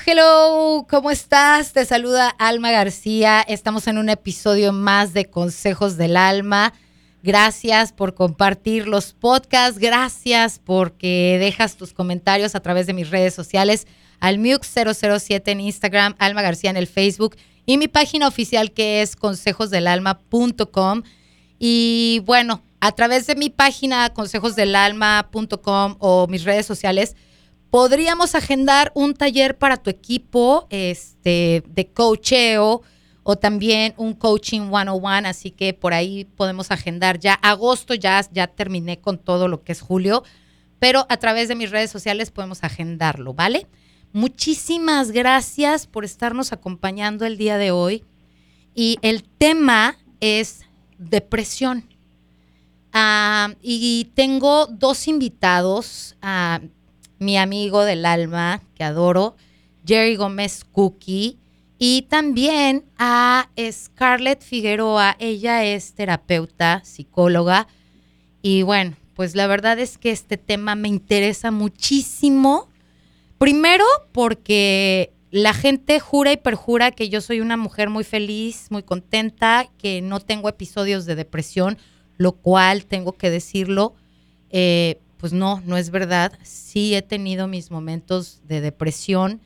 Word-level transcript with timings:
Hello, 0.00 0.86
¿cómo 0.88 1.10
estás? 1.10 1.72
Te 1.72 1.84
saluda 1.84 2.28
Alma 2.38 2.70
García. 2.70 3.42
Estamos 3.42 3.86
en 3.86 3.98
un 3.98 4.08
episodio 4.08 4.72
más 4.72 5.12
de 5.12 5.26
Consejos 5.26 5.98
del 5.98 6.16
Alma. 6.16 6.72
Gracias 7.22 7.92
por 7.92 8.14
compartir 8.14 8.88
los 8.88 9.12
podcasts, 9.12 9.78
gracias 9.78 10.58
porque 10.64 11.36
dejas 11.38 11.76
tus 11.76 11.92
comentarios 11.92 12.54
a 12.54 12.60
través 12.60 12.86
de 12.86 12.94
mis 12.94 13.10
redes 13.10 13.34
sociales, 13.34 13.86
al 14.18 14.38
Mux007 14.38 15.42
en 15.46 15.60
Instagram, 15.60 16.14
Alma 16.18 16.40
García 16.40 16.70
en 16.70 16.78
el 16.78 16.86
Facebook 16.86 17.36
y 17.66 17.76
mi 17.76 17.88
página 17.88 18.28
oficial 18.28 18.72
que 18.72 19.02
es 19.02 19.14
consejosdelalma.com. 19.14 21.02
Y 21.58 22.22
bueno, 22.24 22.62
a 22.80 22.92
través 22.92 23.26
de 23.26 23.34
mi 23.34 23.50
página 23.50 24.14
consejosdelalma.com 24.14 25.96
o 25.98 26.26
mis 26.28 26.44
redes 26.44 26.64
sociales, 26.64 27.14
podríamos 27.72 28.34
agendar 28.34 28.92
un 28.94 29.14
taller 29.14 29.56
para 29.56 29.78
tu 29.78 29.88
equipo 29.88 30.66
este, 30.68 31.64
de 31.66 31.88
coacheo 31.88 32.82
o 33.22 33.36
también 33.36 33.94
un 33.96 34.12
coaching 34.12 34.68
101, 34.68 35.26
así 35.26 35.50
que 35.50 35.72
por 35.72 35.94
ahí 35.94 36.26
podemos 36.26 36.70
agendar 36.70 37.18
ya 37.18 37.32
agosto, 37.32 37.94
ya, 37.94 38.20
ya 38.30 38.46
terminé 38.46 39.00
con 39.00 39.16
todo 39.16 39.48
lo 39.48 39.64
que 39.64 39.72
es 39.72 39.80
julio, 39.80 40.22
pero 40.78 41.06
a 41.08 41.16
través 41.16 41.48
de 41.48 41.54
mis 41.54 41.70
redes 41.70 41.90
sociales 41.90 42.30
podemos 42.30 42.62
agendarlo, 42.62 43.32
¿vale? 43.32 43.66
Muchísimas 44.12 45.10
gracias 45.10 45.86
por 45.86 46.04
estarnos 46.04 46.52
acompañando 46.52 47.24
el 47.24 47.38
día 47.38 47.56
de 47.56 47.70
hoy 47.70 48.04
y 48.74 48.98
el 49.00 49.22
tema 49.22 49.96
es 50.20 50.66
depresión. 50.98 51.88
Ah, 52.92 53.54
y 53.62 54.10
tengo 54.14 54.66
dos 54.66 55.08
invitados. 55.08 56.16
Uh, 56.22 56.68
mi 57.22 57.38
amigo 57.38 57.84
del 57.84 58.04
alma, 58.04 58.62
que 58.74 58.84
adoro, 58.84 59.36
Jerry 59.86 60.16
Gómez 60.16 60.64
Cookie, 60.64 61.38
y 61.78 62.02
también 62.02 62.84
a 62.98 63.48
Scarlett 63.70 64.42
Figueroa. 64.42 65.16
Ella 65.18 65.64
es 65.64 65.94
terapeuta, 65.94 66.82
psicóloga, 66.84 67.66
y 68.42 68.62
bueno, 68.62 68.96
pues 69.14 69.34
la 69.34 69.46
verdad 69.46 69.78
es 69.78 69.98
que 69.98 70.10
este 70.10 70.36
tema 70.36 70.74
me 70.74 70.88
interesa 70.88 71.50
muchísimo. 71.50 72.68
Primero 73.38 73.84
porque 74.12 75.12
la 75.30 75.54
gente 75.54 76.00
jura 76.00 76.32
y 76.32 76.36
perjura 76.36 76.90
que 76.90 77.08
yo 77.08 77.20
soy 77.20 77.40
una 77.40 77.56
mujer 77.56 77.88
muy 77.88 78.04
feliz, 78.04 78.66
muy 78.70 78.82
contenta, 78.82 79.68
que 79.78 80.02
no 80.02 80.20
tengo 80.20 80.48
episodios 80.48 81.06
de 81.06 81.14
depresión, 81.14 81.78
lo 82.16 82.32
cual 82.32 82.84
tengo 82.84 83.12
que 83.12 83.30
decirlo. 83.30 83.94
Eh, 84.50 85.00
pues 85.22 85.32
no, 85.32 85.62
no 85.64 85.76
es 85.76 85.90
verdad. 85.90 86.32
Sí 86.42 86.96
he 86.96 87.00
tenido 87.00 87.46
mis 87.46 87.70
momentos 87.70 88.40
de 88.48 88.60
depresión 88.60 89.40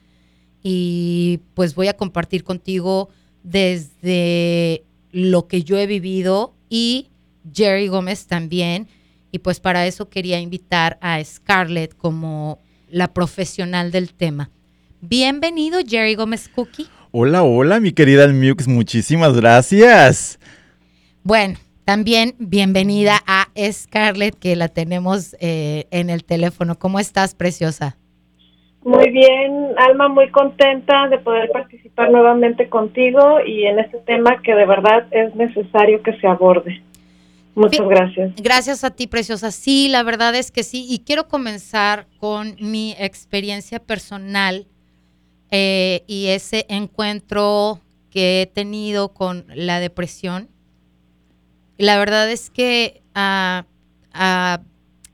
y 0.63 1.41
pues 1.53 1.75
voy 1.75 1.89
a 1.89 1.99
compartir 1.99 2.45
contigo 2.45 3.11
desde 3.43 4.85
lo 5.13 5.49
que 5.49 5.65
yo 5.65 5.77
he 5.77 5.87
vivido 5.87 6.55
y 6.71 7.11
Jerry 7.53 7.89
Gómez 7.89 8.27
también. 8.27 8.89
Y 9.31 9.41
pues 9.41 9.61
para 9.61 9.87
eso 9.87 10.09
quería 10.09 10.41
invitar 10.41 10.97
a 11.03 11.23
Scarlett 11.23 11.95
como 11.95 12.59
la 12.89 13.13
profesional 13.13 13.91
del 13.91 14.15
tema. 14.15 14.49
Bienvenido, 15.03 15.81
Jerry 15.87 16.15
Gómez 16.15 16.49
Cookie. 16.49 16.87
Hola, 17.11 17.43
hola, 17.43 17.81
mi 17.81 17.93
querida 17.93 18.27
Mux, 18.29 18.67
muchísimas 18.67 19.35
gracias. 19.35 20.39
Bueno, 21.23 21.59
también 21.87 22.35
bienvenida 22.39 23.23
a 23.29 23.47
Scarlett, 23.71 24.37
que 24.37 24.57
la 24.57 24.67
tenemos 24.67 25.37
eh, 25.39 25.87
en 25.93 26.11
el 26.11 26.25
teléfono. 26.25 26.77
¿Cómo 26.77 26.99
estás, 26.99 27.37
preciosa? 27.37 27.97
Muy 28.83 29.09
bien, 29.11 29.69
Alma, 29.79 30.09
muy 30.09 30.29
contenta 30.33 31.07
de 31.09 31.19
poder 31.19 31.49
participar 31.53 32.11
nuevamente 32.11 32.69
contigo 32.69 33.39
y 33.47 33.67
en 33.67 33.79
este 33.79 33.99
tema 33.99 34.43
que 34.43 34.53
de 34.57 34.67
verdad 34.67 35.07
es 35.13 35.33
necesario 35.37 36.03
que 36.03 36.19
se 36.19 36.27
aborde. 36.27 36.83
Muchas 37.55 37.89
gracias. 37.89 38.33
Gracias 38.37 38.83
a 38.83 38.91
ti, 38.91 39.07
preciosa. 39.07 39.53
Sí, 39.53 39.89
la 39.89 40.03
verdad 40.03 40.35
es 40.35 40.51
que 40.51 40.65
sí. 40.65 40.87
Y 40.91 41.05
quiero 41.05 41.29
comenzar 41.29 42.07
con 42.19 42.57
mi 42.59 42.97
experiencia 42.99 43.79
personal 43.79 44.67
eh, 45.53 46.03
y 46.09 46.27
ese 46.27 46.67
encuentro 46.69 47.79
que 48.11 48.43
he 48.43 48.47
tenido 48.47 49.15
con 49.15 49.47
la 49.55 49.79
depresión 49.79 50.49
la 51.79 51.99
verdad 51.99 52.31
es 52.31 52.51
que 52.51 53.03
ah, 53.15 53.67
ah, 54.13 54.63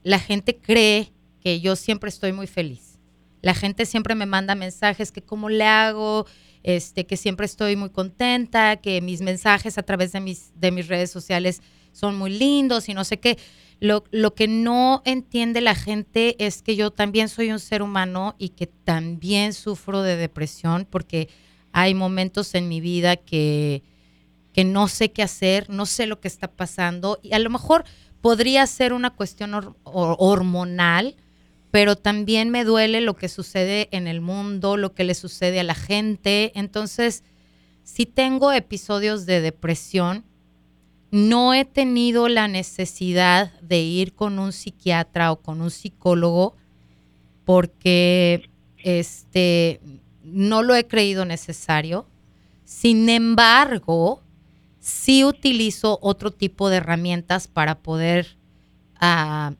la 0.02 0.18
gente 0.18 0.56
cree 0.56 1.12
que 1.40 1.60
yo 1.60 1.76
siempre 1.76 2.08
estoy 2.08 2.32
muy 2.32 2.46
feliz. 2.46 2.98
La 3.40 3.54
gente 3.54 3.86
siempre 3.86 4.14
me 4.14 4.26
manda 4.26 4.54
mensajes 4.54 5.10
que 5.10 5.22
cómo 5.22 5.48
le 5.48 5.64
hago, 5.64 6.26
este, 6.62 7.06
que 7.06 7.16
siempre 7.16 7.46
estoy 7.46 7.74
muy 7.74 7.90
contenta, 7.90 8.76
que 8.76 9.00
mis 9.00 9.20
mensajes 9.20 9.78
a 9.78 9.82
través 9.82 10.12
de 10.12 10.20
mis, 10.20 10.52
de 10.54 10.70
mis 10.70 10.86
redes 10.86 11.10
sociales 11.10 11.60
son 11.90 12.16
muy 12.16 12.30
lindos 12.30 12.88
y 12.88 12.94
no 12.94 13.04
sé 13.04 13.18
qué. 13.18 13.38
Lo, 13.80 14.04
lo, 14.12 14.34
que 14.34 14.46
no 14.46 15.02
entiende 15.04 15.60
la 15.60 15.74
gente 15.74 16.36
es 16.44 16.62
que 16.62 16.76
yo 16.76 16.92
también 16.92 17.28
soy 17.28 17.50
un 17.50 17.58
ser 17.58 17.82
humano 17.82 18.36
y 18.38 18.50
que 18.50 18.68
también 18.68 19.52
sufro 19.52 20.02
de 20.02 20.16
depresión 20.16 20.86
porque 20.88 21.28
hay 21.72 21.94
momentos 21.94 22.54
en 22.54 22.68
mi 22.68 22.80
vida 22.80 23.16
que, 23.16 23.82
que 24.52 24.64
no 24.64 24.88
sé 24.88 25.12
qué 25.12 25.22
hacer, 25.22 25.68
no 25.70 25.86
sé 25.86 26.06
lo 26.06 26.20
que 26.20 26.28
está 26.28 26.48
pasando 26.48 27.18
y 27.22 27.32
a 27.32 27.38
lo 27.38 27.50
mejor 27.50 27.84
podría 28.20 28.66
ser 28.66 28.92
una 28.92 29.10
cuestión 29.10 29.76
hormonal, 29.84 31.16
pero 31.70 31.96
también 31.96 32.50
me 32.50 32.64
duele 32.64 33.00
lo 33.00 33.16
que 33.16 33.28
sucede 33.28 33.88
en 33.92 34.06
el 34.06 34.20
mundo, 34.20 34.76
lo 34.76 34.94
que 34.94 35.04
le 35.04 35.14
sucede 35.14 35.60
a 35.60 35.64
la 35.64 35.74
gente. 35.74 36.52
Entonces, 36.54 37.24
si 37.82 38.06
tengo 38.06 38.52
episodios 38.52 39.26
de 39.26 39.40
depresión, 39.40 40.24
no 41.10 41.52
he 41.52 41.64
tenido 41.64 42.28
la 42.28 42.46
necesidad 42.48 43.52
de 43.60 43.80
ir 43.80 44.14
con 44.14 44.38
un 44.38 44.52
psiquiatra 44.52 45.32
o 45.32 45.40
con 45.40 45.60
un 45.60 45.70
psicólogo 45.70 46.56
porque 47.44 48.48
este 48.78 49.80
no 50.22 50.62
lo 50.62 50.74
he 50.74 50.86
creído 50.86 51.24
necesario. 51.24 52.06
Sin 52.64 53.08
embargo, 53.08 54.22
sí 54.82 55.24
utilizo 55.24 56.00
otro 56.02 56.32
tipo 56.32 56.68
de 56.68 56.78
herramientas 56.78 57.46
para 57.46 57.78
poder 57.78 58.36
ah, 58.96 59.54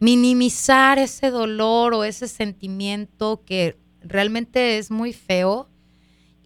minimizar 0.00 0.98
ese 0.98 1.30
dolor 1.30 1.94
o 1.94 2.02
ese 2.02 2.26
sentimiento 2.26 3.44
que 3.46 3.78
realmente 4.02 4.78
es 4.78 4.90
muy 4.90 5.12
feo. 5.12 5.70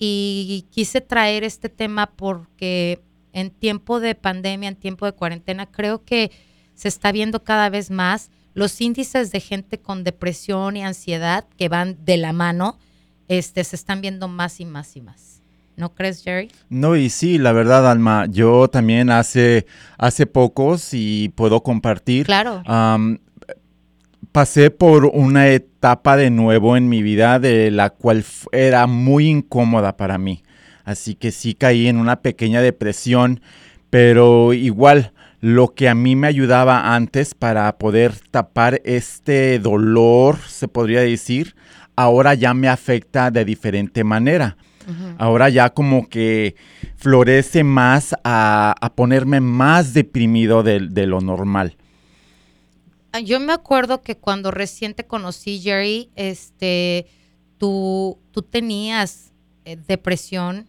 Y 0.04 0.66
quise 0.70 1.00
traer 1.00 1.44
este 1.44 1.68
tema 1.68 2.10
porque 2.16 3.00
en 3.32 3.50
tiempo 3.50 3.98
de 3.98 4.14
pandemia, 4.14 4.68
en 4.68 4.76
tiempo 4.76 5.06
de 5.06 5.12
cuarentena, 5.12 5.70
creo 5.70 6.04
que 6.04 6.32
se 6.74 6.88
está 6.88 7.12
viendo 7.12 7.44
cada 7.44 7.70
vez 7.70 7.90
más 7.90 8.30
los 8.52 8.80
índices 8.80 9.30
de 9.30 9.40
gente 9.40 9.80
con 9.80 10.04
depresión 10.04 10.76
y 10.76 10.82
ansiedad 10.82 11.46
que 11.56 11.68
van 11.68 12.04
de 12.04 12.16
la 12.18 12.32
mano, 12.32 12.78
este, 13.28 13.64
se 13.64 13.76
están 13.76 14.00
viendo 14.00 14.28
más 14.28 14.60
y 14.60 14.66
más 14.66 14.96
y 14.96 15.00
más. 15.00 15.41
¿No 15.82 15.92
crees, 15.92 16.22
Jerry? 16.22 16.48
No, 16.68 16.94
y 16.94 17.10
sí, 17.10 17.38
la 17.38 17.50
verdad, 17.50 17.90
Alma, 17.90 18.26
yo 18.30 18.68
también 18.68 19.10
hace, 19.10 19.66
hace 19.98 20.26
pocos 20.26 20.90
y 20.92 21.30
puedo 21.30 21.64
compartir. 21.64 22.24
Claro. 22.24 22.62
pasé 24.30 24.70
por 24.70 25.06
una 25.06 25.48
etapa 25.48 26.16
de 26.16 26.30
nuevo 26.30 26.76
en 26.76 26.88
mi 26.88 27.02
vida 27.02 27.40
de 27.40 27.72
la 27.72 27.90
cual 27.90 28.24
era 28.52 28.86
muy 28.86 29.26
incómoda 29.26 29.96
para 29.96 30.18
mí. 30.18 30.44
Así 30.84 31.16
que 31.16 31.32
sí 31.32 31.54
caí 31.54 31.88
en 31.88 31.96
una 31.96 32.20
pequeña 32.20 32.62
depresión, 32.62 33.40
pero 33.90 34.52
igual 34.52 35.12
lo 35.40 35.74
que 35.74 35.88
a 35.88 35.96
mí 35.96 36.14
me 36.14 36.28
ayudaba 36.28 36.94
antes 36.94 37.34
para 37.34 37.76
poder 37.76 38.14
tapar 38.30 38.80
este 38.84 39.58
dolor, 39.58 40.38
se 40.46 40.68
podría 40.68 41.00
decir, 41.00 41.56
ahora 41.96 42.34
ya 42.34 42.54
me 42.54 42.68
afecta 42.68 43.32
de 43.32 43.44
diferente 43.44 44.04
manera. 44.04 44.56
Ahora 45.18 45.48
ya 45.48 45.70
como 45.70 46.08
que 46.08 46.56
florece 46.96 47.64
más 47.64 48.14
a, 48.24 48.92
ponerme 48.94 49.40
más 49.40 49.94
deprimido 49.94 50.62
de, 50.62 51.06
lo 51.06 51.20
normal. 51.20 51.76
Ah, 53.12 53.20
yo 53.20 53.40
me 53.40 53.52
acuerdo 53.52 54.02
que 54.02 54.16
cuando 54.16 54.50
recién 54.50 54.94
te 54.94 55.04
conocí, 55.04 55.60
Jerry, 55.60 56.10
este, 56.16 57.06
tú, 57.58 58.18
tú 58.30 58.42
tenías 58.42 59.32
eh, 59.64 59.76
depresión 59.86 60.68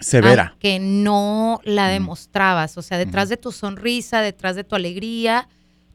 severa. 0.00 0.56
Que 0.58 0.78
no 0.78 1.60
la 1.64 1.88
demostrabas. 1.88 2.76
O 2.78 2.82
sea, 2.82 2.98
detrás 2.98 3.28
de 3.28 3.36
tu 3.36 3.52
sonrisa, 3.52 4.20
detrás 4.20 4.56
de 4.56 4.64
tu 4.64 4.74
alegría, 4.74 5.48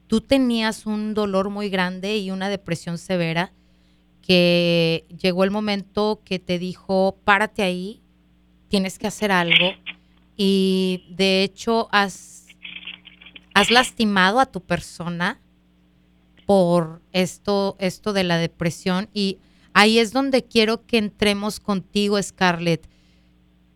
tú 0.08 0.22
tenías 0.22 0.86
un 0.86 1.14
dolor 1.14 1.50
muy 1.50 1.70
grande 1.70 2.18
y 2.18 2.32
una 2.32 2.50
depresión 2.50 2.98
severa 2.98 3.52
que 4.24 5.06
llegó 5.22 5.44
el 5.44 5.52
momento 5.52 6.22
que 6.24 6.40
te 6.40 6.58
dijo, 6.58 7.18
párate 7.25 7.62
ahí, 7.62 8.02
tienes 8.70 8.98
que 8.98 9.06
hacer 9.06 9.31
algo. 9.31 9.74
Y 10.38 11.06
de 11.10 11.44
hecho 11.44 11.90
has, 11.92 12.48
has 13.54 13.70
lastimado 13.70 14.40
a 14.40 14.48
tu 14.48 14.62
persona 14.62 15.40
por 16.46 17.02
esto, 17.12 17.75
esto 17.80 18.14
de 18.14 18.24
la 18.24 18.38
depresión. 18.38 19.10
Y 19.14 19.40
ahí 19.74 20.00
es 20.00 20.14
donde 20.14 20.44
quiero 20.44 20.86
que 20.86 20.98
entremos 20.98 21.60
contigo, 21.60 22.22
Scarlett. 22.22 22.90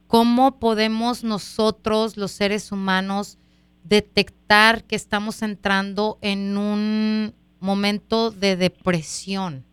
¿Cómo 0.08 0.60
podemos 0.60 1.26
nosotros, 1.26 2.16
los 2.16 2.32
seres 2.32 2.72
humanos, 2.72 3.38
detectar 3.84 4.86
que 4.86 4.96
estamos 4.96 5.42
entrando 5.42 6.18
en 6.22 6.58
un 6.58 7.36
momento 7.60 8.32
de 8.32 8.56
depresión? 8.56 9.67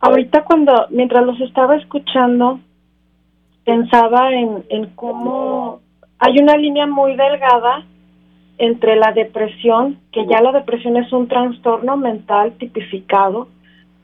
Ahorita 0.00 0.44
cuando, 0.44 0.86
mientras 0.90 1.24
los 1.24 1.40
estaba 1.40 1.76
escuchando, 1.76 2.60
pensaba 3.64 4.32
en, 4.32 4.64
en 4.68 4.86
cómo 4.94 5.80
hay 6.18 6.38
una 6.38 6.56
línea 6.56 6.86
muy 6.86 7.16
delgada 7.16 7.84
entre 8.58 8.96
la 8.96 9.12
depresión, 9.12 9.98
que 10.12 10.26
ya 10.26 10.40
la 10.40 10.52
depresión 10.52 10.96
es 10.96 11.12
un 11.12 11.28
trastorno 11.28 11.96
mental 11.96 12.52
tipificado 12.58 13.48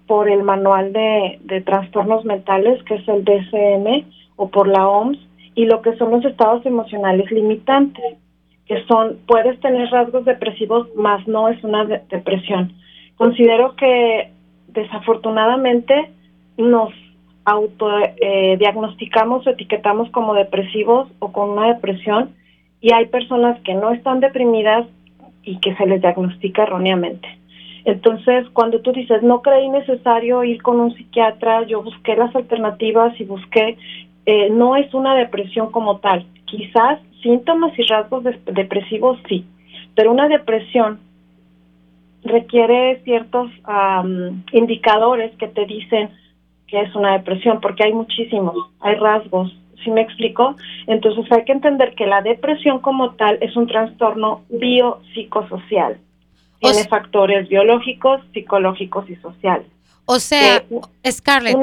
por 0.06 0.28
el 0.28 0.42
manual 0.42 0.92
de, 0.92 1.38
de 1.44 1.60
trastornos 1.62 2.24
mentales, 2.24 2.82
que 2.84 2.96
es 2.96 3.08
el 3.08 3.24
DSM, 3.24 4.04
o 4.36 4.48
por 4.48 4.68
la 4.68 4.86
OMS, 4.86 5.18
y 5.54 5.66
lo 5.66 5.80
que 5.82 5.96
son 5.96 6.10
los 6.10 6.24
estados 6.24 6.64
emocionales 6.66 7.30
limitantes, 7.30 8.16
que 8.66 8.84
son, 8.84 9.18
puedes 9.26 9.58
tener 9.60 9.88
rasgos 9.90 10.24
depresivos, 10.24 10.88
más 10.96 11.26
no 11.26 11.48
es 11.48 11.62
una 11.64 11.84
depresión. 11.84 12.72
Considero 13.16 13.74
que 13.76 14.32
desafortunadamente 14.72 16.10
nos 16.56 16.92
autodiagnosticamos 17.44 19.46
eh, 19.46 19.50
o 19.50 19.52
etiquetamos 19.52 20.10
como 20.10 20.34
depresivos 20.34 21.08
o 21.18 21.32
con 21.32 21.50
una 21.50 21.74
depresión 21.74 22.30
y 22.80 22.92
hay 22.92 23.06
personas 23.06 23.60
que 23.62 23.74
no 23.74 23.90
están 23.90 24.20
deprimidas 24.20 24.86
y 25.44 25.58
que 25.58 25.74
se 25.76 25.86
les 25.86 26.00
diagnostica 26.00 26.64
erróneamente. 26.64 27.28
Entonces, 27.84 28.48
cuando 28.52 28.80
tú 28.80 28.92
dices, 28.92 29.22
no 29.22 29.42
creí 29.42 29.68
necesario 29.68 30.44
ir 30.44 30.62
con 30.62 30.80
un 30.80 30.94
psiquiatra, 30.94 31.66
yo 31.66 31.82
busqué 31.82 32.14
las 32.14 32.34
alternativas 32.34 33.18
y 33.20 33.24
busqué, 33.24 33.76
eh, 34.26 34.50
no 34.50 34.76
es 34.76 34.92
una 34.94 35.16
depresión 35.16 35.72
como 35.72 35.98
tal. 35.98 36.24
Quizás 36.44 37.00
síntomas 37.22 37.76
y 37.76 37.82
rasgos 37.82 38.24
depresivos 38.46 39.18
sí, 39.28 39.44
pero 39.94 40.12
una 40.12 40.28
depresión 40.28 41.00
requiere 42.24 43.02
ciertos 43.04 43.50
indicadores 44.52 45.36
que 45.38 45.48
te 45.48 45.66
dicen 45.66 46.10
que 46.66 46.80
es 46.80 46.94
una 46.94 47.12
depresión, 47.12 47.60
porque 47.60 47.84
hay 47.84 47.92
muchísimos, 47.92 48.54
hay 48.80 48.94
rasgos, 48.94 49.52
¿sí 49.84 49.90
me 49.90 50.00
explico? 50.00 50.56
Entonces 50.86 51.30
hay 51.30 51.44
que 51.44 51.52
entender 51.52 51.94
que 51.94 52.06
la 52.06 52.22
depresión 52.22 52.80
como 52.80 53.14
tal 53.14 53.38
es 53.42 53.54
un 53.56 53.66
trastorno 53.66 54.42
biopsicosocial. 54.48 55.98
Tiene 56.60 56.84
factores 56.88 57.48
biológicos, 57.48 58.20
psicológicos 58.32 59.10
y 59.10 59.16
sociales. 59.16 59.66
O 60.06 60.20
sea, 60.20 60.62
Scarlett, 61.06 61.58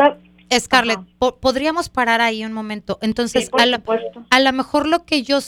Scarlett, 0.59 0.99
podríamos 1.39 1.89
parar 1.89 2.21
ahí 2.21 2.43
un 2.43 2.53
momento. 2.53 2.99
Entonces, 3.01 3.49
a, 3.57 4.39
lo 4.39 4.53
mejor 4.53 4.87
lo 4.87 5.05
que 5.05 5.23
yo, 5.23 5.39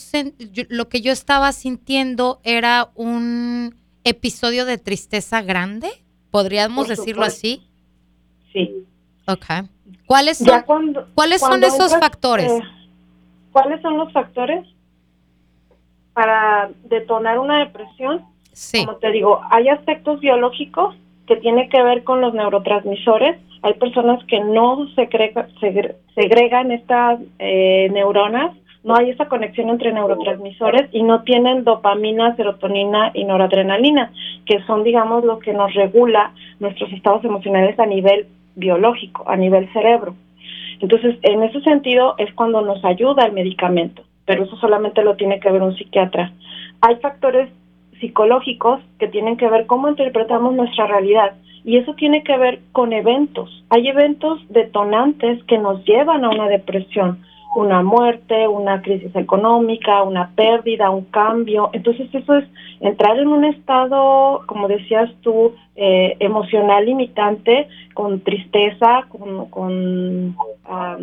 lo 0.70 0.90
que 0.90 1.02
yo 1.02 1.12
estaba 1.12 1.52
sintiendo 1.52 2.40
era 2.44 2.90
un 2.96 3.81
episodio 4.04 4.66
de 4.66 4.78
tristeza 4.78 5.42
grande, 5.42 5.90
podríamos 6.32 6.88
decirlo 6.88 7.24
así. 7.24 7.62
Sí. 8.52 8.86
Ok. 9.28 9.46
¿Cuáles 10.06 10.40
son, 10.40 10.64
¿cuáles 11.16 11.42
son 11.42 11.64
esos 11.64 11.98
factores? 11.98 12.52
Eh, 12.52 12.62
¿Cuáles 13.52 13.82
son 13.82 13.98
los 13.98 14.12
factores 14.12 14.66
para 16.14 16.70
detonar 16.84 17.40
una 17.40 17.60
depresión? 17.60 18.26
Sí. 18.52 18.86
Como 18.86 18.98
te 18.98 19.12
digo, 19.12 19.42
hay 19.50 19.70
aspectos 19.70 20.20
biológicos 20.20 20.96
que 21.28 21.38
tienen 21.38 21.70
que 21.70 21.82
ver 21.82 22.04
con 22.04 22.20
los 22.20 22.34
neurotransmisores. 22.34 23.40
Hay 23.62 23.74
personas 23.76 24.24
que 24.26 24.40
no 24.42 24.88
segregan 24.96 26.72
estas 26.72 27.20
eh, 27.40 27.90
neuronas 27.92 28.56
no 28.84 28.96
hay 28.96 29.12
esa 29.12 29.28
conexión 29.28 29.70
entre 29.70 29.94
neurotransmisores 29.94 30.90
y 30.92 31.04
no 31.04 31.22
tienen 31.22 31.64
dopamina, 31.64 32.36
serotonina 32.36 33.12
y 33.14 33.26
noradrenalina, 33.26 34.12
que 34.46 34.62
son, 34.64 34.84
digamos, 34.84 35.24
lo 35.24 35.40
que 35.40 35.54
nos 35.54 35.74
regula 35.74 36.34
nuestros 36.60 36.92
estados 36.92 37.24
emocionales 37.24 37.80
a 37.80 37.86
nivel 37.86 38.28
biológico, 38.56 39.24
a 39.28 39.36
nivel 39.36 39.72
cerebro. 39.72 40.16
Entonces, 40.80 41.18
en 41.22 41.44
ese 41.44 41.62
sentido 41.62 42.16
es 42.18 42.34
cuando 42.34 42.62
nos 42.62 42.84
ayuda 42.84 43.26
el 43.26 43.34
medicamento, 43.34 44.04
pero 44.26 44.44
eso 44.44 44.56
solamente 44.58 45.04
lo 45.04 45.16
tiene 45.16 45.40
que 45.40 45.52
ver 45.52 45.62
un 45.62 45.78
psiquiatra. 45.78 46.32
Hay 46.82 46.96
factores 46.96 47.50
psicológicos 48.00 48.82
que 48.98 49.08
tienen 49.08 49.38
que 49.38 49.48
ver 49.48 49.68
cómo 49.68 49.90
interpretamos 49.90 50.56
nuestra 50.56 50.88
realidad 50.88 51.34
y 51.64 51.78
eso 51.78 51.94
tiene 51.94 52.24
que 52.24 52.36
ver 52.36 52.60
con 52.72 52.94
eventos. 52.94 53.64
Hay 53.70 53.88
eventos 53.88 54.40
detonantes 54.50 55.44
que 55.44 55.60
nos 55.60 55.86
llevan 55.86 56.26
a 56.26 56.30
una 56.30 56.48
depresión 56.48 57.24
una 57.56 57.84
muerte, 57.84 58.48
una 58.48 58.82
crisis 58.82 59.16
económica, 59.16 60.04
una 60.04 60.32
pérdida, 60.36 60.90
un 60.90 61.06
cambio. 61.06 61.70
Entonces 61.74 62.14
eso 62.14 62.36
es 62.36 62.46
entrar 62.80 63.18
en 63.20 63.28
un 63.28 63.46
estado, 63.46 64.44
como 64.48 64.68
decías 64.68 65.10
tú, 65.22 65.54
eh, 65.76 66.16
emocional 66.20 66.86
limitante, 66.86 67.68
con 67.94 68.22
tristeza, 68.22 69.06
con, 69.10 70.36
ah, 70.66 70.98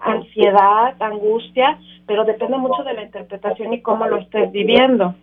ansiedad, 0.00 1.00
angustia, 1.00 1.78
pero 2.06 2.24
depende 2.24 2.58
mucho 2.58 2.82
de 2.82 2.94
la 2.94 3.04
interpretación 3.04 3.72
y 3.72 3.80
cómo 3.80 4.06
lo 4.06 4.16
estés 4.16 4.50
viviendo. 4.50 5.14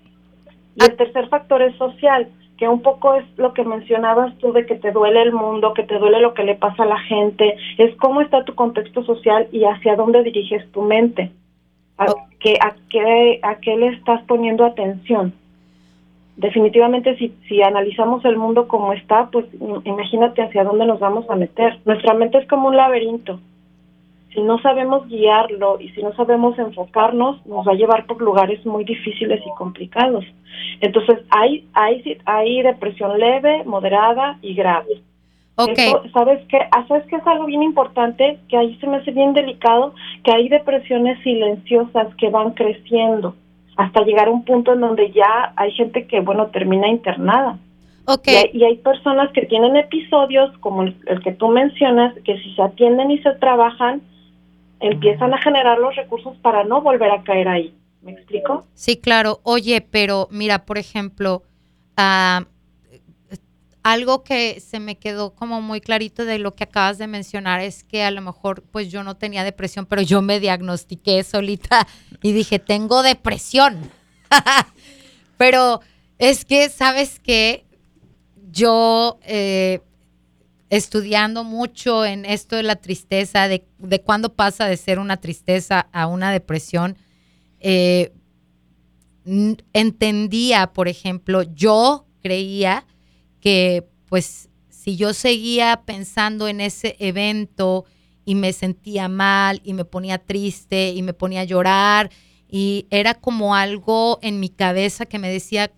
Y 0.76 0.84
el 0.84 0.96
tercer 0.96 1.28
factor 1.28 1.62
es 1.62 1.76
social 1.76 2.30
que 2.60 2.68
un 2.68 2.82
poco 2.82 3.16
es 3.16 3.26
lo 3.38 3.54
que 3.54 3.64
mencionabas 3.64 4.38
tú 4.40 4.52
de 4.52 4.66
que 4.66 4.76
te 4.76 4.92
duele 4.92 5.22
el 5.22 5.32
mundo, 5.32 5.74
que 5.74 5.84
te 5.84 5.98
duele 5.98 6.20
lo 6.20 6.34
que 6.34 6.44
le 6.44 6.56
pasa 6.56 6.84
a 6.84 6.88
la 6.88 7.00
gente, 7.00 7.56
es 7.78 7.96
cómo 7.96 8.20
está 8.20 8.44
tu 8.44 8.54
contexto 8.54 9.02
social 9.06 9.48
y 9.54 9.64
hacia 9.64 9.96
dónde 9.96 10.24
diriges 10.24 10.70
tu 10.74 10.82
mente, 10.82 11.32
a, 11.98 12.08
qué, 12.42 12.56
a, 12.62 12.76
qué, 12.90 13.40
a 13.44 13.56
qué 13.56 13.78
le 13.78 13.88
estás 13.88 14.22
poniendo 14.24 14.66
atención. 14.66 15.34
Definitivamente 16.36 17.16
si, 17.18 17.34
si 17.48 17.62
analizamos 17.62 18.26
el 18.26 18.38
mundo 18.38 18.68
como 18.68 18.92
está, 18.92 19.30
pues 19.32 19.46
imagínate 19.86 20.42
hacia 20.42 20.66
dónde 20.66 20.86
nos 20.86 21.00
vamos 21.00 21.30
a 21.30 21.36
meter. 21.36 21.80
Nuestra 21.86 22.14
mente 22.14 22.40
es 22.40 22.48
como 22.48 22.68
un 22.68 22.76
laberinto 22.76 23.40
si 24.34 24.42
no 24.42 24.60
sabemos 24.62 25.08
guiarlo 25.08 25.80
y 25.80 25.90
si 25.90 26.04
no 26.04 26.14
sabemos 26.14 26.58
enfocarnos, 26.60 27.46
nos 27.46 27.68
va 27.68 27.72
a 27.72 27.76
llevar 27.76 28.06
por 28.06 28.22
lugares 28.22 28.64
muy 28.66 28.84
difíciles 28.84 29.42
y 29.46 29.50
complicados. 29.58 30.26
Entonces, 30.82 31.20
hay, 31.30 31.68
hay, 31.74 32.18
hay 32.26 32.62
depresión 32.62 33.18
leve, 33.20 33.64
moderada 33.66 34.38
y 34.42 34.54
grave. 34.54 35.02
Okay. 35.56 35.92
¿Sabes 36.14 36.40
qué? 36.48 36.58
Ah, 36.72 36.86
¿Sabes 36.88 37.06
qué 37.08 37.18
es 37.18 37.28
algo 37.28 37.46
bien 37.46 37.64
importante? 37.64 38.40
Que 38.48 38.58
ahí 38.58 38.78
se 38.80 38.88
me 38.88 38.98
hace 38.98 39.12
bien 39.12 39.34
delicado, 39.34 39.94
que 40.24 40.32
hay 40.32 40.48
depresiones 40.48 41.22
silenciosas 41.22 42.16
que 42.16 42.30
van 42.30 42.52
creciendo 42.52 43.36
hasta 43.76 44.04
llegar 44.04 44.28
a 44.28 44.32
un 44.32 44.46
punto 44.46 44.74
en 44.74 44.82
donde 44.82 45.12
ya 45.12 45.54
hay 45.56 45.72
gente 45.72 46.06
que, 46.06 46.20
bueno, 46.20 46.48
termina 46.48 46.88
internada. 46.88 47.58
Okay. 48.06 48.50
Y, 48.54 48.64
hay, 48.64 48.78
personas 48.78 49.32
que 49.34 49.46
tienen 49.46 49.76
episodios 49.76 50.58
como 50.60 50.84
el, 50.84 50.96
que 51.24 51.32
tú 51.34 51.50
mencionas, 51.50 52.14
que 52.26 52.38
si 52.40 52.56
se 52.56 52.62
atienden 52.62 53.12
y 53.12 53.20
se 53.20 53.32
trabajan, 53.36 54.02
empiezan 54.80 55.34
a 55.34 55.42
generar 55.42 55.78
los 55.80 55.96
recursos 55.96 56.38
para 56.38 56.64
no 56.64 56.82
volver 56.82 57.12
a 57.12 57.24
caer 57.24 57.48
ahí. 57.48 57.76
¿Me 58.02 58.14
explico? 58.14 58.66
Sí, 58.74 58.98
claro. 58.98 59.42
Oye, 59.44 59.82
pero 59.82 60.28
mira, 60.32 60.66
por 60.66 60.78
ejemplo, 60.78 61.44
ah, 61.98 62.46
algo 63.84 64.24
que 64.24 64.60
se 64.60 64.80
me 64.80 64.98
quedó 64.98 65.34
como 65.34 65.62
muy 65.62 65.82
clarito 65.82 66.26
de 66.26 66.40
lo 66.40 66.56
que 66.56 66.66
acabas 66.66 66.98
de 66.98 67.08
mencionar 67.08 67.62
es 67.62 67.84
que 67.84 68.04
a 68.04 68.12
lo 68.12 68.22
mejor 68.22 68.64
pues 68.72 68.92
yo 68.92 69.04
no 69.04 69.18
tenía 69.18 69.44
depresión, 69.44 69.86
pero 69.86 70.02
yo 70.02 70.22
me 70.22 70.40
diagnostiqué 70.40 71.24
solita 71.24 71.88
y 72.22 72.32
dije, 72.32 72.60
tengo 72.60 73.04
depresión. 73.04 73.92
pero 75.38 75.82
es 76.18 76.46
que, 76.46 76.70
¿sabes 76.70 77.20
qué? 77.20 77.66
Yo 78.52 79.20
eh, 79.24 79.82
estudiando 80.70 81.44
mucho 81.44 82.06
en 82.06 82.26
esto 82.26 82.56
de 82.56 82.64
la 82.64 82.76
tristeza, 82.76 83.48
de, 83.48 83.66
de 83.78 84.02
cuándo 84.02 84.34
pasa 84.36 84.68
de 84.68 84.78
ser 84.78 85.00
una 85.00 85.18
tristeza 85.18 85.88
a 85.92 86.08
una 86.08 86.32
depresión, 86.32 86.98
eh, 87.60 88.14
entendía, 89.74 90.74
por 90.74 90.88
ejemplo, 90.88 91.44
yo 91.44 92.06
creía 92.22 92.86
que 93.40 93.88
pues 94.08 94.50
si 94.70 94.96
yo 94.96 95.14
seguía 95.14 95.84
pensando 95.86 96.48
en 96.48 96.62
ese 96.62 96.96
evento 97.00 97.86
y 98.26 98.36
me 98.36 98.54
sentía 98.54 99.08
mal 99.08 99.62
y 99.64 99.74
me 99.74 99.86
ponía 99.86 100.18
triste 100.18 100.92
y 100.92 101.02
me 101.02 101.14
ponía 101.14 101.42
a 101.42 101.46
llorar 101.46 102.10
y 102.48 102.88
era 102.90 103.14
como 103.14 103.56
algo 103.56 104.20
en 104.22 104.40
mi 104.40 104.50
cabeza 104.50 105.06
que 105.06 105.20
me 105.20 105.30
decía, 105.30 105.72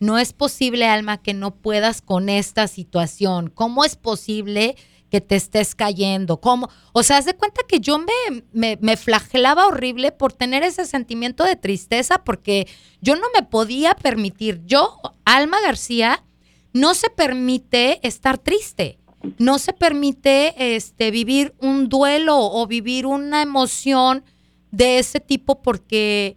no 0.00 0.18
es 0.18 0.32
posible, 0.32 0.86
Alma, 0.86 1.22
que 1.22 1.34
no 1.34 1.54
puedas 1.54 2.02
con 2.02 2.28
esta 2.28 2.68
situación. 2.68 3.50
¿Cómo 3.50 3.84
es 3.84 3.96
posible 3.96 4.76
que 5.10 5.20
te 5.20 5.36
estés 5.36 5.74
cayendo? 5.74 6.40
¿Cómo? 6.40 6.68
O 6.92 7.02
sea, 7.02 7.16
haz 7.18 7.24
de 7.24 7.34
cuenta 7.34 7.62
que 7.66 7.80
yo 7.80 7.98
me, 7.98 8.44
me, 8.52 8.78
me, 8.80 8.96
flagelaba 8.96 9.66
horrible 9.66 10.12
por 10.12 10.32
tener 10.32 10.62
ese 10.62 10.84
sentimiento 10.84 11.44
de 11.44 11.56
tristeza 11.56 12.22
porque 12.24 12.68
yo 13.00 13.16
no 13.16 13.26
me 13.34 13.42
podía 13.42 13.94
permitir. 13.94 14.62
Yo, 14.66 14.98
Alma 15.24 15.60
García, 15.60 16.22
no 16.72 16.94
se 16.94 17.10
permite 17.10 18.06
estar 18.06 18.38
triste. 18.38 18.98
no 19.38 19.58
se 19.58 19.72
permite 19.72 20.76
este, 20.76 21.10
vivir 21.10 21.54
un 21.58 21.88
duelo 21.88 22.38
o 22.38 22.66
vivir 22.66 23.04
una 23.04 23.42
emoción 23.42 24.24
de 24.70 24.98
ese 24.98 25.18
tipo 25.18 25.60
porque, 25.60 26.36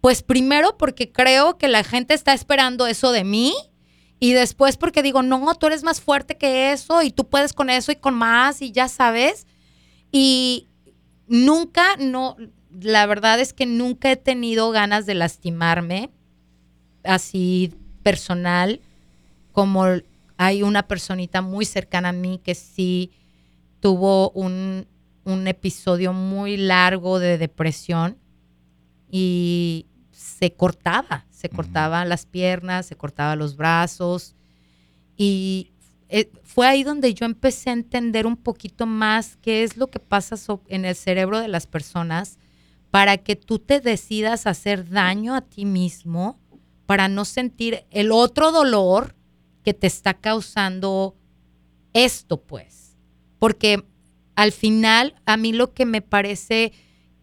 pues 0.00 0.22
primero 0.22 0.76
porque 0.78 1.12
creo 1.12 1.58
que 1.58 1.68
la 1.68 1.84
gente 1.84 2.14
está 2.14 2.32
esperando 2.32 2.86
eso 2.86 3.12
de 3.12 3.24
mí 3.24 3.54
y 4.18 4.32
después 4.32 4.76
porque 4.76 5.02
digo, 5.02 5.22
no, 5.22 5.54
tú 5.54 5.66
eres 5.66 5.82
más 5.82 6.00
fuerte 6.00 6.36
que 6.36 6.72
eso 6.72 7.02
y 7.02 7.10
tú 7.10 7.28
puedes 7.28 7.52
con 7.52 7.70
eso 7.70 7.92
y 7.92 7.96
con 7.96 8.14
más 8.14 8.60
y 8.60 8.70
ya 8.70 8.88
sabes. 8.88 9.46
Y 10.12 10.68
nunca, 11.26 11.96
no, 11.98 12.36
la 12.70 13.06
verdad 13.06 13.40
es 13.40 13.52
que 13.52 13.66
nunca 13.66 14.10
he 14.10 14.16
tenido 14.16 14.70
ganas 14.70 15.06
de 15.06 15.14
lastimarme 15.14 16.10
así 17.02 17.72
personal 18.02 18.80
como 19.52 19.84
hay 20.36 20.62
una 20.62 20.86
personita 20.86 21.42
muy 21.42 21.64
cercana 21.64 22.10
a 22.10 22.12
mí 22.12 22.40
que 22.42 22.54
sí 22.54 23.10
tuvo 23.80 24.30
un, 24.30 24.86
un 25.24 25.48
episodio 25.48 26.12
muy 26.12 26.56
largo 26.56 27.18
de 27.18 27.38
depresión 27.38 28.18
y 29.10 29.86
se 30.40 30.54
cortaba, 30.54 31.26
se 31.28 31.50
cortaba 31.50 32.02
las 32.06 32.24
piernas, 32.24 32.86
se 32.86 32.96
cortaba 32.96 33.36
los 33.36 33.56
brazos 33.56 34.34
y 35.14 35.70
eh, 36.08 36.30
fue 36.42 36.66
ahí 36.66 36.82
donde 36.82 37.12
yo 37.12 37.26
empecé 37.26 37.68
a 37.68 37.74
entender 37.74 38.26
un 38.26 38.38
poquito 38.38 38.86
más 38.86 39.36
qué 39.42 39.62
es 39.62 39.76
lo 39.76 39.88
que 39.88 39.98
pasa 39.98 40.36
en 40.68 40.86
el 40.86 40.94
cerebro 40.94 41.40
de 41.40 41.48
las 41.48 41.66
personas 41.66 42.38
para 42.90 43.18
que 43.18 43.36
tú 43.36 43.58
te 43.58 43.80
decidas 43.80 44.46
hacer 44.46 44.88
daño 44.88 45.34
a 45.34 45.42
ti 45.42 45.66
mismo, 45.66 46.40
para 46.86 47.08
no 47.08 47.26
sentir 47.26 47.84
el 47.90 48.10
otro 48.10 48.50
dolor 48.50 49.14
que 49.62 49.74
te 49.74 49.86
está 49.86 50.14
causando 50.14 51.16
esto, 51.92 52.40
pues. 52.40 52.96
Porque 53.38 53.84
al 54.36 54.52
final, 54.52 55.14
a 55.26 55.36
mí 55.36 55.52
lo 55.52 55.74
que 55.74 55.84
me 55.84 56.00
parece 56.00 56.72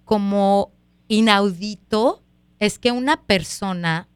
como 0.06 0.72
inaudito 1.08 2.24
es 2.60 2.80
que 2.80 2.92
una 2.92 3.22
persona 3.24 4.08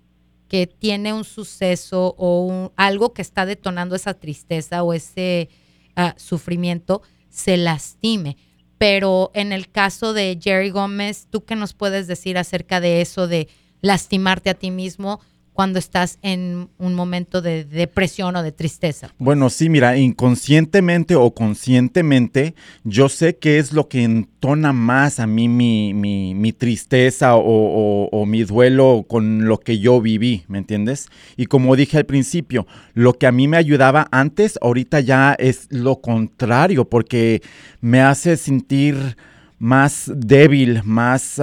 que 0.48 0.68
tiene 0.68 1.14
un 1.14 1.24
suceso 1.24 2.14
o 2.18 2.74
algo 2.76 3.14
que 3.14 3.22
está 3.22 3.46
detonando 3.46 3.96
esa 3.96 4.14
tristeza 4.14 4.84
o 4.84 4.94
ese 4.94 5.50
ah, 5.96 6.14
sufrimiento 6.18 7.02
se 7.30 7.56
lastime. 7.56 8.36
Pero 8.78 9.32
en 9.34 9.54
el 9.54 9.70
caso 9.70 10.12
de 10.12 10.38
Jerry 10.42 10.70
Gómez, 10.70 11.28
¿tú 11.30 11.46
qué 11.46 11.56
nos 11.56 11.74
puedes 11.74 12.08
decir 12.08 12.38
acerca 12.38 12.82
de 12.82 13.02
eso 13.02 13.28
de 13.28 13.48
lastimarte 13.82 14.50
a 14.50 14.56
ti 14.56 14.72
mismo? 14.72 15.22
Cuando 15.54 15.80
estás 15.80 16.18
en 16.22 16.70
un 16.78 16.94
momento 16.94 17.42
de 17.42 17.66
depresión 17.66 18.36
o 18.36 18.44
de 18.44 18.52
tristeza? 18.52 19.14
Bueno, 19.18 19.50
sí, 19.50 19.70
mira, 19.70 19.98
inconscientemente 19.98 21.16
o 21.16 21.32
conscientemente, 21.34 22.56
yo 22.84 23.10
sé 23.10 23.38
qué 23.38 23.60
es 23.60 23.74
lo 23.74 23.88
que 23.88 24.04
entona 24.04 24.74
más 24.74 25.20
a 25.20 25.28
mí 25.28 25.48
mi, 25.48 25.94
mi, 25.94 26.54
tristeza 26.54 27.36
o, 27.36 28.10
o, 28.12 28.26
mi 28.26 28.44
duelo 28.44 29.06
con 29.08 29.46
lo 29.46 29.60
que 29.60 29.80
yo 29.80 30.02
viví, 30.02 30.44
¿me 30.48 30.58
entiendes? 30.58 31.10
Y 31.38 31.46
como 31.46 31.76
dije 31.76 31.98
al 31.98 32.06
principio, 32.06 32.66
lo 32.94 33.14
que 33.14 33.28
a 33.28 33.32
mí 33.32 33.48
me 33.48 33.58
ayudaba 33.58 34.08
antes, 34.12 34.58
ahorita 34.62 35.00
ya 35.00 35.36
es 35.38 35.68
lo 35.70 36.02
contrario, 36.02 36.86
porque 36.86 37.42
me 37.82 38.02
hace 38.02 38.38
sentir 38.38 39.18
más 39.62 40.12
débil, 40.16 40.82
más 40.84 41.40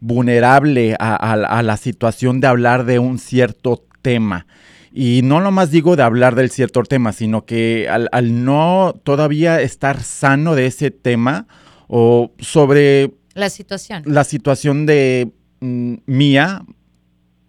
vulnerable 0.00 0.96
a, 0.98 1.62
la 1.62 1.76
situación 1.76 2.40
de 2.40 2.46
hablar 2.46 2.86
de 2.86 2.98
un 2.98 3.18
cierto 3.18 3.84
tema. 4.00 4.46
Y 4.94 5.20
no 5.22 5.40
nomás 5.42 5.70
digo 5.70 5.94
de 5.94 6.02
hablar 6.02 6.34
del 6.34 6.50
cierto 6.50 6.82
tema, 6.84 7.12
sino 7.12 7.44
que 7.44 7.86
al, 7.86 8.44
no 8.44 8.94
todavía 9.04 9.60
estar 9.60 10.02
sano 10.02 10.54
de 10.54 10.66
ese 10.66 10.90
tema 10.90 11.46
o 11.86 12.32
sobre... 12.38 13.12
La 13.34 13.50
situación. 13.50 14.04
La 14.06 14.24
situación 14.24 14.86
de 14.86 15.30
mm, 15.60 15.94
mía, 16.06 16.64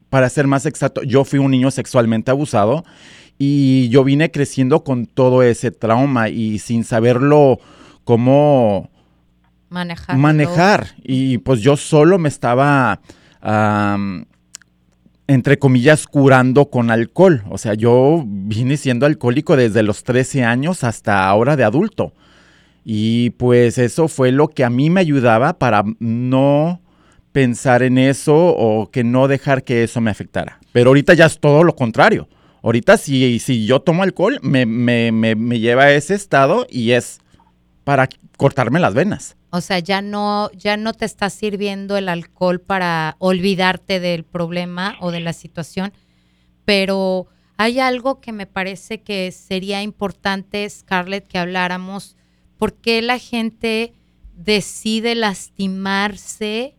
para 0.10 0.28
ser 0.30 0.46
más 0.46 0.66
exacto, 0.66 1.04
yo 1.04 1.24
fui 1.24 1.40
un 1.40 1.52
niño 1.52 1.72
sexualmente 1.72 2.32
abusado 2.32 2.84
y 3.38 3.88
yo 3.88 4.04
vine 4.04 4.30
creciendo 4.30 4.84
con 4.84 5.06
todo 5.06 5.42
ese 5.42 5.72
trauma 5.72 6.28
y 6.28 6.60
sin 6.60 6.84
saberlo 6.84 7.60
cómo 8.04 8.89
manejar. 9.70 10.18
Manejar. 10.18 10.88
Y 11.04 11.40
pues 11.40 11.62
yo 11.62 11.78
solo 11.78 12.18
me 12.18 12.30
estaba, 12.30 13.02
entre 15.28 15.60
comillas, 15.60 16.08
curando 16.08 16.70
con 16.70 16.92
alcohol. 16.92 17.44
O 17.50 17.58
sea, 17.58 17.74
yo 17.74 18.24
vine 18.26 18.78
siendo 18.78 19.06
alcohólico 19.06 19.56
desde 19.56 19.84
los 19.84 20.04
13 20.04 20.44
años 20.44 20.84
hasta 20.84 21.28
ahora 21.28 21.56
de 21.56 21.64
adulto. 21.64 22.14
Y 22.84 23.32
pues 23.32 23.78
eso 23.78 24.08
fue 24.08 24.32
lo 24.32 24.48
que 24.48 24.64
a 24.64 24.70
mí 24.70 24.90
me 24.90 25.02
ayudaba 25.02 25.60
para 25.60 25.84
no 26.00 26.82
pensar 27.32 27.84
en 27.84 27.98
eso 27.98 28.36
o 28.36 28.90
que 28.90 29.04
no 29.04 29.28
dejar 29.28 29.64
que 29.64 29.84
eso 29.84 30.02
me 30.02 30.12
afectara. 30.12 30.60
Pero 30.72 30.90
ahorita 30.90 31.14
ya 31.14 31.26
es 31.26 31.40
todo 31.40 31.64
lo 31.64 31.76
contrario. 31.76 32.28
Ahorita 32.62 32.98
si, 32.98 33.40
si 33.40 33.66
yo 33.66 33.82
tomo 33.82 34.04
alcohol, 34.04 34.40
me, 34.42 34.66
me, 34.66 35.12
me, 35.12 35.36
me 35.36 35.60
lleva 35.60 35.84
a 35.84 35.92
ese 35.92 36.16
estado 36.16 36.68
y 36.70 36.92
es 36.92 37.20
para 37.84 38.10
cortarme 38.40 38.80
las 38.80 38.94
venas. 38.94 39.36
O 39.50 39.60
sea, 39.60 39.80
ya 39.80 40.02
no, 40.02 40.50
ya 40.54 40.78
no 40.78 40.94
te 40.94 41.04
está 41.04 41.30
sirviendo 41.30 41.98
el 41.98 42.08
alcohol 42.08 42.62
para 42.62 43.18
olvidarte 43.20 44.00
del 44.00 44.24
problema 44.24 44.96
o 45.02 45.12
de 45.12 45.20
la 45.20 45.34
situación, 45.34 45.92
pero 46.64 47.28
hay 47.58 47.82
algo 47.82 48.22
que 48.22 48.32
me 48.32 48.46
parece 48.46 49.02
que 49.02 49.34
sería 49.34 49.84
importante, 49.84 50.68
Scarlett, 50.70 51.28
que 51.28 51.38
habláramos. 51.38 52.16
¿Por 52.58 52.76
qué 52.76 53.02
la 53.02 53.20
gente 53.20 53.94
decide 54.34 55.16
lastimarse 55.16 56.78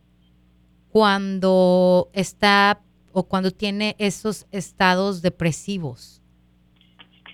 cuando 0.89 2.09
está 2.13 2.81
o 3.11 3.27
cuando 3.27 3.51
tiene 3.51 3.95
esos 3.99 4.47
estados 4.51 5.21
depresivos? 5.21 6.23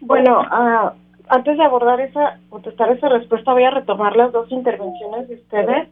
Bueno, 0.01 0.41
uh, 0.41 1.06
antes 1.29 1.57
de 1.57 1.63
abordar 1.63 1.99
esa, 2.01 2.39
contestar 2.49 2.91
esa 2.91 3.09
respuesta, 3.09 3.53
voy 3.53 3.63
a 3.63 3.71
retomar 3.71 4.15
las 4.15 4.31
dos 4.31 4.51
intervenciones 4.51 5.27
de 5.27 5.35
ustedes. 5.35 5.89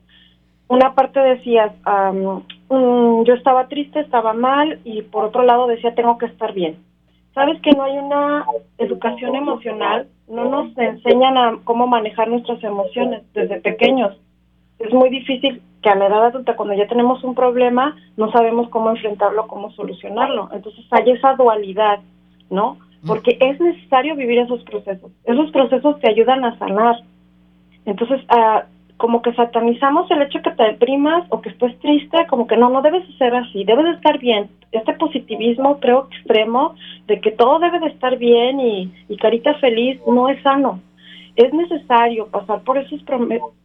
Una 0.67 0.95
parte 0.95 1.19
decías, 1.19 1.71
yo 2.69 3.33
estaba 3.33 3.67
triste, 3.67 3.99
estaba 3.99 4.33
mal, 4.33 4.79
y 4.83 5.03
por 5.03 5.25
otro 5.25 5.43
lado 5.43 5.67
decía, 5.67 5.93
tengo 5.93 6.17
que 6.17 6.25
estar 6.25 6.53
bien. 6.53 6.77
Sabes 7.33 7.61
que 7.61 7.71
no 7.71 7.83
hay 7.83 7.97
una 7.97 8.45
educación 8.77 9.35
emocional, 9.35 10.07
no 10.27 10.45
nos 10.45 10.77
enseñan 10.77 11.37
a 11.37 11.57
cómo 11.63 11.85
manejar 11.85 12.29
nuestras 12.29 12.63
emociones 12.63 13.21
desde 13.33 13.61
pequeños. 13.61 14.17
Es 14.79 14.93
muy 14.93 15.09
difícil 15.09 15.61
que 15.81 15.89
a 15.89 15.95
la 15.95 16.07
edad 16.07 16.25
adulta, 16.25 16.55
cuando 16.55 16.73
ya 16.73 16.87
tenemos 16.87 17.23
un 17.23 17.35
problema, 17.35 17.95
no 18.17 18.31
sabemos 18.31 18.69
cómo 18.69 18.89
enfrentarlo, 18.89 19.47
cómo 19.47 19.69
solucionarlo. 19.71 20.49
Entonces 20.51 20.85
hay 20.91 21.11
esa 21.11 21.35
dualidad, 21.35 21.99
¿no? 22.49 22.77
Porque 23.05 23.37
es 23.39 23.59
necesario 23.59 24.15
vivir 24.15 24.39
esos 24.39 24.63
procesos. 24.63 25.11
Esos 25.25 25.51
procesos 25.51 25.99
te 25.99 26.09
ayudan 26.09 26.43
a 26.43 26.57
sanar. 26.57 26.95
Entonces, 27.85 28.21
ah, 28.29 28.65
como 28.97 29.21
que 29.21 29.33
satanizamos 29.33 30.09
el 30.09 30.21
hecho 30.21 30.41
que 30.41 30.51
te 30.51 30.63
deprimas 30.63 31.25
o 31.29 31.41
que 31.41 31.49
estés 31.49 31.77
triste, 31.79 32.25
como 32.27 32.47
que 32.47 32.57
no, 32.57 32.69
no 32.69 32.81
debes 32.81 33.03
ser 33.17 33.35
así, 33.35 33.63
debes 33.63 33.85
de 33.85 33.91
estar 33.91 34.17
bien. 34.19 34.49
Este 34.71 34.93
positivismo, 34.93 35.79
creo, 35.79 36.07
extremo, 36.11 36.75
de 37.07 37.19
que 37.19 37.31
todo 37.31 37.59
debe 37.59 37.79
de 37.79 37.87
estar 37.87 38.17
bien 38.17 38.59
y, 38.59 38.91
y 39.09 39.17
carita 39.17 39.53
feliz, 39.55 39.99
no 40.07 40.29
es 40.29 40.41
sano. 40.41 40.79
Es 41.35 41.53
necesario 41.53 42.27
pasar 42.27 42.61
por 42.61 42.77
esos 42.77 43.03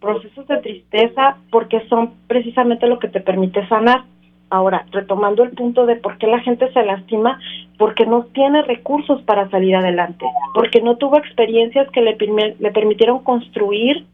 procesos 0.00 0.46
de 0.48 0.58
tristeza 0.58 1.36
porque 1.50 1.86
son 1.88 2.14
precisamente 2.26 2.88
lo 2.88 2.98
que 2.98 3.08
te 3.08 3.20
permite 3.20 3.66
sanar. 3.68 4.02
Ahora, 4.50 4.84
retomando 4.90 5.44
el 5.44 5.50
punto 5.50 5.86
de 5.86 5.94
por 5.96 6.18
qué 6.18 6.26
la 6.26 6.40
gente 6.40 6.72
se 6.72 6.84
lastima, 6.84 7.38
porque 7.78 8.04
no 8.04 8.24
tiene 8.34 8.62
recursos 8.62 9.22
para 9.22 9.48
salir 9.48 9.76
adelante, 9.76 10.26
porque 10.54 10.82
no 10.82 10.96
tuvo 10.96 11.18
experiencias 11.18 11.88
que 11.90 12.00
le, 12.00 12.16
le 12.58 12.70
permitieron 12.72 13.22
construir, 13.22 14.06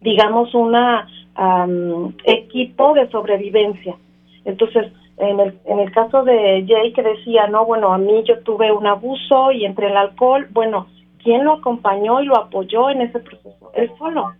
digamos, 0.00 0.54
un 0.54 2.14
equipo 2.24 2.94
de 2.94 3.10
sobrevivencia. 3.10 3.96
Entonces, 4.44 4.92
en 5.18 5.40
el, 5.40 5.58
en 5.64 5.80
el 5.80 5.90
caso 5.90 6.22
de 6.22 6.64
Jay 6.68 6.92
que 6.92 7.02
decía, 7.02 7.48
no, 7.48 7.64
bueno, 7.64 7.92
a 7.92 7.98
mí 7.98 8.22
yo 8.24 8.38
tuve 8.44 8.70
un 8.70 8.86
abuso 8.86 9.50
y 9.50 9.64
entre 9.64 9.88
el 9.88 9.96
alcohol, 9.96 10.46
bueno, 10.52 10.86
¿quién 11.24 11.44
lo 11.44 11.54
acompañó 11.54 12.20
y 12.22 12.26
lo 12.26 12.36
apoyó 12.36 12.90
en 12.90 13.00
ese 13.00 13.18
proceso? 13.18 13.72
Él 13.74 13.90
solo 13.98 14.32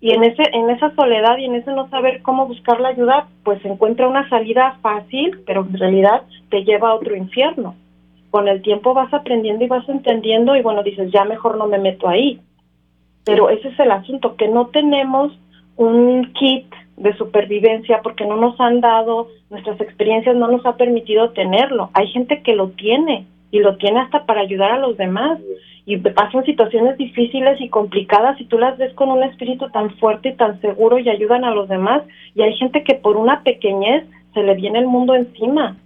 y 0.00 0.10
en 0.10 0.24
ese 0.24 0.42
en 0.52 0.70
esa 0.70 0.94
soledad 0.94 1.38
y 1.38 1.46
en 1.46 1.54
ese 1.54 1.72
no 1.72 1.88
saber 1.88 2.22
cómo 2.22 2.46
buscar 2.46 2.80
la 2.80 2.88
ayuda 2.88 3.28
pues 3.44 3.62
se 3.62 3.68
encuentra 3.68 4.08
una 4.08 4.28
salida 4.28 4.78
fácil 4.82 5.40
pero 5.46 5.62
en 5.62 5.78
realidad 5.78 6.22
te 6.50 6.64
lleva 6.64 6.90
a 6.90 6.94
otro 6.94 7.16
infierno. 7.16 7.74
Con 8.30 8.48
el 8.48 8.60
tiempo 8.60 8.92
vas 8.92 9.12
aprendiendo 9.14 9.64
y 9.64 9.68
vas 9.68 9.88
entendiendo 9.88 10.56
y 10.56 10.62
bueno 10.62 10.82
dices 10.82 11.10
ya 11.10 11.24
mejor 11.24 11.56
no 11.56 11.66
me 11.66 11.78
meto 11.78 12.08
ahí. 12.08 12.40
Pero 13.24 13.50
ese 13.50 13.68
es 13.68 13.80
el 13.80 13.90
asunto 13.90 14.36
que 14.36 14.48
no 14.48 14.66
tenemos 14.66 15.32
un 15.76 16.32
kit 16.32 16.66
de 16.96 17.16
supervivencia 17.16 18.00
porque 18.02 18.26
no 18.26 18.36
nos 18.36 18.58
han 18.60 18.80
dado 18.80 19.28
nuestras 19.50 19.80
experiencias 19.80 20.36
no 20.36 20.48
nos 20.48 20.64
ha 20.66 20.76
permitido 20.76 21.30
tenerlo. 21.30 21.90
Hay 21.94 22.08
gente 22.08 22.42
que 22.42 22.54
lo 22.54 22.68
tiene 22.70 23.26
y 23.50 23.60
lo 23.60 23.76
tiene 23.76 24.00
hasta 24.00 24.24
para 24.26 24.40
ayudar 24.40 24.72
a 24.72 24.78
los 24.78 24.96
demás 24.96 25.38
y 25.86 25.98
pasan 25.98 26.44
situaciones 26.44 26.98
difíciles 26.98 27.60
y 27.60 27.68
complicadas 27.68 28.40
y 28.40 28.44
tú 28.46 28.58
las 28.58 28.76
ves 28.76 28.92
con 28.94 29.08
un 29.08 29.22
espíritu 29.22 29.70
tan 29.70 29.90
fuerte 29.98 30.30
y 30.30 30.34
tan 30.34 30.60
seguro 30.60 30.98
y 30.98 31.08
ayudan 31.08 31.44
a 31.44 31.52
los 31.52 31.68
demás 31.68 32.02
y 32.34 32.42
hay 32.42 32.54
gente 32.56 32.82
que 32.82 32.94
por 32.94 33.16
una 33.16 33.42
pequeñez 33.42 34.04
se 34.34 34.42
le 34.42 34.54
viene 34.54 34.80
el 34.80 34.86
mundo 34.86 35.14
encima. 35.14 35.76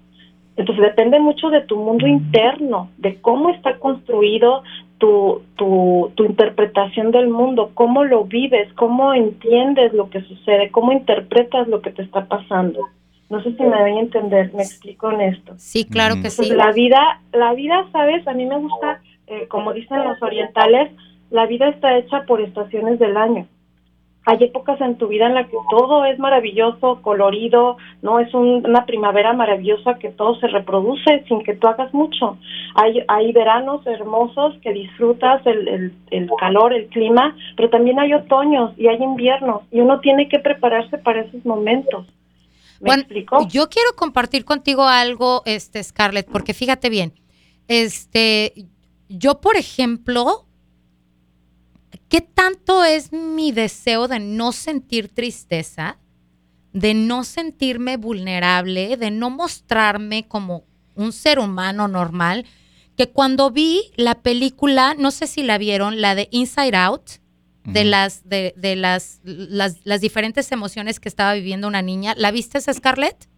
Entonces 0.56 0.84
depende 0.84 1.20
mucho 1.20 1.50
de 1.50 1.60
tu 1.62 1.76
mundo 1.76 2.06
interno, 2.06 2.88
de 2.96 3.20
cómo 3.20 3.50
está 3.50 3.78
construido 3.78 4.62
tu, 4.98 5.42
tu, 5.56 6.12
tu 6.14 6.24
interpretación 6.24 7.10
del 7.10 7.28
mundo, 7.28 7.70
cómo 7.74 8.04
lo 8.04 8.24
vives, 8.24 8.72
cómo 8.74 9.14
entiendes 9.14 9.92
lo 9.92 10.10
que 10.10 10.22
sucede, 10.22 10.70
cómo 10.70 10.92
interpretas 10.92 11.68
lo 11.68 11.80
que 11.80 11.90
te 11.90 12.02
está 12.02 12.26
pasando. 12.26 12.80
No 13.30 13.42
sé 13.42 13.54
si 13.56 13.62
me 13.62 13.80
voy 13.80 13.92
a 13.92 14.00
entender, 14.00 14.52
me 14.52 14.62
explico 14.62 15.10
en 15.12 15.20
esto. 15.22 15.54
Sí, 15.56 15.86
claro 15.86 16.16
que 16.20 16.30
sí. 16.30 16.50
La 16.50 16.72
vida, 16.72 17.22
la 17.32 17.54
vida, 17.54 17.86
sabes, 17.92 18.26
a 18.26 18.34
mí 18.34 18.44
me 18.44 18.58
gusta 18.58 19.00
eh, 19.30 19.46
como 19.46 19.72
dicen 19.72 20.02
los 20.02 20.20
orientales, 20.20 20.90
la 21.30 21.46
vida 21.46 21.68
está 21.68 21.96
hecha 21.96 22.24
por 22.26 22.40
estaciones 22.40 22.98
del 22.98 23.16
año. 23.16 23.46
Hay 24.26 24.42
épocas 24.42 24.80
en 24.80 24.96
tu 24.96 25.06
vida 25.06 25.26
en 25.26 25.34
la 25.34 25.44
que 25.44 25.56
todo 25.70 26.04
es 26.04 26.18
maravilloso, 26.18 27.00
colorido, 27.00 27.76
no 28.02 28.18
es 28.18 28.34
una 28.34 28.84
primavera 28.86 29.32
maravillosa 29.32 29.94
que 30.00 30.10
todo 30.10 30.34
se 30.40 30.48
reproduce 30.48 31.24
sin 31.28 31.44
que 31.44 31.54
tú 31.54 31.68
hagas 31.68 31.94
mucho. 31.94 32.38
Hay, 32.74 33.04
hay 33.06 33.32
veranos 33.32 33.86
hermosos 33.86 34.56
que 34.62 34.72
disfrutas 34.72 35.46
el, 35.46 35.94
el, 36.10 36.30
calor, 36.40 36.74
el 36.74 36.88
clima, 36.88 37.36
pero 37.56 37.70
también 37.70 38.00
hay 38.00 38.12
otoños 38.12 38.72
y 38.76 38.88
hay 38.88 39.00
inviernos 39.00 39.62
y 39.70 39.80
uno 39.80 40.00
tiene 40.00 40.28
que 40.28 40.40
prepararse 40.40 40.98
para 40.98 41.20
esos 41.20 41.46
momentos. 41.46 42.04
¿Me 42.80 42.94
explico? 42.94 43.46
Yo 43.48 43.68
quiero 43.68 43.94
compartir 43.94 44.44
contigo 44.44 44.84
algo, 44.84 45.42
este 45.44 45.82
Scarlett, 45.82 46.28
porque 46.28 46.54
fíjate 46.54 46.88
bien, 46.88 47.14
este, 47.68 48.66
yo, 49.08 49.40
por 49.40 49.56
ejemplo, 49.56 50.46
¿qué 52.08 52.20
tanto 52.20 52.84
es 52.84 53.12
mi 53.12 53.52
deseo 53.52 54.08
de 54.08 54.18
no 54.18 54.52
sentir 54.52 55.08
tristeza, 55.08 55.98
de 56.72 56.94
no 56.94 57.24
sentirme 57.24 57.96
vulnerable, 57.96 58.96
de 58.96 59.10
no 59.10 59.30
mostrarme 59.30 60.26
como 60.26 60.64
un 60.94 61.12
ser 61.12 61.38
humano 61.38 61.86
normal? 61.86 62.46
Que 62.96 63.10
cuando 63.10 63.50
vi 63.50 63.92
la 63.96 64.22
película, 64.22 64.94
no 64.98 65.10
sé 65.10 65.26
si 65.26 65.42
la 65.42 65.58
vieron, 65.58 66.00
la 66.00 66.14
de 66.14 66.28
Inside 66.32 66.76
Out, 66.76 67.19
de 67.64 67.84
las 67.84 68.28
de, 68.28 68.54
las, 68.76 69.20
las, 69.24 70.00
diferentes 70.00 70.50
emociones 70.52 71.00
que 71.00 71.08
estaba 71.08 71.34
viviendo 71.34 71.68
una 71.68 71.82
niña. 71.82 72.14
¿La 72.16 72.30
viste, 72.30 72.60
Scarlett? 72.60 73.28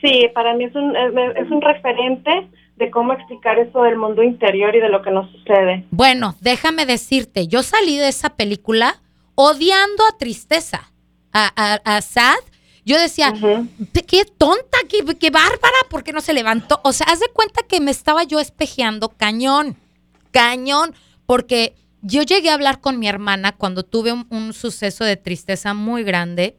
Sí, 0.00 0.28
para 0.34 0.54
mí 0.54 0.64
es 0.64 0.74
un, 0.74 0.96
es 0.96 1.50
un 1.50 1.60
referente 1.60 2.48
de 2.76 2.90
cómo 2.90 3.12
explicar 3.12 3.58
eso 3.58 3.82
del 3.82 3.96
mundo 3.96 4.22
interior 4.22 4.74
y 4.74 4.80
de 4.80 4.88
lo 4.88 5.02
que 5.02 5.10
nos 5.10 5.30
sucede. 5.30 5.84
Bueno, 5.90 6.34
déjame 6.40 6.86
decirte, 6.86 7.46
yo 7.46 7.62
salí 7.62 7.96
de 7.96 8.08
esa 8.08 8.30
película 8.30 9.00
odiando 9.34 10.04
a 10.04 10.18
Tristeza, 10.18 10.90
a, 11.32 11.80
a, 11.84 12.00
Sad. 12.02 12.38
Yo 12.84 12.98
decía, 12.98 13.32
qué 13.92 14.24
tonta, 14.24 14.78
qué, 14.88 15.04
qué 15.16 15.30
bárbara, 15.30 15.76
¿por 15.88 16.02
qué 16.02 16.12
no 16.12 16.20
se 16.20 16.32
levantó? 16.32 16.80
O 16.82 16.92
sea, 16.92 17.06
haz 17.08 17.20
de 17.20 17.28
cuenta 17.32 17.62
que 17.68 17.80
me 17.80 17.92
estaba 17.92 18.24
yo 18.24 18.40
espejeando 18.40 19.10
cañón, 19.10 19.76
cañón, 20.32 20.94
porque 21.26 21.74
yo 22.02 22.22
llegué 22.22 22.50
a 22.50 22.54
hablar 22.54 22.80
con 22.80 22.98
mi 22.98 23.08
hermana 23.08 23.52
cuando 23.52 23.84
tuve 23.84 24.12
un 24.12 24.52
suceso 24.52 25.04
de 25.04 25.16
tristeza 25.16 25.72
muy 25.74 26.04
grande 26.04 26.58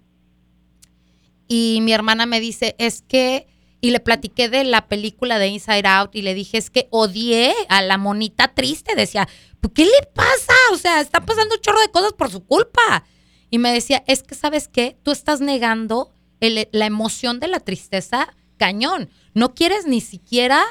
y 1.48 1.80
mi 1.82 1.94
hermana 1.94 2.26
me 2.26 2.40
dice, 2.40 2.76
es 2.80 3.02
que 3.02 3.48
y 3.84 3.92
le 3.92 4.00
platiqué 4.00 4.48
de 4.48 4.64
la 4.64 4.88
película 4.88 5.40
de 5.40 5.48
Inside 5.48 5.86
Out 5.86 6.16
y 6.16 6.22
le 6.22 6.34
dije, 6.34 6.58
es 6.58 6.70
que 6.70 6.88
odié 6.90 7.54
a 7.68 7.82
la 7.82 7.98
monita 7.98 8.48
triste. 8.56 8.96
Decía, 8.96 9.28
¿qué 9.76 9.84
le 9.84 10.08
pasa? 10.16 10.54
O 10.72 10.78
sea, 10.78 11.02
está 11.02 11.20
pasando 11.26 11.56
un 11.56 11.62
chorro 11.62 11.82
de 11.82 11.92
cosas 11.92 12.14
por 12.14 12.32
su 12.32 12.46
culpa. 12.46 13.04
Y 13.50 13.58
me 13.58 13.74
decía, 13.74 14.02
es 14.08 14.24
que 14.24 14.36
sabes 14.36 14.70
qué, 14.70 14.96
tú 15.04 15.12
estás 15.12 15.42
negando 15.42 16.14
la 16.40 16.86
emoción 16.86 17.42
de 17.42 17.50
la 17.50 17.60
tristeza 17.60 18.34
cañón. 18.56 19.10
No 19.34 19.54
quieres 19.54 19.86
ni 19.86 20.00
siquiera 20.00 20.64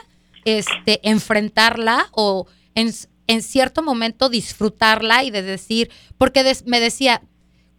este, 0.46 1.06
enfrentarla 1.06 2.08
o 2.12 2.46
en, 2.74 2.94
en 3.26 3.42
cierto 3.42 3.82
momento 3.82 4.28
disfrutarla 4.28 5.24
y 5.24 5.30
de 5.30 5.42
decir, 5.42 5.90
porque 6.18 6.56
me 6.66 6.80
decía, 6.80 7.22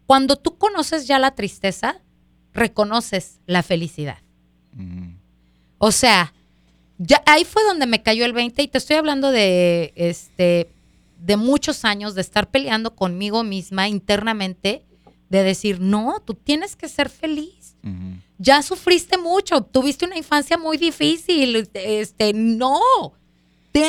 cuando 0.06 0.36
tú 0.36 0.58
conoces 0.58 1.08
ya 1.08 1.20
la 1.20 1.36
tristeza, 1.36 2.02
reconoces 2.54 3.40
la 3.46 3.64
felicidad. 3.64 4.20
O 5.78 5.92
sea, 5.92 6.34
ya 6.98 7.22
ahí 7.26 7.46
fue 7.46 7.64
donde 7.64 7.86
me 7.86 8.02
cayó 8.02 8.26
el 8.26 8.34
20 8.34 8.62
y 8.64 8.68
te 8.68 8.78
estoy 8.78 8.96
hablando 8.96 9.32
de 9.32 9.94
este 9.96 10.70
de 11.18 11.38
muchos 11.38 11.86
años 11.86 12.16
de 12.16 12.22
estar 12.22 12.52
peleando 12.52 12.96
conmigo 12.96 13.44
misma 13.44 13.88
internamente 13.88 14.84
de 15.30 15.44
decir, 15.44 15.80
"No, 15.80 16.22
tú 16.26 16.34
tienes 16.34 16.76
que 16.76 16.90
ser 16.90 17.10
feliz." 17.10 17.76
Ya 18.38 18.62
sufriste 18.62 19.18
mucho, 19.18 19.62
tuviste 19.62 20.06
una 20.06 20.18
infancia 20.18 20.58
muy 20.58 20.78
difícil, 20.78 21.68
este, 21.74 22.34
no. 22.34 22.80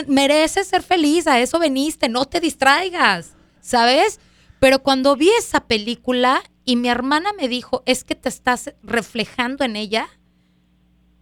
Mereces 0.07 0.68
ser 0.68 0.83
feliz, 0.83 1.27
a 1.27 1.40
eso 1.40 1.59
veniste, 1.59 2.09
no 2.09 2.25
te 2.25 2.40
distraigas, 2.40 3.37
¿sabes? 3.61 4.20
Pero 4.61 4.83
cuando 4.83 5.16
vi 5.16 5.29
esa 5.38 5.66
película 5.66 6.42
y 6.64 6.77
mi 6.77 6.88
hermana 6.88 7.33
me 7.35 7.49
dijo, 7.49 7.83
es 7.87 8.05
que 8.05 8.14
te 8.14 8.29
estás 8.29 8.75
reflejando 8.83 9.64
en 9.64 9.77
ella, 9.77 10.09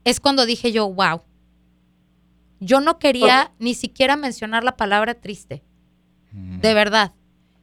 es 0.05 0.21
cuando 0.21 0.47
dije 0.47 0.73
yo, 0.73 0.93
wow. 0.93 1.23
Yo 2.61 2.81
no 2.81 3.01
quería 3.01 3.53
ni 3.59 3.75
siquiera 3.75 4.17
mencionar 4.17 4.63
la 4.63 4.77
palabra 4.77 5.15
triste. 5.15 5.65
De 6.31 6.75
verdad. 6.75 7.13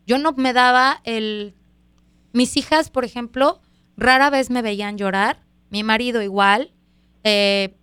Yo 0.06 0.18
no 0.18 0.34
me 0.34 0.52
daba 0.52 1.00
el... 1.06 1.56
Mis 2.34 2.58
hijas, 2.58 2.90
por 2.90 3.06
ejemplo, 3.06 3.62
rara 3.96 4.30
vez 4.30 4.50
me 4.50 4.62
veían 4.62 4.98
llorar. 4.98 5.46
Mi 5.70 5.84
marido 5.84 6.22
igual. 6.22 6.74
Eh, 7.24 7.78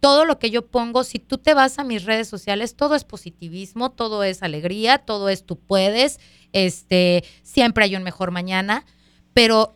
todo 0.00 0.24
lo 0.24 0.38
que 0.38 0.50
yo 0.50 0.66
pongo, 0.66 1.04
si 1.04 1.18
tú 1.18 1.38
te 1.38 1.54
vas 1.54 1.78
a 1.78 1.84
mis 1.84 2.04
redes 2.04 2.26
sociales, 2.26 2.74
todo 2.74 2.94
es 2.94 3.04
positivismo, 3.04 3.90
todo 3.90 4.24
es 4.24 4.42
alegría, 4.42 4.98
todo 4.98 5.28
es 5.28 5.44
tú 5.44 5.56
puedes, 5.56 6.18
este, 6.52 7.22
siempre 7.42 7.84
hay 7.84 7.96
un 7.96 8.02
mejor 8.02 8.30
mañana, 8.30 8.86
pero 9.34 9.74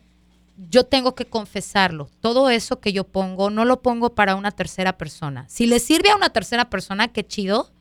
yo 0.69 0.85
tengo 0.85 1.15
que 1.15 1.25
confesarlo. 1.25 2.09
Todo 2.21 2.49
eso 2.49 2.79
que 2.79 2.91
yo 2.91 3.03
pongo, 3.03 3.49
no 3.49 3.65
lo 3.65 3.81
pongo 3.81 4.15
para 4.15 4.35
una 4.35 4.51
tercera 4.51 4.97
persona. 4.97 5.45
Si 5.47 5.67
le 5.67 5.79
sirve 5.79 6.09
a 6.09 6.15
una 6.15 6.29
tercera 6.29 6.69
persona, 6.69 7.09
qué 7.09 7.25
chido, 7.25 7.71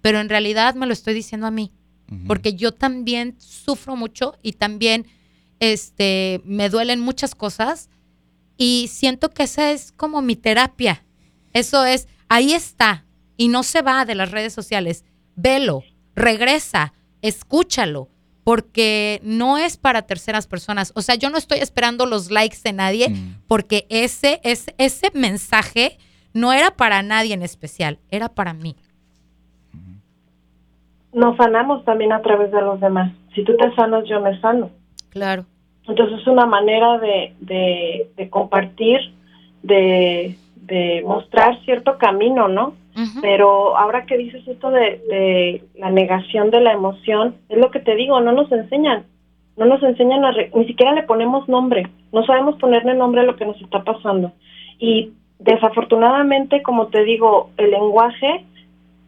pero 0.00 0.20
en 0.20 0.28
realidad 0.28 0.74
me 0.74 0.86
lo 0.86 0.92
estoy 0.92 1.14
diciendo 1.14 1.46
a 1.46 1.50
mí. 1.50 1.72
Porque 2.28 2.54
yo 2.54 2.70
también 2.70 3.34
sufro 3.38 3.96
mucho 3.96 4.38
y 4.40 4.52
también 4.52 5.08
este, 5.58 6.40
me 6.44 6.68
duelen 6.68 7.00
muchas 7.00 7.34
cosas 7.34 7.90
y 8.56 8.88
siento 8.92 9.30
que 9.30 9.42
esa 9.42 9.72
es 9.72 9.90
como 9.90 10.22
mi 10.22 10.36
terapia. 10.36 11.02
Eso 11.56 11.86
es, 11.86 12.06
ahí 12.28 12.52
está 12.52 13.04
y 13.38 13.48
no 13.48 13.62
se 13.62 13.80
va 13.80 14.04
de 14.04 14.14
las 14.14 14.30
redes 14.30 14.52
sociales. 14.52 15.06
Velo, 15.36 15.84
regresa, 16.14 16.92
escúchalo 17.22 18.08
porque 18.44 19.20
no 19.22 19.56
es 19.56 19.78
para 19.78 20.02
terceras 20.02 20.46
personas. 20.46 20.92
O 20.94 21.00
sea, 21.00 21.14
yo 21.14 21.30
no 21.30 21.38
estoy 21.38 21.60
esperando 21.60 22.04
los 22.04 22.30
likes 22.30 22.58
de 22.62 22.74
nadie 22.74 23.08
mm. 23.08 23.44
porque 23.48 23.86
ese, 23.88 24.38
ese, 24.44 24.74
ese 24.76 25.10
mensaje 25.14 25.96
no 26.34 26.52
era 26.52 26.72
para 26.72 27.02
nadie 27.02 27.32
en 27.32 27.42
especial, 27.42 27.98
era 28.10 28.28
para 28.28 28.52
mí. 28.52 28.76
Nos 31.14 31.38
sanamos 31.38 31.86
también 31.86 32.12
a 32.12 32.20
través 32.20 32.52
de 32.52 32.60
los 32.60 32.78
demás. 32.80 33.10
Si 33.34 33.42
tú 33.44 33.56
te 33.56 33.74
sanas, 33.74 34.04
yo 34.06 34.20
me 34.20 34.38
sano. 34.42 34.70
Claro. 35.08 35.46
Entonces 35.88 36.20
es 36.20 36.26
una 36.26 36.44
manera 36.44 36.98
de, 36.98 37.34
de, 37.40 38.28
compartir, 38.28 38.98
de, 39.62 40.36
de 40.66 41.02
mostrar 41.06 41.58
cierto 41.64 41.98
camino, 41.98 42.48
¿no? 42.48 42.74
Pero 43.20 43.76
ahora 43.76 44.06
que 44.06 44.16
dices 44.16 44.46
esto 44.48 44.70
de, 44.70 45.62
la 45.76 45.90
negación 45.90 46.50
de 46.50 46.62
la 46.62 46.72
emoción, 46.72 47.34
es 47.50 47.58
lo 47.58 47.70
que 47.70 47.80
te 47.80 47.94
digo, 47.94 48.20
no 48.20 48.32
nos 48.32 48.50
enseñan, 48.50 49.04
no 49.58 49.66
nos 49.66 49.82
enseñan, 49.82 50.24
a 50.24 50.32
ni 50.54 50.66
siquiera 50.66 50.94
le 50.94 51.02
ponemos 51.02 51.46
nombre, 51.46 51.88
no 52.12 52.24
sabemos 52.24 52.56
ponerle 52.56 52.94
nombre 52.94 53.20
a 53.20 53.24
lo 53.24 53.36
que 53.36 53.44
nos 53.44 53.60
está 53.60 53.84
pasando. 53.84 54.32
Y 54.78 55.10
desafortunadamente, 55.38 56.62
como 56.62 56.86
te 56.86 57.04
digo, 57.04 57.50
el 57.58 57.70
lenguaje 57.70 58.46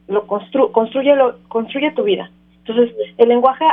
lo 0.07 0.27
construye, 0.27 1.17
lo, 1.17 1.39
construye 1.49 1.91
tu 1.93 2.03
vida. 2.03 2.31
Entonces, 2.67 2.95
el 3.17 3.29
lenguaje 3.31 3.65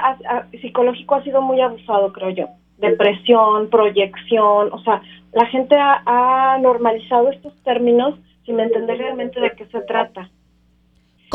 psicológico 0.61 1.15
ha 1.15 1.23
sido 1.23 1.41
muy 1.41 1.59
abusado, 1.59 2.13
creo 2.13 2.29
yo. 2.29 2.47
Depresión, 2.77 3.69
proyección, 3.69 4.73
o 4.73 4.79
sea, 4.83 5.01
la 5.31 5.45
gente 5.47 5.75
ha 5.77 6.57
normalizado 6.61 7.31
estos 7.31 7.53
términos 7.63 8.15
sin 8.45 8.59
entender 8.59 8.97
realmente 8.97 9.39
de 9.39 9.51
qué 9.51 9.65
se 9.67 9.81
trata. 9.81 10.29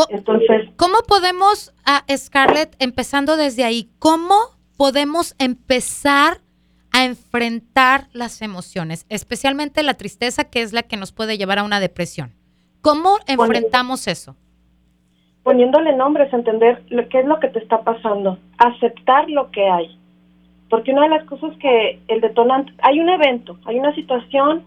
Entonces, 0.08 0.70
¿cómo 0.76 0.98
podemos, 1.06 1.74
a 1.84 2.04
Scarlett, 2.16 2.74
empezando 2.78 3.36
desde 3.36 3.64
ahí, 3.64 3.90
cómo 3.98 4.34
podemos 4.76 5.34
empezar 5.38 6.38
a 6.92 7.04
enfrentar 7.04 8.08
las 8.12 8.40
emociones, 8.40 9.04
especialmente 9.08 9.82
la 9.82 9.94
tristeza, 9.94 10.44
que 10.44 10.62
es 10.62 10.72
la 10.72 10.82
que 10.82 10.96
nos 10.96 11.12
puede 11.12 11.36
llevar 11.36 11.58
a 11.58 11.64
una 11.64 11.80
depresión? 11.80 12.32
¿Cómo 12.80 13.18
enfrentamos 13.26 14.06
eso? 14.08 14.36
poniéndole 15.42 15.96
nombres, 15.96 16.32
entender 16.32 16.82
lo, 16.90 17.08
qué 17.08 17.20
es 17.20 17.26
lo 17.26 17.40
que 17.40 17.48
te 17.48 17.58
está 17.60 17.82
pasando, 17.82 18.38
aceptar 18.58 19.28
lo 19.30 19.50
que 19.50 19.68
hay. 19.68 19.98
Porque 20.70 20.92
una 20.92 21.02
de 21.02 21.08
las 21.08 21.24
cosas 21.24 21.54
que 21.58 21.98
el 22.06 22.20
detonante, 22.20 22.72
hay 22.82 23.00
un 23.00 23.08
evento, 23.08 23.58
hay 23.66 23.78
una 23.78 23.92
situación 23.94 24.64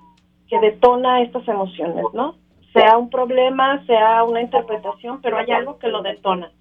que 0.50 0.60
detona 0.60 1.22
estas 1.22 1.48
emociones, 1.48 2.04
¿no? 2.14 2.36
Sea 2.74 2.98
un 2.98 3.10
problema, 3.10 3.84
sea 3.86 4.24
una 4.26 4.42
interpretación, 4.42 5.22
pero 5.22 5.38
hay 5.38 5.50
algo 5.52 5.80
que 5.80 5.88
lo 5.88 6.02
detona. 6.02 6.52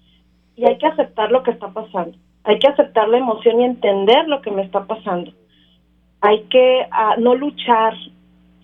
Y 0.55 0.65
hay 0.65 0.77
que 0.77 0.87
aceptar 0.87 1.29
lo 1.29 1.43
que 1.43 1.51
está 1.51 1.67
pasando. 1.67 2.17
Hay 2.45 2.57
que 2.57 2.67
aceptar 2.67 3.09
la 3.09 3.17
emoción 3.17 3.59
y 3.59 3.65
entender 3.65 4.27
lo 4.29 4.41
que 4.41 4.51
me 4.51 4.61
está 4.61 4.85
pasando. 4.85 5.31
Hay 6.21 6.43
que 6.43 6.87
ah, 6.91 7.15
no 7.17 7.35
luchar, 7.35 7.95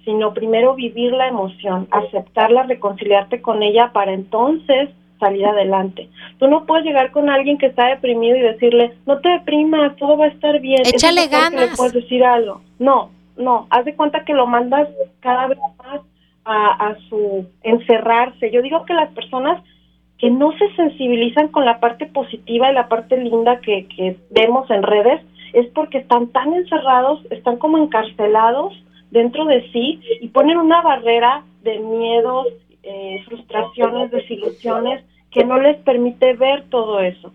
sino 0.06 0.34
primero 0.34 0.76
vivir 0.76 1.12
la 1.12 1.28
emoción, 1.28 1.90
aceptarla, 1.92 2.64
reconciliarte 2.64 3.42
con 3.42 3.64
ella 3.64 3.92
para 3.92 4.14
entonces 4.14 4.90
salir 5.20 5.46
adelante. 5.46 6.10
Tú 6.38 6.48
no 6.48 6.66
puedes 6.66 6.86
llegar 6.86 7.12
con 7.12 7.30
alguien 7.30 7.58
que 7.58 7.68
está 7.68 7.88
deprimido 7.88 8.38
y 8.38 8.42
decirle, 8.42 8.94
no 9.06 9.20
te 9.20 9.30
deprimas, 9.30 9.96
todo 9.98 10.18
va 10.18 10.26
a 10.26 10.30
estar 10.30 10.60
bien. 10.60 10.82
Échale 10.86 11.28
ganas. 11.28 11.72
le 11.72 11.76
puedes 11.76 11.94
decir 11.94 12.24
algo. 12.24 12.62
No, 12.80 13.12
no, 13.38 13.68
haz 13.70 13.86
de 13.86 13.96
cuenta 13.96 14.24
que 14.26 14.34
lo 14.34 14.48
mandas 14.48 14.88
cada 15.20 15.48
vez 15.48 15.58
más 15.78 16.02
a, 16.46 16.90
a 16.90 16.98
su 17.10 17.46
encerrarse. 17.64 18.52
Yo 18.52 18.62
digo 18.62 18.86
que 18.86 18.94
las 18.94 19.10
personas 19.12 19.62
que 20.20 20.30
no 20.30 20.52
se 20.58 20.74
sensibilizan 20.76 21.48
con 21.48 21.66
la 21.66 21.80
parte 21.80 22.06
positiva 22.06 22.70
y 22.70 22.74
la 22.74 22.88
parte 22.88 23.18
linda 23.18 23.60
que, 23.62 23.88
que 23.88 24.18
vemos 24.30 24.70
en 24.70 24.84
redes 24.84 25.22
es 25.54 25.68
porque 25.68 26.00
están 26.00 26.28
tan 26.28 26.54
encerrados, 26.54 27.22
están 27.32 27.58
como 27.58 27.78
encarcelados 27.78 28.74
dentro 29.12 29.46
de 29.46 29.70
sí 29.72 30.02
y 30.22 30.28
ponen 30.28 30.58
una 30.58 30.82
barrera 30.82 31.44
de 31.64 31.80
miedos, 31.80 32.48
eh, 32.84 33.22
frustraciones, 33.26 34.12
desilusiones 34.12 35.04
que 35.32 35.44
no 35.44 35.60
les 35.60 35.78
permite 35.78 36.34
ver 36.34 36.64
todo 36.70 37.00
eso. 37.00 37.32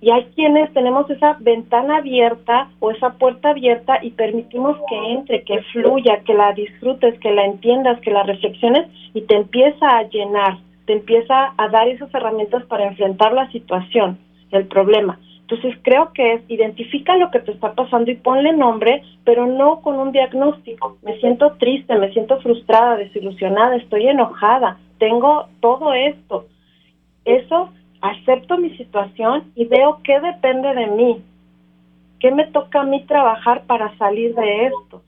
Y 0.00 0.10
hay 0.10 0.24
quienes 0.34 0.72
tenemos 0.72 1.08
esa 1.10 1.36
ventana 1.38 1.98
abierta 1.98 2.68
o 2.80 2.90
esa 2.90 3.10
puerta 3.10 3.50
abierta 3.50 4.00
y 4.02 4.10
permitimos 4.10 4.76
que 4.88 5.12
entre, 5.12 5.44
que 5.44 5.62
fluya, 5.72 6.22
que 6.26 6.34
la 6.34 6.52
disfrutes, 6.52 7.18
que 7.20 7.30
la 7.30 7.44
entiendas, 7.44 8.00
que 8.00 8.10
la 8.10 8.24
reflexiones 8.24 8.88
y 9.14 9.22
te 9.22 9.36
empieza 9.36 9.86
a 9.88 10.02
llenar, 10.08 10.58
te 10.86 10.94
empieza 10.94 11.54
a 11.56 11.68
dar 11.68 11.86
esas 11.86 12.12
herramientas 12.12 12.64
para 12.64 12.88
enfrentar 12.88 13.32
la 13.32 13.48
situación, 13.52 14.18
el 14.50 14.66
problema. 14.66 15.20
Entonces 15.42 15.78
creo 15.82 16.12
que 16.12 16.34
es 16.34 16.42
identifica 16.48 17.16
lo 17.16 17.30
que 17.30 17.40
te 17.40 17.52
está 17.52 17.74
pasando 17.74 18.10
y 18.10 18.16
ponle 18.16 18.52
nombre, 18.52 19.02
pero 19.24 19.46
no 19.46 19.80
con 19.80 19.98
un 19.98 20.12
diagnóstico. 20.12 20.96
Me 21.02 21.18
siento 21.18 21.52
triste, 21.58 21.94
me 21.96 22.12
siento 22.12 22.40
frustrada, 22.40 22.96
desilusionada, 22.96 23.76
estoy 23.76 24.08
enojada, 24.08 24.78
tengo 24.98 25.46
todo 25.60 25.92
esto. 25.92 26.46
Eso 27.24 27.70
acepto 28.00 28.58
mi 28.58 28.76
situación 28.76 29.52
y 29.54 29.64
veo 29.66 30.00
qué 30.02 30.20
depende 30.20 30.74
de 30.74 30.86
mí, 30.86 31.22
qué 32.18 32.30
me 32.30 32.46
toca 32.46 32.80
a 32.80 32.84
mí 32.84 33.04
trabajar 33.04 33.64
para 33.66 33.96
salir 33.98 34.34
de 34.34 34.66
esto. 34.66 35.02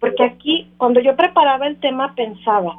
Porque 0.00 0.22
aquí, 0.22 0.68
cuando 0.76 1.00
yo 1.00 1.16
preparaba 1.16 1.66
el 1.66 1.78
tema, 1.78 2.14
pensaba, 2.14 2.76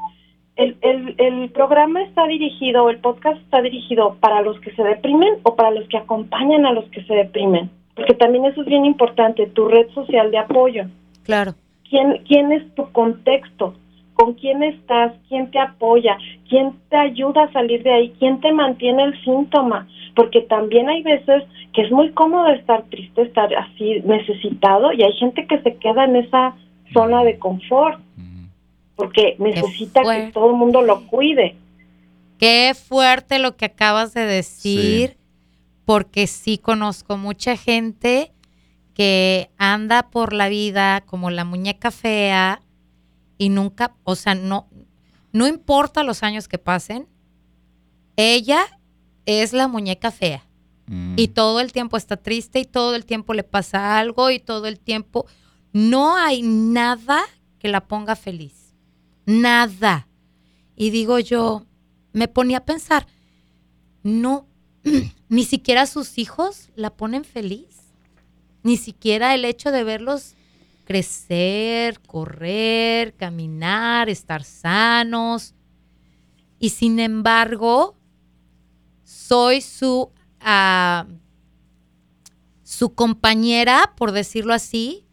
el, 0.56 0.78
el, 0.82 1.16
el 1.18 1.50
programa 1.50 2.02
está 2.04 2.26
dirigido, 2.28 2.90
el 2.90 3.00
podcast 3.00 3.42
está 3.42 3.62
dirigido 3.62 4.16
para 4.20 4.42
los 4.42 4.60
que 4.62 4.72
se 4.72 4.84
deprimen 4.84 5.36
o 5.44 5.56
para 5.56 5.72
los 5.72 5.88
que 5.90 5.98
acompañan 5.98 6.66
a 6.66 6.72
los 6.72 6.86
que 6.86 7.04
se 7.04 7.14
deprimen. 7.14 7.70
Porque 7.96 8.14
también 8.14 8.46
eso 8.46 8.62
es 8.62 8.68
bien 8.68 8.86
importante, 8.86 9.48
tu 9.48 9.68
red 9.68 9.90
social 9.94 10.32
de 10.32 10.38
apoyo. 10.38 10.86
Claro. 11.24 11.54
¿Quién, 11.90 12.22
quién 12.28 12.52
es 12.52 12.74
tu 12.76 12.90
contexto? 12.92 13.74
¿Con 14.14 14.34
quién 14.34 14.64
estás? 14.64 15.14
¿Quién 15.28 15.52
te 15.52 15.60
apoya? 15.60 16.18
¿Quién 16.48 16.74
te 16.90 16.98
ayuda 16.98 17.44
a 17.44 17.52
salir 17.52 17.84
de 17.84 17.92
ahí? 17.92 18.14
¿Quién 18.18 18.40
te 18.40 18.52
mantiene 18.54 19.04
el 19.04 19.24
síntoma? 19.24 19.88
Porque 20.16 20.42
también 20.42 20.88
hay 20.88 21.04
veces 21.04 21.44
que 21.74 21.82
es 21.82 21.92
muy 21.92 22.12
cómodo 22.12 22.48
estar 22.48 22.84
triste, 22.84 23.24
estar 23.24 23.54
así 23.54 24.02
necesitado 24.06 24.94
y 24.94 25.04
hay 25.04 25.12
gente 25.14 25.46
que 25.48 25.60
se 25.62 25.76
queda 25.76 26.06
en 26.06 26.16
esa 26.16 26.56
zona 26.94 27.24
de 27.26 27.38
confort 27.38 28.00
porque 28.96 29.36
necesita 29.40 30.02
que 30.02 30.32
todo 30.32 30.52
el 30.52 30.56
mundo 30.56 30.82
lo 30.82 31.06
cuide. 31.08 31.56
Qué 32.38 32.74
fuerte 32.76 33.40
lo 33.40 33.56
que 33.56 33.66
acabas 33.66 34.14
de 34.14 34.26
decir, 34.26 35.18
porque 35.86 36.28
sí 36.28 36.58
conozco 36.58 37.18
mucha 37.18 37.58
gente 37.58 38.32
que 38.94 39.50
anda 39.58 40.10
por 40.10 40.34
la 40.34 40.50
vida 40.50 41.02
como 41.02 41.30
la 41.30 41.44
muñeca 41.44 41.92
fea 41.92 42.62
y 43.38 43.50
nunca, 43.50 43.96
o 44.04 44.16
sea, 44.16 44.36
no, 44.36 44.68
no 45.34 45.48
importa 45.48 46.04
los 46.04 46.24
años 46.24 46.48
que 46.48 46.58
pasen, 46.58 47.08
ella 48.16 48.66
es 49.26 49.52
la 49.52 49.68
muñeca 49.68 50.12
fea. 50.12 50.46
Mm. 50.88 51.16
Y 51.18 51.30
todo 51.30 51.60
el 51.60 51.74
tiempo 51.74 51.98
está 51.98 52.16
triste 52.16 52.60
y 52.60 52.66
todo 52.66 52.96
el 52.96 53.06
tiempo 53.06 53.34
le 53.34 53.44
pasa 53.44 53.98
algo 53.98 54.30
y 54.30 54.40
todo 54.40 54.68
el 54.68 54.80
tiempo 54.80 55.26
no 55.74 56.16
hay 56.16 56.42
nada 56.42 57.24
que 57.60 57.68
la 57.68 57.88
ponga 57.88 58.16
feliz 58.16 58.65
nada. 59.26 60.08
Y 60.76 60.90
digo 60.90 61.20
yo, 61.20 61.66
me 62.14 62.28
ponía 62.28 62.60
a 62.60 62.66
pensar, 62.66 63.08
no, 64.04 64.48
ni 65.30 65.44
siquiera 65.44 65.86
sus 65.86 66.18
hijos 66.18 66.70
la 66.76 66.96
ponen 66.96 67.24
feliz. 67.24 67.94
Ni 68.64 68.78
siquiera 68.78 69.36
el 69.36 69.46
hecho 69.46 69.72
de 69.72 69.84
verlos 69.84 70.36
crecer, 70.86 72.00
correr, 72.02 73.16
caminar, 73.16 74.10
estar 74.10 74.44
sanos. 74.44 75.54
Y 76.60 76.70
sin 76.70 77.00
embargo, 77.00 77.98
soy 79.04 79.62
su, 79.62 80.12
ah, 80.40 81.08
su 82.64 82.94
compañera, 82.94 83.94
por 83.98 84.12
decirlo 84.12 84.54
así, 84.54 85.06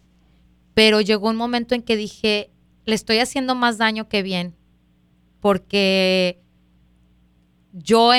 pero 0.75 1.01
llegó 1.01 1.29
un 1.29 1.37
momento 1.37 1.75
en 1.75 1.83
que 1.83 1.97
dije, 1.97 2.52
le 2.85 2.95
estoy 2.95 3.19
haciendo 3.19 3.55
más 3.55 3.79
daño 3.79 4.09
que 4.09 4.23
bien, 4.23 4.57
porque 5.41 6.43
yo, 7.73 8.11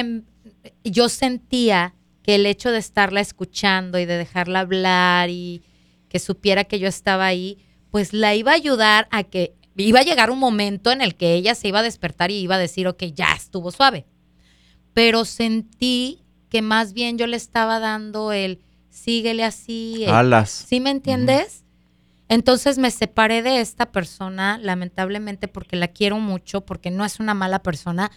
yo 0.83 1.09
sentía 1.09 1.95
que 2.21 2.35
el 2.35 2.45
hecho 2.45 2.71
de 2.71 2.77
estarla 2.77 3.21
escuchando 3.21 3.99
y 3.99 4.05
de 4.05 4.17
dejarla 4.17 4.61
hablar 4.61 5.29
y 5.29 5.63
que 6.07 6.19
supiera 6.19 6.63
que 6.63 6.79
yo 6.79 6.87
estaba 6.87 7.25
ahí, 7.25 7.57
pues 7.91 8.13
la 8.13 8.35
iba 8.35 8.51
a 8.51 8.55
ayudar 8.55 9.07
a 9.11 9.23
que 9.23 9.55
iba 9.75 9.99
a 9.99 10.03
llegar 10.03 10.29
un 10.29 10.39
momento 10.39 10.91
en 10.91 11.01
el 11.01 11.15
que 11.15 11.33
ella 11.33 11.55
se 11.55 11.67
iba 11.67 11.79
a 11.79 11.83
despertar 11.83 12.31
y 12.31 12.35
iba 12.35 12.55
a 12.55 12.59
decir, 12.59 12.87
ok, 12.87 13.03
ya 13.13 13.33
estuvo 13.33 13.71
suave. 13.71 14.05
Pero 14.93 15.25
sentí 15.25 16.23
que 16.49 16.61
más 16.61 16.93
bien 16.93 17.17
yo 17.17 17.27
le 17.27 17.37
estaba 17.37 17.79
dando 17.79 18.31
el 18.31 18.61
síguele 18.89 19.43
así. 19.43 20.05
Alas. 20.05 20.51
¿Sí 20.51 20.79
me 20.79 20.91
entiendes? 20.91 21.62
Entonces 22.29 22.77
me 22.77 22.91
separé 22.91 23.41
de 23.41 23.59
esta 23.59 23.91
persona, 23.91 24.57
lamentablemente, 24.57 25.47
porque 25.47 25.75
la 25.75 25.89
quiero 25.89 26.19
mucho, 26.19 26.61
porque 26.61 26.89
no 26.89 27.05
es 27.05 27.19
una 27.19 27.33
mala 27.33 27.61
persona, 27.61 28.11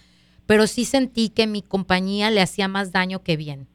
pero 0.47 0.67
sí 0.67 0.85
sentí 0.85 1.29
que 1.29 1.47
mi 1.47 1.63
compañía 1.63 2.31
le 2.31 2.41
hacía 2.41 2.69
más 2.69 2.93
daño 2.93 3.23
que 3.23 3.37
bien. 3.37 3.69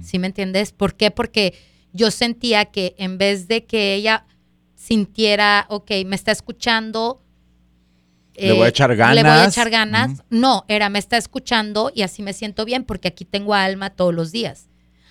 ¿Sí 0.00 0.20
me 0.20 0.28
entiendes? 0.28 0.70
¿Por 0.70 0.94
qué? 0.94 1.10
Porque 1.10 1.54
yo 1.92 2.12
sentía 2.12 2.66
que 2.66 2.94
en 2.98 3.18
vez 3.18 3.48
de 3.48 3.64
que 3.64 3.94
ella 3.94 4.24
sintiera, 4.76 5.66
ok, 5.68 5.90
me 6.06 6.14
está 6.14 6.30
escuchando, 6.30 7.20
le 8.36 8.52
voy 8.52 8.66
a 8.66 8.68
echar 8.68 8.94
ganas. 8.94 9.14
Le 9.16 9.22
voy 9.22 9.32
a 9.32 9.46
echar 9.46 9.70
ganas. 9.70 10.22
No, 10.30 10.64
era, 10.68 10.88
me 10.88 10.98
está 10.98 11.16
escuchando 11.16 11.90
y 11.94 12.02
así 12.02 12.22
me 12.22 12.32
siento 12.32 12.64
bien 12.64 12.84
porque 12.84 13.08
aquí 13.08 13.24
tengo 13.24 13.54
a 13.54 13.64
Alma 13.64 13.90
todos 13.90 14.14
los 14.14 14.30
días. 14.30 14.68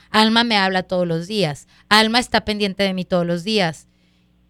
Alma 0.10 0.43
me 0.43 0.58
habla 0.58 0.84
todos 0.84 1.08
los 1.08 1.28
días. 1.28 1.67
Alma 1.89 2.19
está 2.19 2.45
pendiente 2.45 2.84
de 2.84 2.93
mí 2.93 3.04
todos 3.04 3.25
los 3.25 3.43
días 3.43 3.88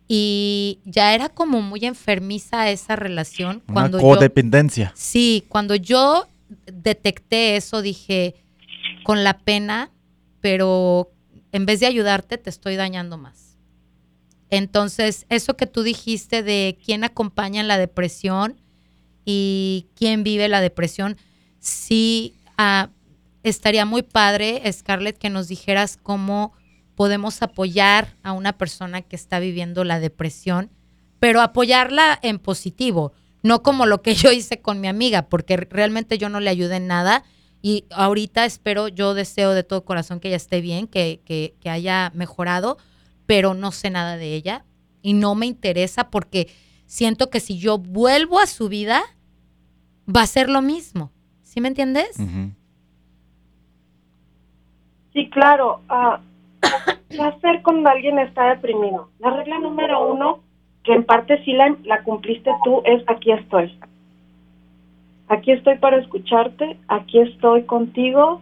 y 0.08 0.80
ya 0.86 1.16
era 1.16 1.30
como 1.30 1.62
muy 1.62 1.86
enfermiza 1.86 2.70
esa 2.70 2.96
relación. 2.96 3.64
Una 3.68 3.90
codependencia. 3.90 4.92
sí, 4.96 5.46
cuando 5.50 5.76
yo 5.76 6.28
detecté 6.66 7.56
eso 7.56 7.82
dije, 7.82 8.36
con 9.04 9.24
la 9.24 9.40
pena, 9.40 9.92
pero 10.42 11.12
en 11.52 11.66
vez 11.66 11.80
de 11.80 11.88
ayudarte 11.88 12.38
te 12.38 12.50
estoy 12.50 12.76
dañando 12.76 13.18
más. 13.18 13.58
Entonces, 14.50 15.26
eso 15.30 15.58
que 15.58 15.66
tú 15.66 15.84
dijiste 15.84 16.44
de 16.44 16.78
quién 16.84 17.04
acompaña 17.04 17.62
en 17.62 17.68
la 17.68 17.78
depresión 17.78 18.62
y 19.26 19.88
quién 19.96 20.24
vive 20.24 20.48
la 20.48 20.62
depresión, 20.62 21.18
sí 21.60 22.36
ah, 22.58 22.90
estaría 23.44 23.86
muy 23.86 24.04
padre, 24.04 24.62
Scarlett, 24.72 25.18
que 25.18 25.30
nos 25.30 25.48
dijeras 25.48 25.98
cómo 26.02 26.54
podemos 26.96 27.42
apoyar 27.42 28.16
a 28.24 28.32
una 28.32 28.58
persona 28.58 29.02
que 29.02 29.16
está 29.16 29.40
viviendo 29.40 29.84
la 29.84 30.00
depresión, 30.00 30.70
pero 31.20 31.42
apoyarla 31.42 32.18
en 32.22 32.40
positivo, 32.40 33.14
no 33.44 33.62
como 33.62 33.86
lo 33.86 34.02
que 34.02 34.16
yo 34.16 34.32
hice 34.32 34.62
con 34.62 34.82
mi 34.82 34.88
amiga, 34.88 35.24
porque 35.30 35.58
realmente 35.58 36.18
yo 36.18 36.30
no 36.30 36.40
le 36.40 36.50
ayudé 36.50 36.78
en 36.78 36.88
nada. 36.88 37.24
Y 37.62 37.86
ahorita 37.92 38.46
espero, 38.46 38.88
yo 38.88 39.14
deseo 39.16 39.52
de 39.52 39.64
todo 39.64 39.86
corazón 39.86 40.20
que 40.20 40.28
ella 40.28 40.38
esté 40.38 40.62
bien, 40.62 40.88
que, 40.88 41.22
que, 41.26 41.56
que 41.60 41.70
haya 41.70 42.12
mejorado, 42.14 42.78
pero 43.26 43.54
no 43.56 43.72
sé 43.72 43.90
nada 43.90 44.18
de 44.18 44.36
ella 44.36 44.66
y 45.06 45.14
no 45.14 45.36
me 45.36 45.46
interesa 45.46 46.10
porque 46.10 46.48
siento 46.88 47.30
que 47.30 47.40
si 47.40 47.60
yo 47.60 47.78
vuelvo 47.78 48.40
a 48.40 48.48
su 48.48 48.70
vida, 48.70 49.04
va 50.08 50.22
a 50.22 50.28
ser 50.28 50.50
lo 50.50 50.64
mismo. 50.64 51.12
¿Sí 51.44 51.62
me 51.62 51.68
entiendes? 51.68 52.18
Sí, 55.14 55.30
claro. 55.30 55.82
Ah, 55.88 56.20
¿Qué 57.10 57.22
hacer 57.22 57.62
cuando 57.64 57.90
alguien 57.90 58.20
está 58.20 58.50
deprimido? 58.50 59.10
La 59.20 59.32
regla 59.32 59.60
número 59.60 60.08
uno, 60.08 60.40
que 60.84 60.94
en 60.94 61.04
parte 61.04 61.44
sí 61.44 61.54
la, 61.54 61.76
la 61.84 62.04
cumpliste 62.04 62.52
tú, 62.64 62.82
es 62.86 63.04
aquí 63.08 63.32
estoy. 63.32 63.78
Aquí 65.28 65.52
estoy 65.52 65.78
para 65.78 65.98
escucharte, 65.98 66.78
aquí 66.88 67.20
estoy 67.20 67.64
contigo, 67.64 68.42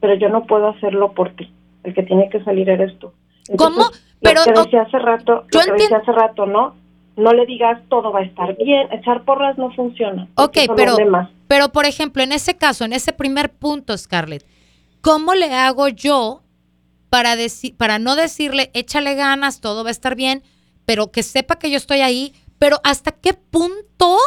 pero 0.00 0.14
yo 0.14 0.28
no 0.28 0.44
puedo 0.44 0.68
hacerlo 0.68 1.12
por 1.12 1.34
ti. 1.34 1.52
El 1.82 1.94
que 1.94 2.02
tiene 2.02 2.28
que 2.28 2.42
salir 2.44 2.68
eres 2.68 2.96
tú. 2.98 3.12
¿Cómo? 3.56 3.84
Pero 4.20 4.40
lo 4.44 4.52
que 4.52 4.60
decía 4.60 4.82
hace 4.82 4.98
rato, 4.98 5.44
lo 5.52 5.60
que 5.60 5.72
decía 5.72 5.98
hace 5.98 6.12
rato, 6.12 6.46
¿no? 6.46 6.74
No 7.16 7.32
le 7.32 7.46
digas 7.46 7.80
todo 7.88 8.12
va 8.12 8.20
a 8.20 8.24
estar 8.24 8.56
bien, 8.56 8.88
echar 8.92 9.24
porras 9.24 9.58
no 9.58 9.72
funciona. 9.72 10.28
Ok, 10.36 10.58
pero, 10.76 10.96
pero 11.48 11.68
por 11.70 11.84
ejemplo, 11.84 12.22
en 12.22 12.30
ese 12.32 12.56
caso, 12.56 12.84
en 12.84 12.92
ese 12.92 13.12
primer 13.12 13.50
punto, 13.50 13.96
Scarlett, 13.96 14.44
¿cómo 15.00 15.34
le 15.34 15.52
hago 15.52 15.88
yo 15.88 16.42
para, 17.10 17.36
decir, 17.36 17.76
para 17.76 17.98
no 17.98 18.16
decirle, 18.16 18.70
échale 18.74 19.14
ganas, 19.14 19.60
todo 19.60 19.84
va 19.84 19.90
a 19.90 19.92
estar 19.92 20.14
bien, 20.14 20.42
pero 20.84 21.10
que 21.10 21.22
sepa 21.22 21.58
que 21.58 21.70
yo 21.70 21.76
estoy 21.76 22.00
ahí, 22.00 22.34
pero 22.58 22.80
hasta 22.84 23.12
qué 23.12 23.34
punto 23.34 24.18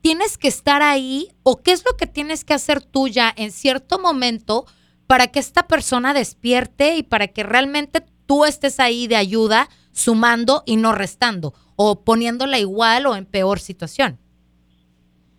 tienes 0.00 0.36
que 0.36 0.48
estar 0.48 0.82
ahí 0.82 1.28
o 1.42 1.62
qué 1.62 1.72
es 1.72 1.84
lo 1.90 1.96
que 1.96 2.06
tienes 2.06 2.44
que 2.44 2.54
hacer 2.54 2.82
tú 2.82 3.08
ya 3.08 3.32
en 3.36 3.50
cierto 3.50 3.98
momento 3.98 4.66
para 5.06 5.28
que 5.28 5.38
esta 5.38 5.66
persona 5.66 6.12
despierte 6.14 6.96
y 6.96 7.02
para 7.02 7.28
que 7.28 7.42
realmente 7.42 8.02
tú 8.26 8.44
estés 8.44 8.80
ahí 8.80 9.06
de 9.06 9.16
ayuda, 9.16 9.68
sumando 9.92 10.62
y 10.66 10.76
no 10.76 10.92
restando, 10.92 11.54
o 11.76 12.04
poniéndola 12.04 12.58
igual 12.58 13.06
o 13.06 13.16
en 13.16 13.26
peor 13.26 13.58
situación. 13.58 14.18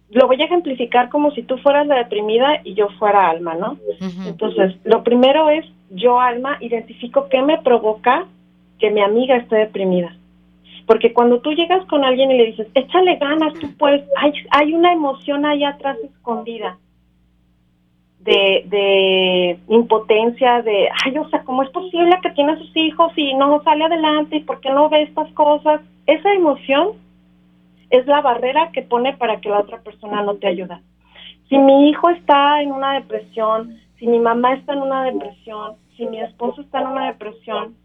Lo 0.10 0.28
voy 0.28 0.42
a 0.42 0.46
ejemplificar 0.46 1.10
como 1.10 1.32
si 1.32 1.44
tú 1.44 1.58
fueras 1.58 1.88
la 1.88 1.98
deprimida 1.98 2.62
y 2.64 2.74
yo 2.74 2.88
fuera 3.00 3.30
Alma, 3.30 3.56
¿no? 3.56 3.78
Entonces, 4.26 4.76
lo 4.84 5.04
primero 5.04 5.50
es, 5.50 5.66
yo 5.90 6.20
Alma 6.20 6.58
identifico 6.62 7.28
qué 7.30 7.42
me 7.42 7.58
provoca 7.60 8.26
que 8.80 8.92
mi 8.92 9.02
amiga 9.02 9.38
esté 9.38 9.58
deprimida. 9.58 10.16
Porque 10.86 11.14
cuando 11.14 11.40
tú 11.40 11.52
llegas 11.54 11.86
con 11.86 12.04
alguien 12.04 12.32
y 12.32 12.38
le 12.38 12.46
dices, 12.48 12.68
échale 12.76 13.16
ganas, 13.16 13.54
tú 13.54 13.76
puedes, 13.78 14.04
hay, 14.18 14.34
hay 14.52 14.74
una 14.74 14.94
emoción 14.94 15.46
ahí 15.46 15.64
atrás 15.64 15.98
escondida 16.04 16.78
de, 18.20 18.64
de 18.66 19.60
impotencia, 19.68 20.62
de, 20.64 20.90
ay, 21.06 21.18
o 21.18 21.30
sea, 21.30 21.44
¿cómo 21.44 21.64
es 21.64 21.70
posible 21.70 22.20
que 22.22 22.32
tiene 22.32 22.58
sus 22.58 22.76
hijos 22.76 23.14
y 23.16 23.34
no 23.36 23.62
sale 23.64 23.86
adelante 23.86 24.38
y 24.38 24.44
por 24.44 24.60
qué 24.62 24.72
no 24.72 24.90
ve 24.90 25.04
estas 25.04 25.32
cosas? 25.34 25.82
Esa 26.08 26.34
emoción 26.34 26.94
es 27.92 28.06
la 28.08 28.22
barrera 28.22 28.72
que 28.72 28.82
pone 28.82 29.16
para 29.16 29.40
que 29.40 29.50
la 29.50 29.60
otra 29.60 29.80
persona 29.80 30.24
no 30.24 30.36
te 30.36 30.48
ayude. 30.48 30.78
Si 31.50 31.58
mi 31.58 31.90
hijo 31.90 32.10
está 32.10 32.62
en 32.62 32.72
una 32.72 32.94
depresión, 32.94 33.80
si 34.00 34.08
mi 34.08 34.20
mamá 34.20 34.54
está 34.54 34.74
en 34.74 34.82
una 34.82 35.04
depresión, 35.04 35.76
si 35.96 36.06
mi 36.06 36.20
esposo 36.20 36.62
está 36.62 36.82
en 36.82 36.88
una 36.88 37.08
depresión, 37.08 37.76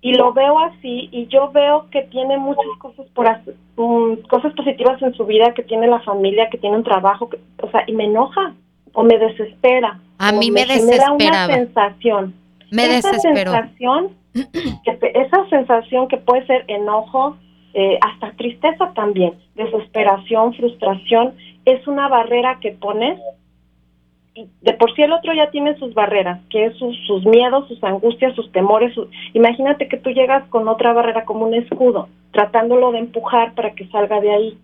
y 0.00 0.14
lo 0.14 0.32
veo 0.32 0.58
así 0.60 1.08
y 1.10 1.26
yo 1.26 1.50
veo 1.50 1.88
que 1.90 2.02
tiene 2.02 2.38
muchas 2.38 2.66
cosas 2.78 3.06
por 3.14 3.28
hacer, 3.28 3.54
mm, 3.76 4.28
cosas 4.28 4.52
positivas 4.54 5.00
en 5.02 5.12
su 5.14 5.24
vida, 5.26 5.52
que 5.54 5.64
tiene 5.64 5.88
la 5.88 6.00
familia, 6.00 6.48
que 6.50 6.58
tiene 6.58 6.76
un 6.76 6.84
trabajo, 6.84 7.28
o 7.60 7.70
sea, 7.70 7.82
y 7.86 7.92
me 7.92 8.04
enoja 8.04 8.54
o 8.92 9.02
me 9.02 9.18
desespera. 9.18 10.00
A 10.18 10.32
mí 10.32 10.50
me, 10.50 10.64
desespera. 10.66 11.14
una 11.14 11.46
sensación. 11.46 12.34
Me 12.70 12.84
esa 12.98 13.18
Sensación, 13.18 14.10
esa 14.34 15.48
sensación 15.48 16.08
que 16.08 16.18
puede 16.18 16.46
ser 16.46 16.64
enojo, 16.68 17.36
eh, 17.74 17.98
hasta 18.00 18.32
tristeza 18.32 18.92
también, 18.94 19.34
desesperación, 19.54 20.54
frustración, 20.54 21.34
es 21.64 21.86
una 21.86 22.08
barrera 22.08 22.58
que 22.60 22.72
pones. 22.72 23.18
De 24.60 24.72
por 24.74 24.94
sí 24.94 25.02
el 25.02 25.12
otro 25.12 25.32
ya 25.34 25.50
tiene 25.50 25.76
sus 25.78 25.94
barreras, 25.94 26.40
que 26.50 26.66
es 26.66 26.76
sus, 26.76 26.96
sus 27.06 27.24
miedos, 27.24 27.66
sus 27.68 27.82
angustias, 27.82 28.34
sus 28.34 28.50
temores. 28.52 28.94
imagínate 29.34 29.88
que 29.88 29.96
tú 29.96 30.10
llegas 30.10 30.46
con 30.48 30.68
otra 30.68 30.92
barrera 30.92 31.24
como 31.24 31.46
un 31.46 31.54
escudo, 31.54 32.08
tratándolo 32.32 32.92
de 32.92 32.98
empujar 32.98 33.54
para 33.54 33.74
que 33.74 33.86
salga 33.88 34.20
de 34.20 34.30
ahí 34.30 34.58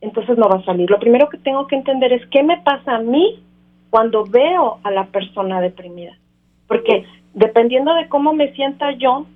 entonces 0.00 0.36
no 0.38 0.48
va 0.48 0.56
a 0.56 0.64
salir. 0.64 0.90
Lo 0.90 0.98
primero 0.98 1.28
que 1.28 1.38
tengo 1.38 1.66
que 1.66 1.76
entender 1.76 2.12
es 2.12 2.26
qué 2.28 2.42
me 2.42 2.58
pasa 2.58 2.96
a 2.96 3.00
mí 3.00 3.42
cuando 3.90 4.24
veo 4.24 4.78
a 4.82 4.90
la 4.90 5.06
persona 5.06 5.60
deprimida. 5.60 6.16
Porque 6.68 7.04
dependiendo 7.34 7.94
de 7.94 8.08
cómo 8.08 8.32
me 8.32 8.52
sienta 8.52 8.92
yo, 8.92 9.26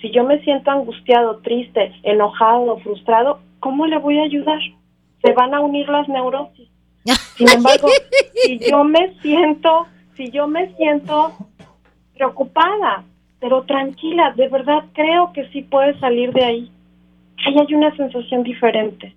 si 0.00 0.10
yo 0.10 0.24
me 0.24 0.40
siento 0.40 0.70
angustiado, 0.70 1.38
triste, 1.38 1.92
enojado, 2.02 2.78
frustrado, 2.78 3.40
¿cómo 3.60 3.86
le 3.86 3.98
voy 3.98 4.18
a 4.18 4.24
ayudar? 4.24 4.60
Se 5.22 5.32
van 5.32 5.54
a 5.54 5.60
unir 5.60 5.88
las 5.88 6.08
neurosis. 6.08 6.68
Sin 7.36 7.48
embargo, 7.54 7.88
si 8.44 8.58
yo 8.58 8.84
me 8.84 9.14
siento, 9.20 9.86
si 10.16 10.30
yo 10.30 10.46
me 10.46 10.74
siento 10.76 11.32
preocupada, 12.14 13.04
pero 13.40 13.62
tranquila, 13.64 14.32
de 14.36 14.48
verdad 14.48 14.84
creo 14.92 15.32
que 15.32 15.48
sí 15.48 15.62
puede 15.62 15.98
salir 16.00 16.32
de 16.32 16.44
ahí. 16.44 16.72
Ahí 17.44 17.56
hay 17.58 17.74
una 17.74 17.94
sensación 17.96 18.42
diferente 18.42 19.14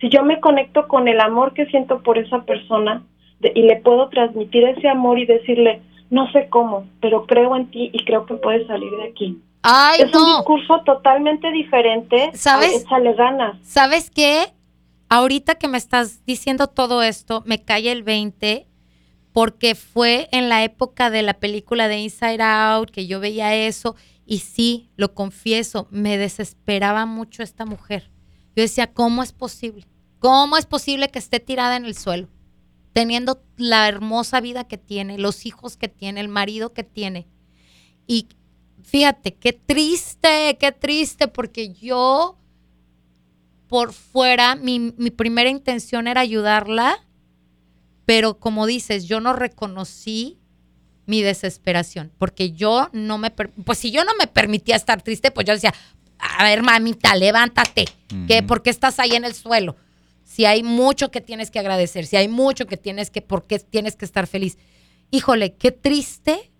si 0.00 0.08
yo 0.08 0.22
me 0.22 0.40
conecto 0.40 0.88
con 0.88 1.08
el 1.08 1.20
amor 1.20 1.52
que 1.52 1.66
siento 1.66 2.02
por 2.02 2.18
esa 2.18 2.42
persona 2.42 3.02
y 3.42 3.62
le 3.62 3.76
puedo 3.76 4.08
transmitir 4.08 4.64
ese 4.64 4.88
amor 4.88 5.18
y 5.18 5.26
decirle, 5.26 5.82
no 6.10 6.30
sé 6.32 6.48
cómo, 6.48 6.86
pero 7.00 7.26
creo 7.26 7.54
en 7.54 7.70
ti 7.70 7.90
y 7.92 8.04
creo 8.04 8.26
que 8.26 8.34
puedes 8.34 8.66
salir 8.66 8.90
de 8.90 9.04
aquí. 9.04 9.38
Ay, 9.62 10.00
es 10.00 10.14
un 10.14 10.24
discurso 10.24 10.80
totalmente 10.84 11.50
diferente. 11.50 12.30
¿Sabes? 12.32 12.82
Échale 12.82 13.12
ganas. 13.12 13.58
¿Sabes 13.62 14.10
qué? 14.10 14.46
Ahorita 15.12 15.56
que 15.56 15.66
me 15.66 15.76
estás 15.76 16.24
diciendo 16.24 16.68
todo 16.68 17.02
esto, 17.02 17.42
me 17.44 17.64
cae 17.64 17.90
el 17.90 18.04
20 18.04 18.68
porque 19.32 19.74
fue 19.74 20.28
en 20.30 20.48
la 20.48 20.62
época 20.62 21.10
de 21.10 21.22
la 21.22 21.34
película 21.34 21.88
de 21.88 21.98
Inside 21.98 22.40
Out 22.40 22.90
que 22.92 23.08
yo 23.08 23.18
veía 23.18 23.56
eso 23.56 23.96
y 24.24 24.38
sí, 24.38 24.92
lo 24.94 25.12
confieso, 25.12 25.88
me 25.90 26.16
desesperaba 26.16 27.06
mucho 27.06 27.42
esta 27.42 27.66
mujer. 27.66 28.12
Yo 28.54 28.62
decía, 28.62 28.92
¿cómo 28.92 29.24
es 29.24 29.32
posible? 29.32 29.88
¿Cómo 30.20 30.56
es 30.56 30.66
posible 30.66 31.08
que 31.08 31.18
esté 31.18 31.40
tirada 31.40 31.76
en 31.76 31.86
el 31.86 31.96
suelo? 31.96 32.28
Teniendo 32.92 33.42
la 33.56 33.88
hermosa 33.88 34.40
vida 34.40 34.62
que 34.68 34.78
tiene, 34.78 35.18
los 35.18 35.44
hijos 35.44 35.76
que 35.76 35.88
tiene, 35.88 36.20
el 36.20 36.28
marido 36.28 36.72
que 36.72 36.84
tiene. 36.84 37.26
Y 38.06 38.28
fíjate, 38.84 39.34
qué 39.34 39.52
triste, 39.52 40.56
qué 40.60 40.70
triste, 40.70 41.26
porque 41.26 41.72
yo 41.72 42.39
por 43.70 43.92
fuera, 43.92 44.56
mi, 44.56 44.80
mi 44.80 45.10
primera 45.12 45.48
intención 45.48 46.08
era 46.08 46.20
ayudarla, 46.20 47.06
pero 48.04 48.40
como 48.40 48.66
dices, 48.66 49.06
yo 49.06 49.20
no 49.20 49.32
reconocí 49.32 50.40
mi 51.06 51.22
desesperación, 51.22 52.10
porque 52.18 52.50
yo 52.50 52.90
no 52.92 53.16
me, 53.16 53.30
pues 53.30 53.78
si 53.78 53.92
yo 53.92 54.02
no 54.04 54.10
me 54.18 54.26
permitía 54.26 54.74
estar 54.74 55.02
triste, 55.02 55.30
pues 55.30 55.46
yo 55.46 55.54
decía, 55.54 55.72
a 56.18 56.42
ver, 56.42 56.64
mamita, 56.64 57.14
levántate, 57.14 57.84
que 58.26 58.42
¿por 58.42 58.64
qué 58.64 58.70
estás 58.70 58.98
ahí 58.98 59.12
en 59.12 59.24
el 59.24 59.34
suelo? 59.34 59.76
Si 60.24 60.46
hay 60.46 60.64
mucho 60.64 61.12
que 61.12 61.20
tienes 61.20 61.52
que 61.52 61.60
agradecer, 61.60 62.06
si 62.06 62.16
hay 62.16 62.26
mucho 62.26 62.66
que 62.66 62.76
tienes 62.76 63.10
que, 63.10 63.22
¿por 63.22 63.46
qué 63.46 63.60
tienes 63.60 63.94
que 63.94 64.04
estar 64.04 64.26
feliz? 64.26 64.58
Híjole, 65.12 65.54
qué 65.54 65.70
triste 65.70 66.50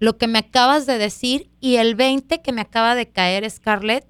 lo 0.00 0.18
que 0.18 0.26
me 0.26 0.40
acabas 0.40 0.84
de 0.84 0.98
decir 0.98 1.50
y 1.60 1.76
el 1.76 1.94
20 1.94 2.42
que 2.42 2.52
me 2.52 2.60
acaba 2.60 2.94
de 2.94 3.08
caer, 3.08 3.50
Scarlett, 3.50 4.06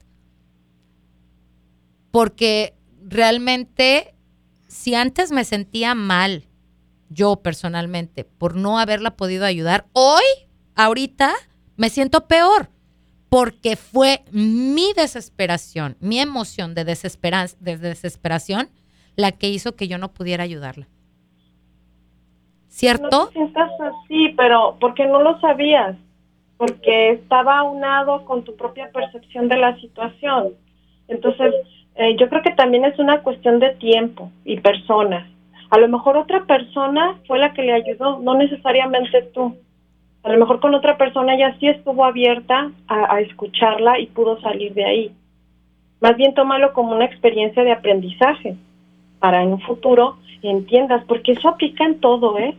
porque 2.19 2.75
realmente, 3.01 4.13
si 4.67 4.97
antes 4.97 5.31
me 5.31 5.45
sentía 5.45 5.95
mal, 5.95 6.47
yo 7.11 7.37
personalmente, 7.37 8.25
por 8.25 8.57
no 8.57 8.81
haberla 8.81 9.13
podido 9.13 9.45
ayudar, 9.45 9.85
hoy, 9.93 10.25
ahorita, 10.75 11.31
me 11.77 11.91
siento 11.91 12.27
peor 12.27 12.71
porque 13.29 13.77
fue 13.77 14.25
mi 14.33 14.93
desesperación, 14.97 15.97
mi 16.01 16.19
emoción 16.19 16.75
de, 16.75 16.85
de 16.85 17.79
desesperación 17.79 18.69
la 19.15 19.31
que 19.31 19.51
hizo 19.51 19.77
que 19.77 19.87
yo 19.87 19.97
no 19.99 20.13
pudiera 20.13 20.43
ayudarla. 20.43 20.89
¿Cierto? 22.67 23.11
No 23.11 23.27
te 23.29 23.33
sientas 23.35 23.71
así, 23.81 24.35
pero 24.37 24.77
porque 24.81 25.07
no 25.07 25.23
lo 25.23 25.39
sabías, 25.41 25.95
porque 26.57 27.13
estaba 27.13 27.61
aunado 27.61 28.25
con 28.25 28.43
tu 28.43 28.57
propia 28.57 28.91
percepción 28.91 29.49
de 29.49 29.57
la 29.59 29.81
situación. 29.81 30.55
Entonces, 31.07 31.55
eh, 31.99 32.17
yo 32.17 32.29
creo 32.29 32.43
que 32.43 32.53
también 32.53 32.85
es 32.85 32.99
una 32.99 33.23
cuestión 33.23 33.59
de 33.59 33.75
tiempo 33.75 34.31
y 34.45 34.61
personas. 34.61 35.27
A 35.71 35.79
lo 35.79 35.89
mejor 35.89 36.17
otra 36.17 36.45
persona 36.45 37.19
fue 37.27 37.39
la 37.39 37.53
que 37.53 37.63
le 37.63 37.73
ayudó, 37.73 38.21
no 38.21 38.35
necesariamente 38.35 39.23
tú. 39.35 39.57
A 40.23 40.33
lo 40.33 40.39
mejor 40.39 40.61
con 40.61 40.75
otra 40.75 40.97
persona 40.97 41.35
ella 41.35 41.57
sí 41.59 41.67
estuvo 41.67 42.05
abierta 42.05 42.71
a, 42.87 43.21
escucharla 43.21 43.99
y 43.99 44.07
pudo 44.07 44.41
salir 44.41 44.73
de 44.75 44.85
ahí. 44.85 45.13
Más 46.01 46.17
bien 46.17 46.35
tómalo 46.35 46.73
como 46.73 46.95
una 46.95 47.05
experiencia 47.05 47.65
de 47.65 47.73
aprendizaje 47.73 48.57
para 49.19 49.43
en 49.43 49.53
un 49.53 49.61
futuro 49.61 50.17
entiendas, 50.43 51.05
porque 51.07 51.33
eso 51.33 51.49
aplica 51.49 51.85
en 51.85 52.01
todo, 52.01 52.39
¿eh? 52.39 52.55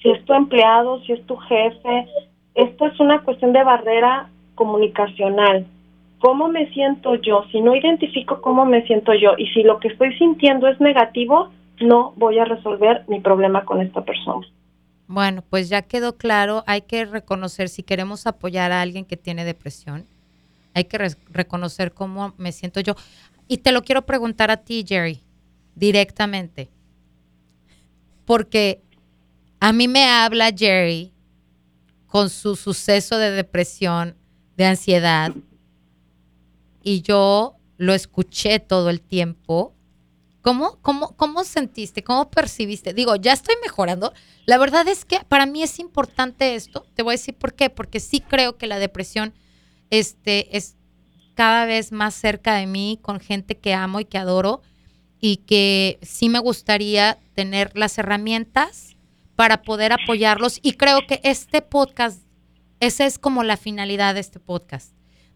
Si 0.00 0.10
es 0.10 0.24
tu 0.24 0.32
empleado, 0.32 1.00
si 1.00 1.12
es 1.12 1.24
tu 1.26 1.36
jefe, 1.36 2.06
esto 2.54 2.86
es 2.86 2.98
una 3.00 3.20
cuestión 3.20 3.52
de 3.52 3.62
barrera 3.62 4.28
comunicacional. 4.54 5.66
¿Cómo 6.22 6.46
me 6.46 6.72
siento 6.72 7.16
yo? 7.16 7.44
Si 7.50 7.60
no 7.60 7.74
identifico 7.74 8.40
cómo 8.40 8.64
me 8.64 8.86
siento 8.86 9.12
yo 9.12 9.32
y 9.36 9.48
si 9.48 9.64
lo 9.64 9.80
que 9.80 9.88
estoy 9.88 10.16
sintiendo 10.18 10.68
es 10.68 10.80
negativo, 10.80 11.50
no 11.80 12.12
voy 12.16 12.38
a 12.38 12.44
resolver 12.44 13.04
mi 13.08 13.18
problema 13.18 13.64
con 13.64 13.80
esta 13.80 14.04
persona. 14.04 14.46
Bueno, 15.08 15.42
pues 15.50 15.68
ya 15.68 15.82
quedó 15.82 16.16
claro, 16.16 16.62
hay 16.68 16.82
que 16.82 17.06
reconocer 17.06 17.68
si 17.68 17.82
queremos 17.82 18.28
apoyar 18.28 18.70
a 18.70 18.82
alguien 18.82 19.04
que 19.04 19.16
tiene 19.16 19.44
depresión, 19.44 20.06
hay 20.74 20.84
que 20.84 20.96
reconocer 21.28 21.92
cómo 21.92 22.34
me 22.38 22.52
siento 22.52 22.78
yo. 22.78 22.94
Y 23.48 23.58
te 23.58 23.72
lo 23.72 23.82
quiero 23.82 24.02
preguntar 24.02 24.52
a 24.52 24.58
ti, 24.58 24.84
Jerry, 24.86 25.24
directamente, 25.74 26.70
porque 28.26 28.80
a 29.58 29.72
mí 29.72 29.88
me 29.88 30.04
habla 30.04 30.52
Jerry 30.56 31.12
con 32.06 32.30
su 32.30 32.54
suceso 32.54 33.18
de 33.18 33.32
depresión, 33.32 34.14
de 34.56 34.66
ansiedad, 34.66 35.32
y 36.82 37.02
yo 37.02 37.56
lo 37.76 37.94
escuché 37.94 38.60
todo 38.60 38.90
el 38.90 39.00
tiempo 39.00 39.74
¿Cómo, 40.42 40.80
cómo, 40.82 41.16
¿Cómo 41.16 41.44
sentiste? 41.44 42.02
¿Cómo 42.02 42.28
percibiste? 42.28 42.92
Digo, 42.92 43.14
ya 43.14 43.32
estoy 43.32 43.54
mejorando. 43.62 44.12
La 44.44 44.58
verdad 44.58 44.86
es 44.88 45.04
que 45.04 45.20
para 45.28 45.46
mí 45.46 45.62
es 45.62 45.78
importante 45.78 46.56
esto. 46.56 46.84
Te 46.94 47.04
voy 47.04 47.12
a 47.12 47.16
decir 47.16 47.36
por 47.36 47.54
qué. 47.54 47.70
Porque 47.70 48.00
sí 48.00 48.20
creo 48.20 48.58
que 48.58 48.66
la 48.66 48.80
depresión 48.80 49.34
este, 49.90 50.56
es 50.56 50.76
cada 51.34 51.64
vez 51.64 51.92
más 51.92 52.14
cerca 52.14 52.56
de 52.56 52.66
mí 52.66 52.98
con 53.02 53.20
gente 53.20 53.56
que 53.56 53.72
amo 53.72 54.00
y 54.00 54.04
que 54.04 54.18
adoro 54.18 54.62
y 55.20 55.36
que 55.36 56.00
sí 56.02 56.28
me 56.28 56.40
gustaría 56.40 57.20
tener 57.34 57.70
las 57.78 57.96
herramientas 57.98 58.96
para 59.36 59.62
poder 59.62 59.92
apoyarlos. 59.92 60.58
Y 60.60 60.72
creo 60.72 61.06
que 61.06 61.20
este 61.22 61.62
podcast, 61.62 62.20
esa 62.80 63.06
es 63.06 63.20
como 63.20 63.44
la 63.44 63.56
finalidad 63.56 64.14
de 64.14 64.20
este 64.20 64.40
podcast, 64.40 64.92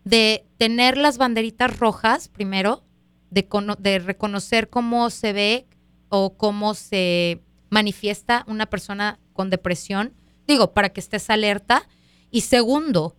de 0.07 0.47
tener 0.57 0.97
las 0.97 1.19
banderitas 1.19 1.79
rojas 1.79 2.29
primero 2.29 2.85
de, 3.31 3.99
reconocer 3.99 4.71
cómo 4.71 5.11
se 5.11 5.33
ve 5.33 5.67
o 6.09 6.37
cómo 6.37 6.75
se 6.75 7.43
manifiesta 7.71 8.45
una 8.47 8.67
persona 8.67 9.19
con 9.33 9.51
depresión, 9.51 10.15
digo, 10.47 10.73
para 10.75 10.91
que 10.91 11.01
estés 11.01 11.29
alerta. 11.29 11.89
Y 12.31 12.43
segundo, 12.43 13.17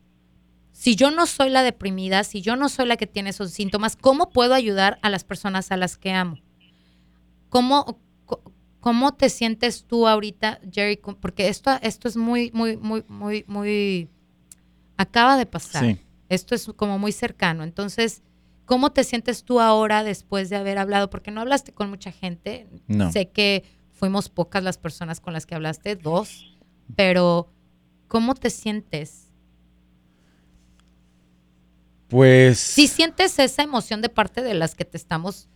si 0.71 0.95
yo 0.95 1.11
no 1.11 1.25
soy 1.25 1.49
la 1.49 1.61
deprimida, 1.61 2.23
si 2.23 2.41
yo 2.41 2.55
no 2.55 2.69
soy 2.69 2.87
la 2.87 2.95
que 2.95 3.05
tiene 3.05 3.31
esos 3.31 3.51
síntomas, 3.51 3.97
¿cómo 3.97 4.29
puedo 4.29 4.53
ayudar 4.53 4.97
a 5.01 5.09
las 5.09 5.25
personas 5.25 5.73
a 5.73 5.77
las 5.77 5.97
que 5.97 6.13
amo? 6.13 6.37
¿Cómo, 7.49 7.99
cómo 8.79 9.13
te 9.13 9.27
sientes 9.27 9.83
tú 9.83 10.07
ahorita, 10.07 10.61
Jerry? 10.71 11.01
Porque 11.19 11.49
esto, 11.49 11.71
esto 11.81 12.07
es 12.07 12.15
muy, 12.15 12.49
muy, 12.53 12.77
muy, 12.77 13.03
muy, 13.09 13.43
muy, 13.45 14.09
acaba 14.95 15.35
de 15.35 15.45
pasar. 15.45 16.06
Esto 16.29 16.55
es 16.55 16.71
como 16.75 16.99
muy 16.99 17.11
cercano. 17.11 17.63
Entonces, 17.63 18.23
¿Cómo 18.67 18.91
te 18.91 19.05
sientes 19.05 19.45
tú 19.45 19.61
ahora 19.61 20.03
después 20.03 20.49
de 20.49 20.57
haber 20.57 20.77
hablado? 20.77 21.09
Porque 21.09 21.31
no 21.31 21.39
hablaste 21.39 21.71
con 21.71 21.89
mucha 21.89 22.11
gente. 22.11 22.67
No. 22.87 23.13
Sé 23.13 23.29
que 23.29 23.63
fuimos 23.93 24.27
pocas 24.27 24.61
las 24.61 24.77
personas 24.77 25.21
con 25.21 25.31
las 25.31 25.45
que 25.45 25.55
hablaste, 25.55 25.95
dos, 25.95 26.53
pero 26.97 27.49
¿cómo 28.09 28.35
te 28.35 28.49
sientes? 28.49 29.31
Pues... 32.09 32.59
Si 32.59 32.87
sientes 32.87 33.39
esa 33.39 33.63
emoción 33.63 34.01
de 34.01 34.09
parte 34.09 34.41
de 34.41 34.53
las 34.53 34.75
que 34.75 34.83
te 34.83 34.97
estamos 34.97 35.47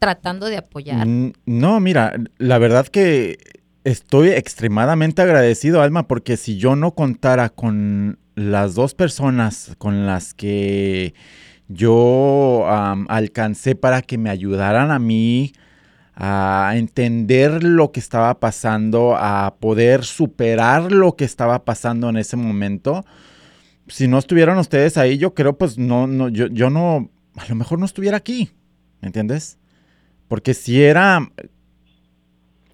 tratando 0.00 0.46
de 0.46 0.56
apoyar. 0.56 1.06
No, 1.06 1.78
mira, 1.78 2.16
la 2.36 2.58
verdad 2.58 2.88
que 2.88 3.38
estoy 3.84 4.30
extremadamente 4.30 5.22
agradecido, 5.22 5.82
Alma, 5.82 6.08
porque 6.08 6.36
si 6.36 6.58
yo 6.58 6.74
no 6.74 6.96
contara 6.96 7.48
con 7.48 8.18
las 8.36 8.74
dos 8.74 8.94
personas 8.94 9.74
con 9.78 10.06
las 10.06 10.34
que 10.34 11.14
yo 11.68 12.64
alcancé 13.08 13.74
para 13.74 14.02
que 14.02 14.18
me 14.18 14.30
ayudaran 14.30 14.92
a 14.92 14.98
mí 15.00 15.52
a 16.14 16.72
entender 16.76 17.64
lo 17.64 17.92
que 17.92 18.00
estaba 18.00 18.38
pasando, 18.38 19.16
a 19.16 19.56
poder 19.58 20.04
superar 20.04 20.92
lo 20.92 21.16
que 21.16 21.24
estaba 21.24 21.64
pasando 21.64 22.08
en 22.08 22.16
ese 22.18 22.36
momento. 22.36 23.04
Si 23.88 24.06
no 24.06 24.18
estuvieran 24.18 24.58
ustedes 24.58 24.96
ahí, 24.96 25.18
yo 25.18 25.34
creo, 25.34 25.58
pues 25.58 25.76
no, 25.76 26.06
no, 26.06 26.28
yo, 26.28 26.46
yo 26.46 26.70
no, 26.70 27.10
a 27.36 27.46
lo 27.48 27.54
mejor 27.54 27.78
no 27.78 27.84
estuviera 27.84 28.16
aquí, 28.16 28.50
¿me 29.00 29.08
entiendes? 29.08 29.58
Porque 30.28 30.54
si 30.54 30.82
era 30.82 31.30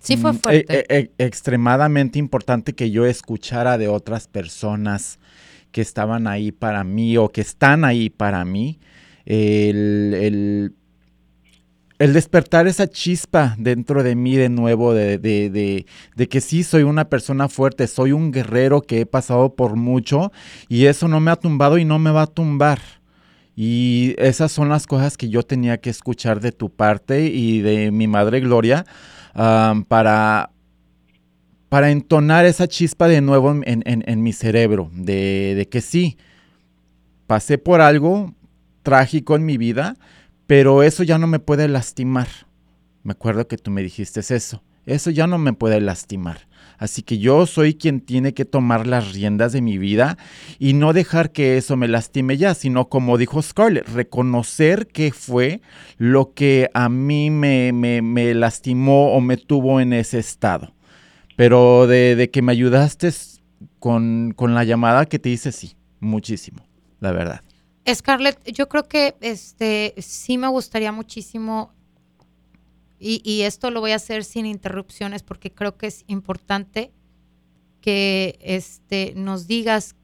Sí 0.02 0.16
fue 0.16 0.32
mm, 0.32 0.38
fuerte. 0.38 0.84
E, 0.96 1.12
e, 1.18 1.24
extremadamente 1.24 2.18
importante 2.18 2.72
que 2.72 2.90
yo 2.90 3.06
escuchara 3.06 3.78
de 3.78 3.86
otras 3.86 4.26
personas 4.26 5.20
que 5.72 5.80
estaban 5.80 6.26
ahí 6.26 6.52
para 6.52 6.84
mí 6.84 7.16
o 7.16 7.28
que 7.28 7.40
están 7.40 7.84
ahí 7.84 8.10
para 8.10 8.44
mí. 8.44 8.78
El, 9.24 10.74
despertar 11.98 12.66
esa 12.66 12.88
chispa 12.88 13.54
dentro 13.58 14.02
de 14.02 14.16
mí 14.16 14.36
de 14.36 14.48
nuevo, 14.48 14.92
de, 14.92 15.18
de, 15.18 16.28
que 16.28 16.40
sí 16.40 16.62
soy 16.62 16.82
una 16.82 17.08
persona 17.08 17.48
fuerte, 17.48 17.86
soy 17.86 18.12
un 18.12 18.32
guerrero 18.32 18.82
que 18.82 19.00
he 19.00 19.06
pasado 19.06 19.54
por 19.54 19.76
mucho 19.76 20.32
y 20.68 20.86
eso 20.86 21.06
no 21.06 21.20
me 21.20 21.30
ha 21.30 21.36
tumbado 21.36 21.78
y 21.78 21.84
no 21.84 21.98
me 21.98 22.10
va 22.10 22.22
a 22.22 22.26
tumbar. 22.26 22.80
Y 23.54 24.14
esas 24.18 24.50
son 24.50 24.68
las 24.68 24.86
cosas 24.86 25.16
que 25.16 25.28
yo 25.28 25.42
tenía 25.42 25.78
que 25.78 25.90
escuchar 25.90 26.40
de 26.40 26.52
tu 26.52 26.70
parte 26.70 27.26
y 27.26 27.60
de 27.60 27.90
mi 27.90 28.08
madre 28.08 28.40
Gloria 28.40 28.84
para, 29.88 30.51
para 31.72 31.90
entonar 31.90 32.44
esa 32.44 32.68
chispa 32.68 33.08
de 33.08 33.22
nuevo 33.22 33.50
en, 33.64 34.22
mi 34.22 34.34
cerebro, 34.34 34.90
de, 34.92 35.66
que 35.70 35.80
sí, 35.80 36.18
pasé 37.26 37.56
por 37.56 37.80
algo 37.80 38.34
trágico 38.82 39.36
en 39.36 39.46
mi 39.46 39.56
vida, 39.56 39.96
pero 40.46 40.82
eso 40.82 41.02
ya 41.02 41.16
no 41.16 41.26
me 41.26 41.38
puede 41.38 41.68
lastimar. 41.68 42.28
Me 43.04 43.12
acuerdo 43.12 43.48
que 43.48 43.56
tú 43.56 43.70
me 43.70 43.82
dijiste 43.82 44.20
eso, 44.20 44.62
eso 44.84 45.10
ya 45.10 45.26
no 45.26 45.38
me 45.38 45.54
puede 45.54 45.80
lastimar. 45.80 46.46
Así 46.76 47.00
que 47.00 47.16
yo 47.16 47.46
soy 47.46 47.72
quien 47.72 48.02
tiene 48.02 48.34
que 48.34 48.44
tomar 48.44 48.86
las 48.86 49.14
riendas 49.14 49.52
de 49.52 49.62
mi 49.62 49.78
vida 49.78 50.18
y 50.58 50.74
no 50.74 50.92
dejar 50.92 51.32
que 51.32 51.56
eso 51.56 51.78
me 51.78 51.88
lastime 51.88 52.36
ya, 52.36 52.52
sino 52.52 52.90
como 52.90 53.16
dijo 53.16 53.40
Scarlett, 53.40 53.88
reconocer 53.88 54.88
qué 54.88 55.10
fue 55.10 55.62
lo 55.96 56.34
que 56.34 56.68
a 56.74 56.90
mí 56.90 57.30
me, 57.30 57.72
me, 57.72 58.02
me 58.02 58.34
lastimó 58.34 59.14
o 59.14 59.22
me 59.22 59.38
tuvo 59.38 59.80
en 59.80 59.94
ese 59.94 60.18
estado. 60.18 60.74
Pero 61.36 61.86
de, 61.86 62.30
que 62.32 62.42
me 62.42 62.52
ayudaste 62.52 63.10
con, 63.78 64.34
la 64.38 64.64
llamada 64.64 65.06
que 65.06 65.18
te 65.18 65.28
hice, 65.28 65.52
sí, 65.52 65.76
muchísimo, 66.00 66.66
la 67.00 67.12
verdad. 67.12 67.42
Scarlett, 67.92 68.38
yo 68.52 68.68
creo 68.68 68.86
que 68.86 69.16
este 69.20 69.94
sí 69.98 70.38
me 70.38 70.48
gustaría 70.48 70.92
muchísimo, 70.92 71.72
y, 73.04 73.42
esto 73.42 73.72
lo 73.72 73.80
voy 73.80 73.90
a 73.90 73.96
hacer 73.96 74.22
sin 74.22 74.46
interrupciones 74.46 75.24
porque 75.24 75.50
creo 75.50 75.76
que 75.76 75.88
es 75.88 76.04
importante 76.06 76.92
que 77.80 78.38
este, 78.40 79.12
nos 79.16 79.48
digas 79.48 79.96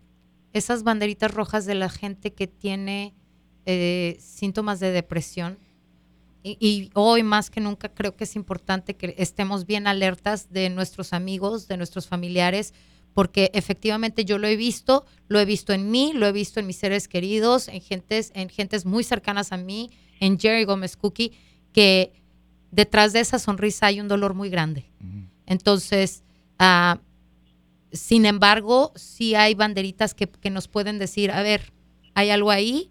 esas 0.52 0.82
banderitas 0.82 1.32
rojas 1.32 1.64
de 1.64 1.76
la 1.76 1.90
gente 1.90 2.32
que 2.32 2.48
tiene 2.48 3.14
eh, 3.66 4.16
síntomas 4.18 4.80
de 4.80 4.90
depresión 4.90 5.58
y, 6.60 6.90
hoy 6.94 7.22
más 7.22 7.50
que 7.50 7.60
nunca 7.60 7.88
creo 7.88 8.16
que 8.16 8.24
es 8.24 8.36
importante 8.36 8.96
que 8.96 9.14
estemos 9.18 9.66
bien 9.66 9.86
alertas 9.86 10.50
de 10.50 10.70
nuestros 10.70 11.12
amigos, 11.12 11.68
de 11.68 11.76
nuestros 11.76 12.06
familiares, 12.06 12.74
porque 13.14 13.50
efectivamente 13.54 14.24
yo 14.24 14.38
lo 14.38 14.46
he 14.46 14.56
visto, 14.56 15.04
lo 15.26 15.40
he 15.40 15.44
visto 15.44 15.72
en 15.72 15.90
mí, 15.90 16.12
lo 16.14 16.26
he 16.26 16.32
visto 16.32 16.60
en 16.60 16.66
mis 16.66 16.76
seres 16.76 17.08
queridos, 17.08 17.68
en 17.68 17.80
gentes, 17.80 18.30
en 18.34 18.48
gentes 18.48 18.86
muy 18.86 19.04
cercanas 19.04 19.52
a 19.52 19.56
mí, 19.56 19.90
en 20.20 20.38
Jerry 20.38 20.64
Gómez 20.64 20.96
Cookie, 20.96 21.32
que 21.72 22.12
detrás 22.70 23.12
de 23.12 23.20
esa 23.20 23.38
sonrisa 23.38 23.86
hay 23.86 24.00
un 24.00 24.08
dolor 24.08 24.34
muy 24.34 24.50
grande. 24.50 24.90
Entonces, 25.46 26.22
ah, 26.58 27.00
sin 27.92 28.26
embargo, 28.26 28.92
sí 28.94 29.34
hay 29.34 29.54
banderitas 29.54 30.14
que, 30.14 30.28
que 30.28 30.50
nos 30.50 30.68
pueden 30.68 30.98
decir, 30.98 31.30
a 31.30 31.42
ver, 31.42 31.72
hay 32.14 32.30
algo 32.30 32.50
ahí, 32.50 32.90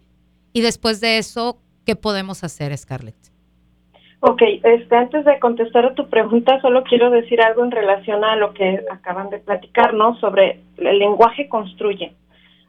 y 0.54 0.62
después 0.62 1.00
de 1.02 1.20
eso, 1.20 1.62
¿qué 1.86 1.96
podemos 1.96 2.44
hacer, 2.44 2.76
Scarlett? 2.78 3.37
Ok, 4.20 4.42
este, 4.64 4.96
antes 4.96 5.26
de 5.26 5.38
contestar 5.40 5.86
a 5.86 5.94
tu 5.94 6.10
pregunta, 6.10 6.60
solo 6.62 6.84
quiero 6.84 7.12
decir 7.12 7.40
algo 7.40 7.64
en 7.64 7.70
relación 7.70 8.24
a 8.24 8.36
lo 8.36 8.54
que 8.54 8.84
acaban 8.92 9.30
de 9.30 9.38
platicar, 9.38 9.94
¿no? 9.94 10.16
Sobre 10.20 10.60
el 10.78 10.98
lenguaje 10.98 11.48
construye. 11.48 12.14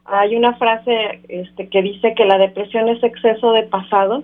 Hay 0.05 0.35
una 0.35 0.55
frase 0.57 1.21
este, 1.27 1.67
que 1.69 1.81
dice 1.81 2.13
que 2.13 2.25
la 2.25 2.37
depresión 2.37 2.87
es 2.89 3.03
exceso 3.03 3.51
de 3.53 3.63
pasado, 3.63 4.23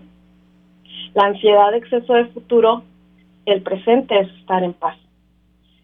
la 1.15 1.25
ansiedad 1.25 1.73
exceso 1.73 2.13
de 2.13 2.25
futuro, 2.25 2.83
el 3.47 3.61
presente 3.63 4.19
es 4.19 4.29
estar 4.39 4.63
en 4.63 4.73
paz. 4.73 4.97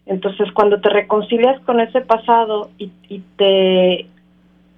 Entonces, 0.06 0.50
cuando 0.52 0.80
te 0.80 0.90
reconcilias 0.90 1.60
con 1.62 1.80
ese 1.80 2.02
pasado 2.02 2.70
y 2.78 2.90
te 3.36 4.06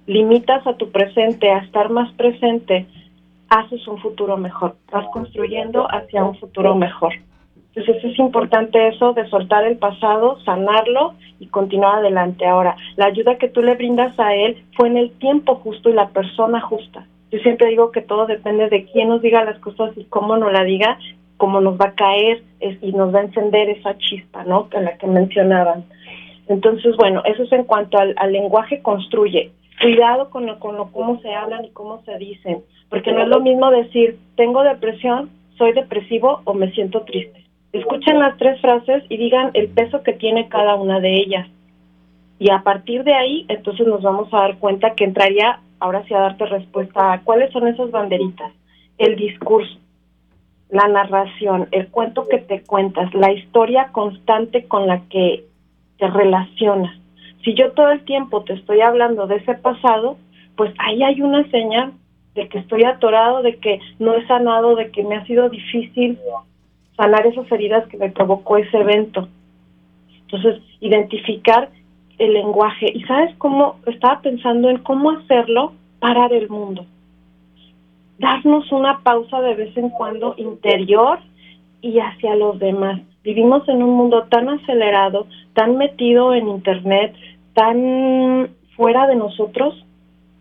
limitas 0.07 0.65
a 0.65 0.75
tu 0.77 0.91
presente, 0.91 1.49
a 1.51 1.59
estar 1.59 1.89
más 1.89 2.11
presente, 2.13 2.87
haces 3.49 3.87
un 3.87 3.99
futuro 3.99 4.37
mejor, 4.37 4.75
vas 4.91 5.05
construyendo 5.11 5.87
hacia 5.91 6.23
un 6.23 6.35
futuro 6.37 6.75
mejor. 6.75 7.13
Entonces 7.73 8.03
es 8.05 8.19
importante 8.19 8.87
eso 8.87 9.13
de 9.13 9.27
soltar 9.29 9.65
el 9.65 9.77
pasado, 9.77 10.39
sanarlo 10.45 11.13
y 11.39 11.47
continuar 11.47 11.99
adelante. 11.99 12.45
Ahora, 12.45 12.77
la 12.95 13.07
ayuda 13.07 13.37
que 13.37 13.49
tú 13.49 13.61
le 13.61 13.75
brindas 13.75 14.17
a 14.17 14.33
él 14.33 14.63
fue 14.77 14.87
en 14.87 14.97
el 14.97 15.11
tiempo 15.11 15.55
justo 15.55 15.89
y 15.89 15.93
la 15.93 16.07
persona 16.09 16.61
justa. 16.61 17.05
Yo 17.31 17.39
siempre 17.39 17.67
digo 17.67 17.91
que 17.91 18.01
todo 18.01 18.27
depende 18.27 18.69
de 18.69 18.85
quién 18.85 19.09
nos 19.09 19.21
diga 19.21 19.43
las 19.43 19.59
cosas 19.59 19.91
y 19.97 20.05
cómo 20.05 20.37
nos 20.37 20.53
la 20.53 20.63
diga, 20.63 20.97
cómo 21.35 21.59
nos 21.59 21.77
va 21.77 21.87
a 21.87 21.95
caer 21.95 22.43
y 22.59 22.93
nos 22.93 23.13
va 23.13 23.19
a 23.19 23.23
encender 23.23 23.69
esa 23.69 23.97
chispa, 23.97 24.45
¿no? 24.45 24.69
Que 24.69 24.79
la 24.79 24.97
que 24.97 25.07
mencionaban. 25.07 25.83
Entonces, 26.47 26.95
bueno, 26.97 27.21
eso 27.25 27.43
es 27.43 27.51
en 27.51 27.63
cuanto 27.63 27.97
al, 27.97 28.31
lenguaje 28.31 28.81
construye. 28.81 29.51
Cuidado 29.81 30.29
con, 30.29 30.45
lo, 30.45 30.59
con 30.59 30.77
lo, 30.77 30.91
cómo 30.91 31.19
se 31.21 31.33
hablan 31.33 31.65
y 31.65 31.69
cómo 31.71 32.01
se 32.03 32.17
dicen, 32.17 32.63
porque 32.89 33.11
no 33.11 33.23
es 33.23 33.27
lo 33.27 33.41
mismo 33.41 33.69
decir, 33.71 34.17
tengo 34.35 34.63
depresión, 34.63 35.29
soy 35.57 35.73
depresivo 35.73 36.41
o 36.45 36.53
me 36.53 36.71
siento 36.71 37.01
triste. 37.01 37.43
Escuchen 37.73 38.19
las 38.19 38.37
tres 38.37 38.59
frases 38.61 39.03
y 39.09 39.17
digan 39.17 39.51
el 39.53 39.67
peso 39.67 40.01
que 40.01 40.13
tiene 40.13 40.47
cada 40.47 40.75
una 40.75 41.01
de 41.01 41.15
ellas. 41.15 41.47
Y 42.39 42.49
a 42.49 42.63
partir 42.63 43.03
de 43.03 43.13
ahí, 43.13 43.45
entonces 43.49 43.85
nos 43.85 44.01
vamos 44.01 44.33
a 44.33 44.39
dar 44.39 44.57
cuenta 44.59 44.95
que 44.95 45.03
entraría 45.03 45.59
ahora 45.79 46.03
sí 46.05 46.13
a 46.13 46.19
darte 46.19 46.45
respuesta 46.45 47.13
a 47.13 47.21
cuáles 47.21 47.51
son 47.51 47.67
esas 47.67 47.91
banderitas. 47.91 48.53
El 48.97 49.17
discurso, 49.17 49.77
la 50.69 50.87
narración, 50.87 51.67
el 51.71 51.87
cuento 51.87 52.27
que 52.29 52.37
te 52.37 52.63
cuentas, 52.63 53.13
la 53.13 53.31
historia 53.31 53.89
constante 53.91 54.65
con 54.65 54.87
la 54.87 55.01
que 55.09 55.43
te 55.97 56.07
relacionas. 56.07 56.97
Si 57.45 57.53
yo 57.53 57.71
todo 57.73 57.91
el 57.91 58.03
tiempo 58.05 58.43
te 58.43 58.53
estoy 58.53 58.81
hablando 58.81 59.27
de 59.27 59.35
ese 59.35 59.53
pasado, 59.53 60.17
pues 60.57 60.73
ahí 60.79 61.03
hay 61.03 61.21
una 61.21 61.47
señal 61.51 61.93
de 62.33 62.49
que 62.49 62.57
estoy 62.57 62.83
atorado, 62.83 63.43
de 63.43 63.57
que 63.57 63.79
no 63.99 64.15
he 64.15 64.25
sanado, 64.25 64.75
de 64.75 64.89
que 64.89 65.03
me 65.03 65.15
ha 65.15 65.25
sido 65.25 65.47
difícil 65.49 66.17
sanar 66.97 67.25
esas 67.27 67.49
heridas 67.51 67.87
que 67.87 67.97
me 67.97 68.09
provocó 68.09 68.57
ese 68.57 68.77
evento. 68.77 69.29
Entonces, 70.21 70.61
identificar 70.81 71.69
el 72.17 72.33
lenguaje. 72.33 72.91
¿Y 72.93 73.03
sabes 73.03 73.35
cómo? 73.37 73.77
Estaba 73.85 74.21
pensando 74.21 74.69
en 74.69 74.79
cómo 74.79 75.11
hacerlo 75.11 75.73
parar 75.99 76.33
el 76.33 76.49
mundo. 76.49 76.85
Darnos 78.17 78.71
una 78.71 78.99
pausa 79.03 79.39
de 79.41 79.53
vez 79.53 79.77
en 79.77 79.89
cuando 79.89 80.33
interior 80.37 81.19
y 81.81 81.99
hacia 81.99 82.35
los 82.35 82.57
demás. 82.57 83.01
Vivimos 83.23 83.67
en 83.69 83.83
un 83.83 83.91
mundo 83.91 84.23
tan 84.29 84.49
acelerado, 84.49 85.27
tan 85.53 85.77
metido 85.77 86.33
en 86.33 86.47
Internet, 86.47 87.13
tan 87.55 88.49
fuera 88.75 89.07
de 89.07 89.15
nosotros, 89.15 89.73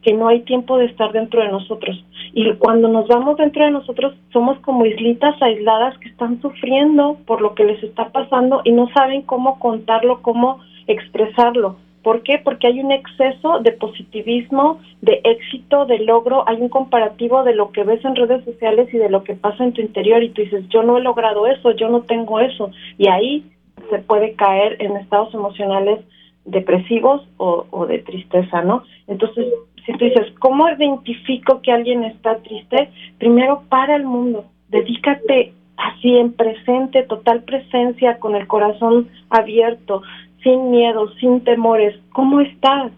que 0.03 0.13
no 0.13 0.29
hay 0.29 0.43
tiempo 0.43 0.77
de 0.77 0.85
estar 0.85 1.13
dentro 1.13 1.41
de 1.41 1.49
nosotros. 1.49 2.05
Y 2.35 2.53
cuando 2.55 2.89
nos 2.89 3.09
vamos 3.09 3.39
dentro 3.39 3.65
de 3.65 3.71
nosotros, 3.71 4.15
somos 4.33 4.59
como 4.59 4.85
islitas 4.85 5.41
aisladas 5.41 5.97
que 5.99 6.11
están 6.11 6.43
sufriendo 6.43 7.17
por 7.27 7.41
lo 7.41 7.55
que 7.55 7.65
les 7.65 7.83
está 7.83 8.11
pasando 8.11 8.61
y 8.65 8.73
no 8.73 8.89
saben 8.93 9.23
cómo 9.23 9.59
contarlo, 9.59 10.21
cómo 10.21 10.61
expresarlo. 10.87 11.77
¿Por 12.03 12.23
qué? 12.23 12.39
Porque 12.39 12.67
hay 12.67 12.81
un 12.81 12.93
exceso 12.93 13.61
de 13.61 13.73
positivismo, 13.73 14.79
de 15.01 15.23
éxito, 15.25 15.87
de 15.87 16.01
logro, 16.01 16.47
hay 16.47 16.61
un 16.61 16.69
comparativo 16.69 17.43
de 17.45 17.55
lo 17.55 17.73
que 17.73 17.83
ves 17.83 18.05
en 18.05 18.15
redes 18.15 18.45
sociales 18.45 18.93
y 18.93 18.99
de 18.99 19.09
lo 19.09 19.25
que 19.25 19.35
pasa 19.35 19.65
en 19.65 19.73
tu 19.73 19.81
interior 19.81 20.23
y 20.23 20.29
tú 20.29 20.43
dices, 20.43 20.69
yo 20.69 20.83
no 20.83 20.99
he 20.99 21.01
logrado 21.01 21.47
eso, 21.47 21.71
yo 21.71 21.89
no 21.89 22.03
tengo 22.03 22.41
eso. 22.41 22.71
Y 22.99 23.09
ahí 23.09 23.51
se 23.89 24.01
puede 24.01 24.35
caer 24.35 24.77
en 24.81 24.99
estados 24.99 25.33
emocionales 25.33 26.01
depresivos 26.45 27.27
o, 27.37 27.67
o 27.71 27.87
de 27.87 27.99
tristeza, 28.01 28.63
¿no? 28.63 28.85
Entonces, 29.07 29.47
si 29.85 29.93
tú 29.93 30.05
dices, 30.05 30.33
¿cómo 30.39 30.69
identifico 30.69 31.61
que 31.61 31.73
alguien 31.73 32.05
está 32.05 32.39
triste? 32.39 32.91
Primero, 33.19 33.63
para 33.69 33.97
el 33.97 34.05
mundo, 34.05 34.47
dedícate 34.69 35.53
así 35.77 36.17
en 36.17 36.33
presente, 36.33 37.03
total 37.03 37.43
presencia, 37.43 38.19
con 38.19 38.35
el 38.35 38.47
corazón 38.47 39.09
abierto, 39.31 40.03
sin 40.43 40.71
miedo, 40.71 41.13
sin 41.21 41.43
temores. 41.43 41.99
¿Cómo 42.13 42.41
estás? 42.41 42.93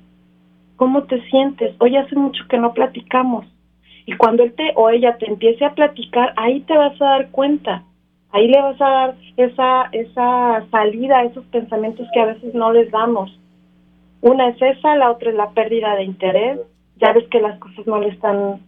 ¿Cómo 0.76 1.04
te 1.04 1.22
sientes? 1.30 1.74
Hoy 1.78 1.96
hace 1.96 2.14
mucho 2.16 2.44
que 2.48 2.58
no 2.58 2.72
platicamos. 2.72 3.46
Y 4.04 4.12
cuando 4.12 4.44
él 4.44 4.52
te 4.54 4.72
o 4.76 4.90
ella 4.90 5.16
te 5.18 5.28
empiece 5.28 5.64
a 5.64 5.74
platicar, 5.74 6.32
ahí 6.36 6.60
te 6.60 6.76
vas 6.76 7.00
a 7.00 7.04
dar 7.04 7.30
cuenta. 7.30 7.82
Ahí 8.36 8.48
le 8.48 8.60
vas 8.60 8.78
a 8.82 8.88
dar 8.90 9.14
esa 9.38 9.88
esa 9.92 10.66
salida 10.70 11.22
esos 11.22 11.46
pensamientos 11.46 12.06
que 12.12 12.20
a 12.20 12.26
veces 12.26 12.52
no 12.52 12.70
les 12.70 12.90
damos. 12.90 13.30
Una 14.20 14.48
es 14.48 14.60
esa, 14.60 14.94
la 14.96 15.10
otra 15.10 15.30
es 15.30 15.36
la 15.36 15.52
pérdida 15.52 15.96
de 15.96 16.04
interés. 16.04 16.60
Ya 17.00 17.14
ves 17.14 17.26
que 17.28 17.40
las 17.40 17.58
cosas 17.58 17.86
no 17.86 17.98
le 17.98 18.08
están 18.08 18.60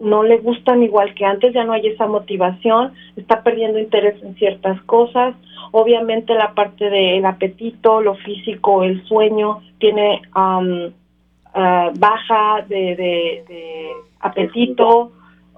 no 0.00 0.22
le 0.22 0.38
gustan 0.38 0.82
igual 0.82 1.12
que 1.12 1.26
antes, 1.26 1.52
ya 1.52 1.62
no 1.62 1.74
hay 1.74 1.88
esa 1.88 2.06
motivación, 2.06 2.94
está 3.14 3.42
perdiendo 3.42 3.78
interés 3.78 4.20
en 4.22 4.34
ciertas 4.36 4.80
cosas. 4.84 5.36
Obviamente 5.72 6.34
la 6.34 6.54
parte 6.54 6.88
del 6.88 7.24
apetito, 7.26 8.00
lo 8.00 8.14
físico, 8.14 8.82
el 8.82 9.04
sueño, 9.04 9.60
tiene 9.78 10.22
um, 10.34 10.90
baja 11.98 12.64
de, 12.66 13.92
apetito 14.20 15.12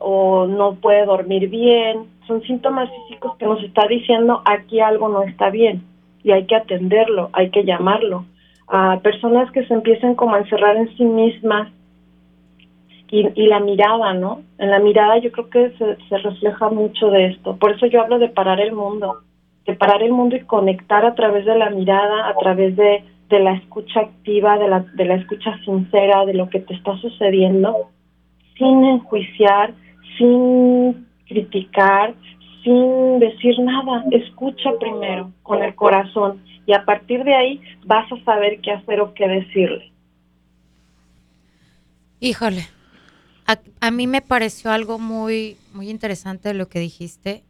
o 0.05 0.47
no 0.47 0.75
puede 0.75 1.07
dormir 1.07 1.49
bien. 1.49 2.07
Son 2.27 2.43
síntomas 2.43 2.91
físicos 2.91 3.37
que 3.37 3.47
nos 3.47 3.63
está 3.63 3.87
diciendo 3.89 4.43
aquí 4.45 4.81
algo 4.81 5.09
no 5.09 5.23
está 5.23 5.51
bien 5.51 5.83
y 6.23 6.33
hay 6.33 6.47
que 6.47 6.57
atenderlo, 6.57 7.31
hay 7.33 7.51
que 7.51 7.65
llamarlo. 7.65 8.25
A 8.67 8.99
personas 9.01 9.51
que 9.53 9.65
se 9.67 9.75
empiezan 9.75 10.15
como 10.15 10.35
a 10.35 10.41
encerrar 10.41 10.77
en 10.77 10.95
sí 10.97 11.05
mismas 11.05 11.71
y, 13.11 13.47
la 13.47 13.61
mirada, 13.61 14.13
¿no? 14.15 14.43
En 14.59 14.71
la 14.71 14.81
mirada 14.81 15.19
yo 15.19 15.31
creo 15.31 15.49
que 15.49 15.71
se, 16.09 16.19
refleja 16.19 16.69
mucho 16.69 17.11
de 17.11 17.27
esto. 17.27 17.57
Por 17.57 17.73
eso 17.73 17.87
yo 17.87 18.01
hablo 18.01 18.19
de 18.19 18.29
parar 18.29 18.61
el 18.61 18.73
mundo, 18.73 19.21
de 19.67 19.75
parar 19.75 20.03
el 20.03 20.11
mundo 20.11 20.35
y 20.35 20.41
conectar 20.41 21.05
a 21.05 21.15
través 21.15 21.45
de 21.45 21.57
la 21.57 21.71
mirada, 21.71 22.29
a 22.29 22.35
través 22.35 22.75
de, 22.75 23.05
de 23.29 23.39
la 23.39 23.53
escucha 23.53 24.01
activa, 24.01 24.59
de 24.59 24.67
la, 24.67 24.81
de 24.81 25.05
la 25.05 25.15
escucha 25.15 25.57
sincera, 25.65 26.27
de 26.27 26.35
lo 26.35 26.49
que 26.49 26.59
te 26.59 26.75
está 26.75 26.97
sucediendo, 26.97 27.91
sin 28.59 28.85
enjuiciar, 28.85 29.75
sin 30.17 31.07
criticar, 31.27 32.15
sin 32.63 33.19
decir 33.19 33.59
nada. 33.61 34.05
Escucha 34.11 34.71
primero 34.79 35.33
con 35.43 35.63
el 35.63 35.75
corazón 35.75 36.43
y 36.67 36.73
a 36.73 36.85
partir 36.85 37.25
de 37.25 37.35
ahí 37.35 37.61
vas 37.85 38.11
a 38.11 38.25
saber 38.25 38.61
qué 38.61 38.73
hacer 38.73 39.01
o 39.01 39.15
qué 39.15 39.29
decirle. 39.29 39.93
Híjole, 42.21 42.67
a, 43.47 43.91
mí 43.91 44.07
me 44.07 44.23
pareció 44.23 44.71
algo 44.71 44.99
muy, 44.99 45.59
muy 45.75 45.91
interesante 45.91 46.55
lo 46.55 46.69
que 46.69 46.79
dijiste, 46.79 47.45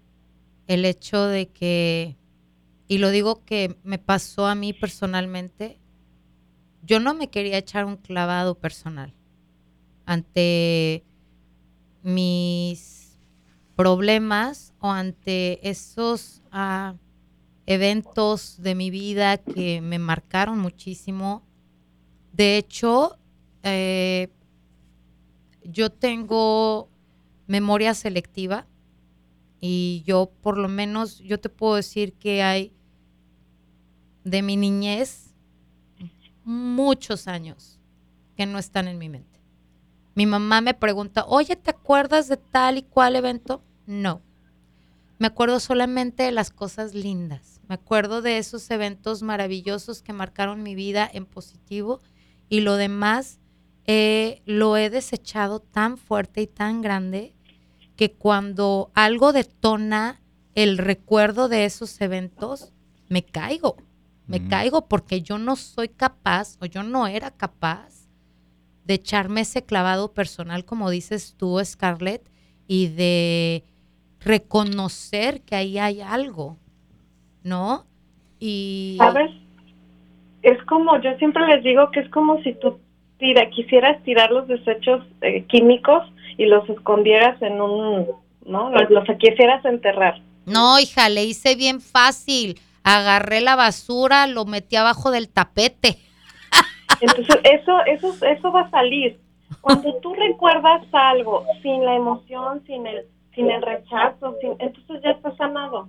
el 0.66 0.84
hecho 0.84 1.26
de 1.26 1.46
que, 1.46 2.16
y 2.88 2.98
lo 2.98 3.10
digo 3.10 3.44
que 3.44 3.76
me 3.84 3.98
pasó 3.98 4.46
a 4.46 4.56
mí 4.56 4.72
personalmente, 4.72 5.78
yo 6.82 6.98
no 6.98 7.14
me 7.14 7.28
quería 7.28 7.58
echar 7.58 7.84
un 7.84 7.96
clavado 7.96 8.56
personal 8.56 9.12
ante 10.06 11.04
mis 12.04 13.18
problemas 13.74 14.72
o 14.78 14.90
ante 14.90 15.68
esos 15.68 16.42
ah, 16.52 16.94
eventos 17.66 18.62
de 18.62 18.74
mi 18.74 18.90
vida 18.90 19.38
que 19.38 19.80
me 19.80 19.98
marcaron 19.98 20.58
muchísimo. 20.58 21.42
De 22.32 22.58
hecho, 22.58 23.18
eh, 23.62 24.28
yo 25.64 25.90
tengo 25.90 26.88
memoria 27.46 27.94
selectiva 27.94 28.66
y 29.60 30.02
yo 30.06 30.30
por 30.42 30.58
lo 30.58 30.68
menos, 30.68 31.18
yo 31.20 31.40
te 31.40 31.48
puedo 31.48 31.76
decir 31.76 32.12
que 32.12 32.42
hay 32.42 32.72
de 34.24 34.42
mi 34.42 34.56
niñez 34.56 35.34
muchos 36.44 37.28
años 37.28 37.80
que 38.36 38.44
no 38.44 38.58
están 38.58 38.88
en 38.88 38.98
mi 38.98 39.08
mente. 39.08 39.33
Mi 40.14 40.26
mamá 40.26 40.60
me 40.60 40.74
pregunta, 40.74 41.24
oye, 41.26 41.56
¿te 41.56 41.70
acuerdas 41.70 42.28
de 42.28 42.36
tal 42.36 42.78
y 42.78 42.82
cual 42.82 43.16
evento? 43.16 43.62
No. 43.86 44.22
Me 45.18 45.26
acuerdo 45.26 45.58
solamente 45.58 46.22
de 46.22 46.32
las 46.32 46.50
cosas 46.50 46.94
lindas. 46.94 47.60
Me 47.68 47.74
acuerdo 47.74 48.22
de 48.22 48.38
esos 48.38 48.70
eventos 48.70 49.22
maravillosos 49.22 50.02
que 50.02 50.12
marcaron 50.12 50.62
mi 50.62 50.74
vida 50.74 51.08
en 51.12 51.26
positivo 51.26 52.00
y 52.48 52.60
lo 52.60 52.76
demás 52.76 53.40
eh, 53.86 54.42
lo 54.44 54.76
he 54.76 54.90
desechado 54.90 55.60
tan 55.60 55.98
fuerte 55.98 56.42
y 56.42 56.46
tan 56.46 56.80
grande 56.80 57.34
que 57.96 58.12
cuando 58.12 58.90
algo 58.94 59.32
detona 59.32 60.20
el 60.54 60.78
recuerdo 60.78 61.48
de 61.48 61.64
esos 61.64 62.00
eventos, 62.00 62.72
me 63.08 63.24
caigo. 63.24 63.76
Me 64.26 64.40
mm. 64.40 64.48
caigo 64.48 64.88
porque 64.88 65.22
yo 65.22 65.38
no 65.38 65.56
soy 65.56 65.88
capaz 65.88 66.56
o 66.60 66.66
yo 66.66 66.82
no 66.82 67.06
era 67.06 67.30
capaz 67.30 67.93
de 68.84 68.94
echarme 68.94 69.42
ese 69.42 69.64
clavado 69.64 70.12
personal, 70.12 70.64
como 70.64 70.90
dices 70.90 71.34
tú, 71.36 71.60
Scarlett, 71.64 72.22
y 72.66 72.88
de 72.88 73.64
reconocer 74.20 75.42
que 75.42 75.56
ahí 75.56 75.78
hay 75.78 76.00
algo, 76.00 76.58
¿no? 77.42 77.86
Y... 78.38 78.96
¿Sabes? 78.98 79.30
Es 80.42 80.62
como, 80.64 81.00
yo 81.00 81.16
siempre 81.18 81.46
les 81.46 81.64
digo 81.64 81.90
que 81.90 82.00
es 82.00 82.08
como 82.10 82.42
si 82.42 82.54
tú 82.54 82.78
tira, 83.18 83.48
quisieras 83.50 84.02
tirar 84.02 84.30
los 84.30 84.46
desechos 84.46 85.04
eh, 85.22 85.44
químicos 85.44 86.02
y 86.36 86.46
los 86.46 86.68
escondieras 86.68 87.40
en 87.40 87.60
un, 87.60 88.06
¿no? 88.46 88.70
Los, 88.70 88.90
los 88.90 89.04
quisieras 89.18 89.64
enterrar. 89.64 90.20
No, 90.46 90.78
hija, 90.78 91.08
le 91.08 91.24
hice 91.24 91.54
bien 91.54 91.80
fácil. 91.80 92.60
Agarré 92.82 93.40
la 93.40 93.56
basura, 93.56 94.26
lo 94.26 94.44
metí 94.44 94.76
abajo 94.76 95.10
del 95.10 95.30
tapete. 95.30 95.98
Entonces, 97.00 97.40
eso, 97.44 97.80
eso, 97.86 98.24
eso 98.24 98.52
va 98.52 98.62
a 98.62 98.70
salir. 98.70 99.18
Cuando 99.60 99.94
tú 99.96 100.14
recuerdas 100.14 100.82
algo 100.92 101.44
sin 101.62 101.84
la 101.84 101.94
emoción, 101.94 102.62
sin 102.66 102.86
el, 102.86 103.04
sin 103.34 103.50
el 103.50 103.62
rechazo, 103.62 104.36
sin, 104.40 104.52
entonces 104.58 105.02
ya 105.02 105.10
está 105.10 105.34
sanado. 105.36 105.88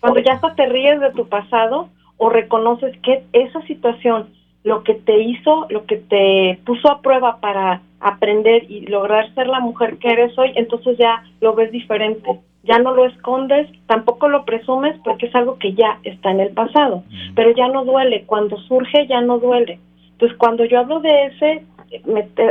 Cuando 0.00 0.20
ya 0.20 0.34
hasta 0.34 0.54
te 0.54 0.66
ríes 0.66 1.00
de 1.00 1.12
tu 1.12 1.28
pasado 1.28 1.88
o 2.16 2.28
reconoces 2.28 2.96
que 2.98 3.24
esa 3.32 3.60
situación, 3.62 4.30
lo 4.62 4.82
que 4.82 4.94
te 4.94 5.18
hizo, 5.20 5.66
lo 5.70 5.84
que 5.84 5.96
te 5.96 6.58
puso 6.64 6.90
a 6.90 7.00
prueba 7.00 7.40
para 7.40 7.82
aprender 8.00 8.70
y 8.70 8.86
lograr 8.86 9.32
ser 9.34 9.46
la 9.46 9.60
mujer 9.60 9.98
que 9.98 10.08
eres 10.08 10.36
hoy, 10.38 10.52
entonces 10.56 10.98
ya 10.98 11.22
lo 11.40 11.54
ves 11.54 11.70
diferente. 11.70 12.40
Ya 12.62 12.78
no 12.78 12.94
lo 12.94 13.04
escondes, 13.04 13.68
tampoco 13.86 14.28
lo 14.28 14.46
presumes 14.46 14.96
porque 15.04 15.26
es 15.26 15.34
algo 15.34 15.58
que 15.58 15.74
ya 15.74 15.98
está 16.02 16.30
en 16.30 16.40
el 16.40 16.50
pasado, 16.54 17.02
pero 17.34 17.50
ya 17.50 17.68
no 17.68 17.84
duele. 17.84 18.24
Cuando 18.24 18.56
surge 18.58 19.06
ya 19.06 19.20
no 19.20 19.38
duele. 19.38 19.80
Entonces, 20.14 20.38
cuando 20.38 20.64
yo 20.64 20.80
hablo 20.80 21.00
de 21.00 21.26
ese, 21.26 21.64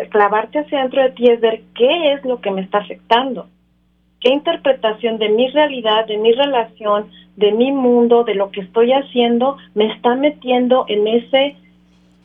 clavarte 0.09 0.59
hacia 0.59 0.82
dentro 0.82 1.01
de 1.01 1.09
ti 1.11 1.30
es 1.30 1.41
ver 1.41 1.64
qué 1.76 2.14
es 2.14 2.24
lo 2.24 2.39
que 2.39 2.51
me 2.51 2.61
está 2.61 2.78
afectando 2.78 3.47
qué 4.24 4.30
interpretación 4.30 5.20
de 5.20 5.30
mi 5.30 5.49
realidad, 5.49 6.07
de 6.07 6.18
mi 6.18 6.32
relación, 6.32 7.11
de 7.36 7.51
mi 7.51 7.72
mundo, 7.72 8.24
de 8.24 8.36
lo 8.36 8.51
que 8.51 8.61
estoy 8.61 8.93
haciendo, 8.93 9.57
me 9.76 9.93
está 9.93 10.16
metiendo 10.16 10.86
en 10.88 11.07
ese 11.07 11.57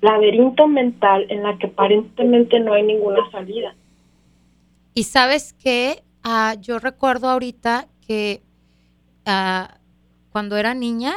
laberinto 0.01 0.69
mental 0.69 1.27
en 1.29 1.43
la 1.43 1.59
que 1.59 1.67
aparentemente 1.67 2.61
no 2.61 2.75
hay 2.75 2.85
ninguna 2.85 3.29
salida. 3.33 3.75
Y 4.95 5.05
sabes 5.05 5.55
qué, 5.55 6.05
ah, 6.23 6.55
yo 6.61 6.79
recuerdo 6.79 7.29
ahorita 7.29 7.89
que 8.07 8.43
ah, 9.27 9.79
cuando 10.31 10.57
era 10.57 10.75
niña, 10.75 11.15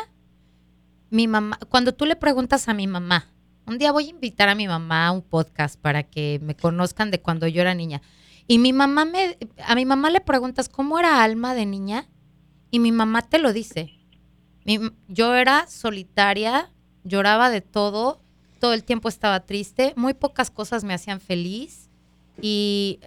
mi 1.12 1.28
mamá, 1.28 1.60
cuando 1.70 1.94
tú 1.94 2.06
le 2.06 2.16
preguntas 2.16 2.68
a 2.68 2.74
mi 2.74 2.88
mamá, 2.88 3.28
un 3.66 3.78
día 3.78 3.92
voy 3.92 4.08
a 4.08 4.10
invitar 4.10 4.50
a 4.50 4.56
mi 4.56 4.68
mamá 4.68 5.08
a 5.08 5.12
un 5.12 5.22
podcast 5.22 5.80
para 5.80 6.04
que 6.04 6.40
me 6.42 6.56
conozcan 6.56 7.12
de 7.12 7.22
cuando 7.22 7.48
yo 7.48 7.62
era 7.62 7.74
niña. 7.74 8.02
Y 8.48 8.58
mi 8.58 8.74
mamá 8.74 9.06
me, 9.06 9.38
a 9.66 9.76
mi 9.76 9.86
mamá 9.86 10.10
le 10.10 10.22
preguntas 10.22 10.68
cómo 10.68 11.00
era 11.00 11.24
Alma 11.24 11.54
de 11.54 11.66
niña 11.66 12.08
y 12.70 12.80
mi 12.80 12.92
mamá 12.92 13.22
te 13.22 13.40
lo 13.40 13.54
dice. 13.54 13.94
yo 15.08 15.36
era 15.36 15.68
solitaria, 15.68 16.72
lloraba 17.04 17.50
de 17.50 17.62
todo, 17.62 18.22
todo 18.60 18.74
el 18.74 18.84
tiempo 18.84 19.10
estaba 19.10 19.46
triste, 19.46 19.94
muy 19.96 20.14
pocas 20.14 20.52
cosas 20.52 20.84
me 20.84 20.94
hacían 20.94 21.20
feliz 21.20 21.90
y 22.42 23.00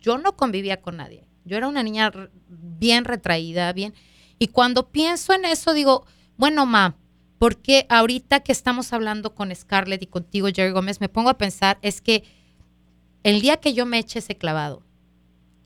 yo 0.00 0.18
no 0.18 0.36
convivía 0.36 0.80
con 0.80 0.96
nadie. 0.96 1.26
Yo 1.44 1.56
era 1.56 1.68
una 1.68 1.82
niña 1.82 2.10
bien 2.48 3.04
retraída, 3.04 3.72
bien. 3.72 3.94
Y 4.38 4.48
cuando 4.48 4.90
pienso 4.90 5.32
en 5.32 5.44
eso 5.44 5.74
digo, 5.74 6.06
bueno, 6.36 6.66
ma, 6.66 6.96
porque 7.44 7.84
ahorita 7.90 8.40
que 8.40 8.52
estamos 8.52 8.94
hablando 8.94 9.34
con 9.34 9.54
Scarlett 9.54 10.02
y 10.02 10.06
contigo, 10.06 10.48
Jerry 10.48 10.72
Gómez, 10.72 11.02
me 11.02 11.10
pongo 11.10 11.28
a 11.28 11.36
pensar, 11.36 11.76
es 11.82 12.00
que 12.00 12.24
el 13.22 13.42
día 13.42 13.58
que 13.58 13.74
yo 13.74 13.84
me 13.84 13.98
eche 13.98 14.20
ese 14.20 14.34
clavado 14.34 14.82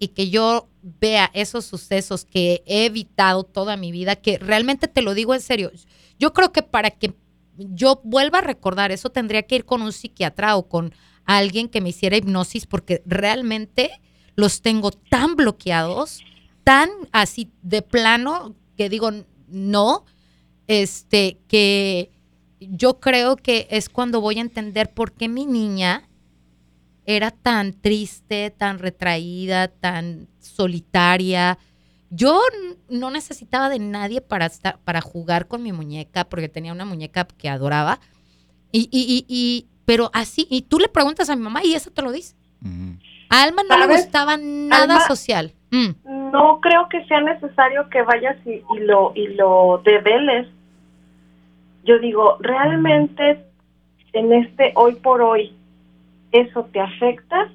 y 0.00 0.08
que 0.08 0.28
yo 0.28 0.68
vea 0.82 1.30
esos 1.34 1.66
sucesos 1.66 2.24
que 2.24 2.64
he 2.66 2.86
evitado 2.86 3.44
toda 3.44 3.76
mi 3.76 3.92
vida, 3.92 4.16
que 4.16 4.38
realmente 4.38 4.88
te 4.88 5.02
lo 5.02 5.14
digo 5.14 5.36
en 5.36 5.40
serio, 5.40 5.70
yo 6.18 6.32
creo 6.32 6.50
que 6.50 6.64
para 6.64 6.90
que 6.90 7.14
yo 7.56 8.00
vuelva 8.02 8.38
a 8.38 8.42
recordar 8.42 8.90
eso 8.90 9.10
tendría 9.10 9.44
que 9.44 9.54
ir 9.54 9.64
con 9.64 9.80
un 9.80 9.92
psiquiatra 9.92 10.56
o 10.56 10.68
con 10.68 10.92
alguien 11.26 11.68
que 11.68 11.80
me 11.80 11.90
hiciera 11.90 12.16
hipnosis 12.16 12.66
porque 12.66 13.04
realmente 13.06 13.92
los 14.34 14.62
tengo 14.62 14.90
tan 14.90 15.36
bloqueados, 15.36 16.22
tan 16.64 16.90
así 17.12 17.52
de 17.62 17.82
plano 17.82 18.56
que 18.76 18.88
digo 18.88 19.12
no, 19.46 20.06
este 20.68 21.38
que 21.48 22.10
yo 22.60 23.00
creo 23.00 23.36
que 23.36 23.66
es 23.70 23.88
cuando 23.88 24.20
voy 24.20 24.38
a 24.38 24.42
entender 24.42 24.90
por 24.92 25.12
qué 25.12 25.28
mi 25.28 25.46
niña 25.46 26.08
era 27.06 27.30
tan 27.30 27.72
triste, 27.72 28.50
tan 28.50 28.78
retraída, 28.78 29.68
tan 29.68 30.28
solitaria. 30.40 31.58
Yo 32.10 32.40
no 32.90 33.10
necesitaba 33.10 33.70
de 33.70 33.78
nadie 33.78 34.20
para, 34.20 34.46
estar, 34.46 34.78
para 34.84 35.00
jugar 35.00 35.48
con 35.48 35.62
mi 35.62 35.72
muñeca, 35.72 36.24
porque 36.24 36.48
tenía 36.48 36.72
una 36.72 36.84
muñeca 36.84 37.26
que 37.26 37.48
adoraba. 37.48 38.00
Y, 38.72 38.90
y, 38.92 39.24
y, 39.26 39.68
pero 39.86 40.10
así, 40.12 40.46
y 40.50 40.62
tú 40.62 40.78
le 40.78 40.88
preguntas 40.88 41.30
a 41.30 41.36
mi 41.36 41.42
mamá 41.42 41.64
y 41.64 41.74
eso 41.74 41.90
te 41.90 42.02
lo 42.02 42.12
dice. 42.12 42.36
A 43.30 43.42
Alma 43.42 43.62
no 43.62 43.78
le 43.78 43.86
gustaba 43.86 44.36
nada 44.36 45.06
social. 45.06 45.54
Mm. 45.70 46.30
No 46.30 46.60
creo 46.60 46.88
que 46.90 47.04
sea 47.06 47.20
necesario 47.20 47.88
que 47.88 48.02
vayas 48.02 48.36
y, 48.44 48.62
y, 48.74 48.80
lo, 48.80 49.12
y 49.14 49.28
lo 49.28 49.80
develes. 49.84 50.46
Yo 51.88 51.98
digo, 51.98 52.36
realmente 52.40 53.38
en 54.12 54.34
este 54.34 54.72
hoy 54.74 54.96
por 54.96 55.22
hoy, 55.22 55.54
eso 56.32 56.68
te 56.70 56.80
afecta, 56.80 57.48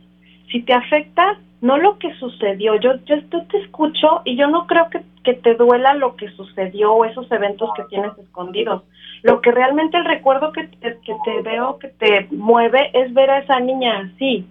si 0.51 0.63
te 0.63 0.73
afecta, 0.73 1.37
no 1.61 1.77
lo 1.77 1.99
que 1.99 2.11
sucedió, 2.15 2.75
yo, 2.77 2.95
yo, 3.05 3.17
te 3.27 3.57
escucho 3.59 4.21
y 4.25 4.35
yo 4.35 4.47
no 4.47 4.65
creo 4.65 4.89
que, 4.89 5.03
que, 5.23 5.35
te 5.35 5.53
duela 5.53 5.93
lo 5.93 6.15
que 6.15 6.29
sucedió 6.29 6.93
o 6.93 7.05
esos 7.05 7.31
eventos 7.31 7.69
que 7.77 7.83
tienes 7.83 8.17
escondidos. 8.17 8.81
Lo 9.21 9.39
que 9.39 9.51
realmente 9.51 9.97
el 9.97 10.05
recuerdo 10.05 10.51
que, 10.51 10.67
que 10.67 11.15
te 11.25 11.41
veo, 11.43 11.77
que 11.77 11.89
te 11.89 12.27
mueve, 12.31 12.89
es 12.93 13.13
ver 13.13 13.29
a 13.29 13.37
esa 13.37 13.59
niña 13.59 14.11
así. 14.15 14.47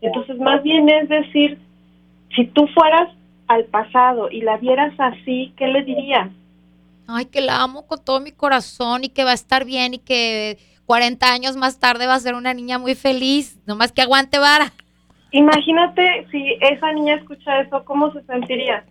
Entonces, 0.00 0.38
más 0.38 0.62
bien 0.62 0.88
es 0.88 1.10
decir, 1.10 1.58
si 2.34 2.46
tú 2.46 2.66
fueras 2.68 3.10
al 3.46 3.64
pasado 3.66 4.30
y 4.30 4.40
la 4.40 4.56
vieras 4.56 4.94
así, 4.96 5.52
¿qué 5.58 5.66
le 5.66 5.82
dirías? 5.82 6.30
Ay, 7.14 7.26
que 7.26 7.40
la 7.40 7.62
amo 7.62 7.86
con 7.86 8.02
todo 8.04 8.20
mi 8.20 8.32
corazón 8.32 9.04
y 9.04 9.08
que 9.08 9.24
va 9.24 9.30
a 9.32 9.34
estar 9.34 9.64
bien 9.64 9.94
y 9.94 9.98
que 9.98 10.58
40 10.86 11.32
años 11.32 11.56
más 11.56 11.78
tarde 11.78 12.06
va 12.06 12.14
a 12.14 12.20
ser 12.20 12.34
una 12.34 12.54
niña 12.54 12.78
muy 12.78 12.94
feliz, 12.94 13.58
nomás 13.66 13.92
que 13.92 14.02
aguante 14.02 14.38
vara. 14.38 14.72
Imagínate 15.30 16.26
si 16.30 16.56
esa 16.60 16.92
niña 16.92 17.14
escucha 17.14 17.60
eso, 17.60 17.84
¿cómo 17.84 18.12
se 18.12 18.22
sentiría? 18.22 18.84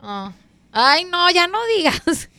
Ah. 0.00 0.32
Ay, 0.72 1.04
no, 1.04 1.30
ya 1.30 1.46
no 1.46 1.58
digas. 1.76 2.30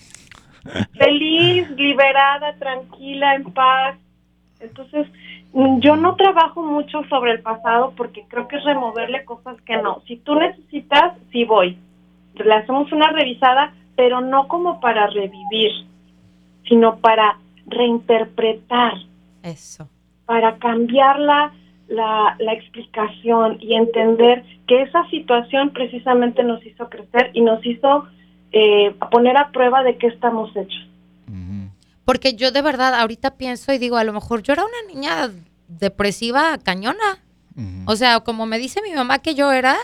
Feliz, 0.97 1.69
liberada, 1.71 2.53
tranquila, 2.57 3.35
en 3.35 3.43
paz. 3.53 3.97
Entonces, 4.59 5.07
yo 5.53 5.95
no 5.95 6.15
trabajo 6.15 6.63
mucho 6.63 7.03
sobre 7.09 7.31
el 7.33 7.41
pasado 7.41 7.93
porque 7.95 8.25
creo 8.27 8.47
que 8.47 8.57
es 8.57 8.63
removerle 8.63 9.23
cosas 9.25 9.61
que 9.61 9.77
no. 9.77 10.01
Si 10.07 10.17
tú 10.17 10.35
necesitas, 10.35 11.13
sí 11.31 11.43
voy. 11.43 11.77
Le 12.33 12.53
hacemos 12.55 12.91
una 12.91 13.11
revisada, 13.11 13.73
pero 13.95 14.21
no 14.21 14.47
como 14.47 14.79
para 14.79 15.07
revivir, 15.07 15.71
sino 16.67 16.97
para 16.97 17.39
reinterpretar. 17.67 18.93
Eso. 19.43 19.89
Para 20.25 20.57
cambiar 20.57 21.19
la, 21.19 21.53
la, 21.87 22.53
explicación 22.53 23.57
y 23.59 23.75
entender 23.75 24.43
que 24.67 24.81
esa 24.83 25.07
situación 25.09 25.71
precisamente 25.71 26.43
nos 26.43 26.65
hizo 26.65 26.89
crecer 26.89 27.31
y 27.33 27.41
nos 27.41 27.65
hizo 27.65 28.05
eh, 28.51 28.95
poner 29.11 29.37
a 29.37 29.51
prueba 29.51 29.83
de 29.83 29.97
qué 29.97 30.07
estamos 30.07 30.55
hechos. 30.55 30.89
Porque 32.05 32.33
yo 32.33 32.51
de 32.51 32.61
verdad 32.61 32.95
ahorita 32.95 33.37
pienso 33.37 33.71
y 33.71 33.77
digo, 33.77 33.95
a 33.95 34.03
lo 34.03 34.11
mejor 34.11 34.43
yo 34.43 34.51
era 34.51 34.65
una 34.65 34.93
niña 34.93 35.31
depresiva 35.67 36.57
cañona. 36.57 37.19
O 37.85 37.95
sea, 37.95 38.19
como 38.21 38.45
me 38.45 38.57
dice 38.57 38.81
mi 38.81 38.93
mamá 38.93 39.19
que 39.19 39.35
yo 39.35 39.51
era, 39.51 39.77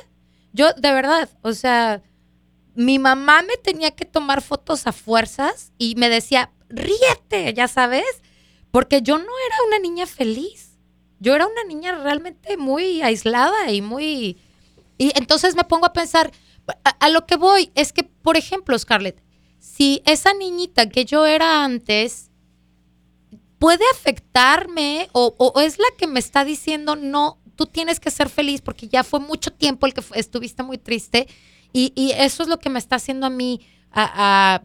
yo 0.54 0.74
de 0.74 0.92
verdad, 0.92 1.30
o 1.44 1.54
sea, 1.54 2.02
mi 2.80 2.98
mamá 2.98 3.42
me 3.42 3.58
tenía 3.58 3.92
que 3.92 4.06
tomar 4.06 4.42
fotos 4.42 4.88
a 4.88 4.94
fuerzas 4.94 5.74
y 5.78 5.96
me 5.96 6.08
decía, 6.08 6.54
ríete, 6.70 7.54
ya 7.54 7.68
sabes, 7.68 8.06
porque 8.72 9.02
yo 9.02 9.18
no 9.18 9.26
era 9.26 9.56
una 9.68 9.80
niña 9.80 10.06
feliz. 10.06 10.78
Yo 11.20 11.36
era 11.36 11.46
una 11.46 11.66
niña 11.66 12.02
realmente 12.02 12.56
muy 12.56 13.02
aislada 13.02 13.70
y 13.70 13.82
muy... 13.82 14.38
Y 14.98 15.12
entonces 15.18 15.58
me 15.58 15.66
pongo 15.66 15.88
a 15.88 15.92
pensar, 15.92 16.32
a, 17.02 17.10
lo 17.10 17.26
que 17.26 17.36
voy 17.36 17.70
es 17.76 17.92
que, 17.92 18.04
por 18.04 18.38
ejemplo, 18.38 18.80
Scarlett, 18.80 19.22
si 19.60 20.02
esa 20.06 20.34
niñita 20.34 20.88
que 20.88 21.04
yo 21.04 21.26
era 21.26 21.66
antes 21.66 22.32
puede 23.58 23.84
afectarme 23.92 25.10
o, 25.12 25.36
o, 25.38 25.60
es 25.60 25.80
la 25.80 25.98
que 25.98 26.08
me 26.08 26.22
está 26.22 26.46
diciendo, 26.46 26.96
no, 26.96 27.40
tú 27.58 27.66
tienes 27.66 28.00
que 28.00 28.10
ser 28.10 28.30
feliz 28.30 28.62
porque 28.62 28.88
ya 28.88 29.04
fue 29.04 29.20
mucho 29.20 29.52
tiempo 29.52 29.86
el 29.86 29.94
que 29.94 30.02
estuviste 30.16 30.64
muy 30.64 30.78
triste 30.78 31.28
y, 31.74 31.94
y, 31.96 32.12
eso 32.12 32.44
es 32.44 32.50
lo 32.50 32.60
que 32.60 32.70
me 32.70 32.80
está 32.80 32.96
haciendo 32.96 33.26
a 33.26 33.30
mí 33.30 33.62
a 33.92 34.62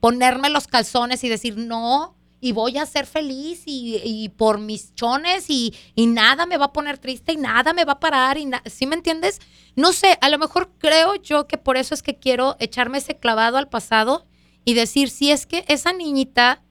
ponerme 0.00 0.50
los 0.50 0.66
calzones 0.66 1.22
y 1.24 1.28
decir 1.28 1.56
no, 1.56 2.16
y 2.44 2.50
voy 2.50 2.76
a 2.76 2.86
ser 2.86 3.06
feliz 3.06 3.62
y, 3.66 4.28
por 4.36 4.58
mis 4.58 4.92
chones 4.96 5.48
y, 5.48 5.72
nada 5.96 6.44
me 6.44 6.56
va 6.56 6.66
a 6.66 6.72
poner 6.72 6.98
triste 6.98 7.34
y 7.34 7.36
nada 7.36 7.72
me 7.72 7.84
va 7.84 7.92
a 7.92 8.00
parar. 8.00 8.36
Y 8.36 8.50
¿Sí 8.66 8.84
me 8.84 8.96
entiendes? 8.96 9.38
No 9.76 9.92
sé, 9.92 10.18
a 10.20 10.28
lo 10.28 10.38
mejor 10.38 10.72
creo 10.76 11.14
yo 11.14 11.46
que 11.46 11.56
por 11.56 11.76
eso 11.76 11.94
es 11.94 12.02
que 12.02 12.18
quiero 12.18 12.56
echarme 12.58 12.98
ese 12.98 13.16
clavado 13.16 13.58
al 13.58 13.68
pasado 13.68 14.26
y 14.64 14.74
decir, 14.74 15.08
si 15.08 15.30
es 15.30 15.46
que 15.46 15.64
esa 15.68 15.92
niñita 15.92 16.64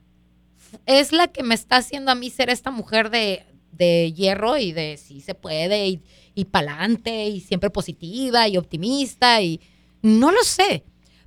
es 0.84 1.10
la 1.10 1.28
que 1.28 1.42
me 1.42 1.54
está 1.54 1.76
haciendo 1.76 2.10
a 2.10 2.16
mí 2.16 2.28
ser 2.28 2.50
esta 2.50 2.70
mujer 2.70 3.08
de, 3.08 3.46
de 3.70 4.12
hierro 4.12 4.58
y 4.58 4.72
de 4.72 4.98
sí 4.98 5.22
se 5.22 5.34
puede 5.34 5.88
y, 5.88 6.02
y 6.34 6.46
pa'lante 6.46 7.26
y 7.28 7.40
siempre 7.40 7.70
positiva 7.70 8.48
y 8.48 8.56
optimista 8.56 9.40
y 9.42 9.60
no 10.02 10.32
lo 10.32 10.42
sé. 10.42 10.84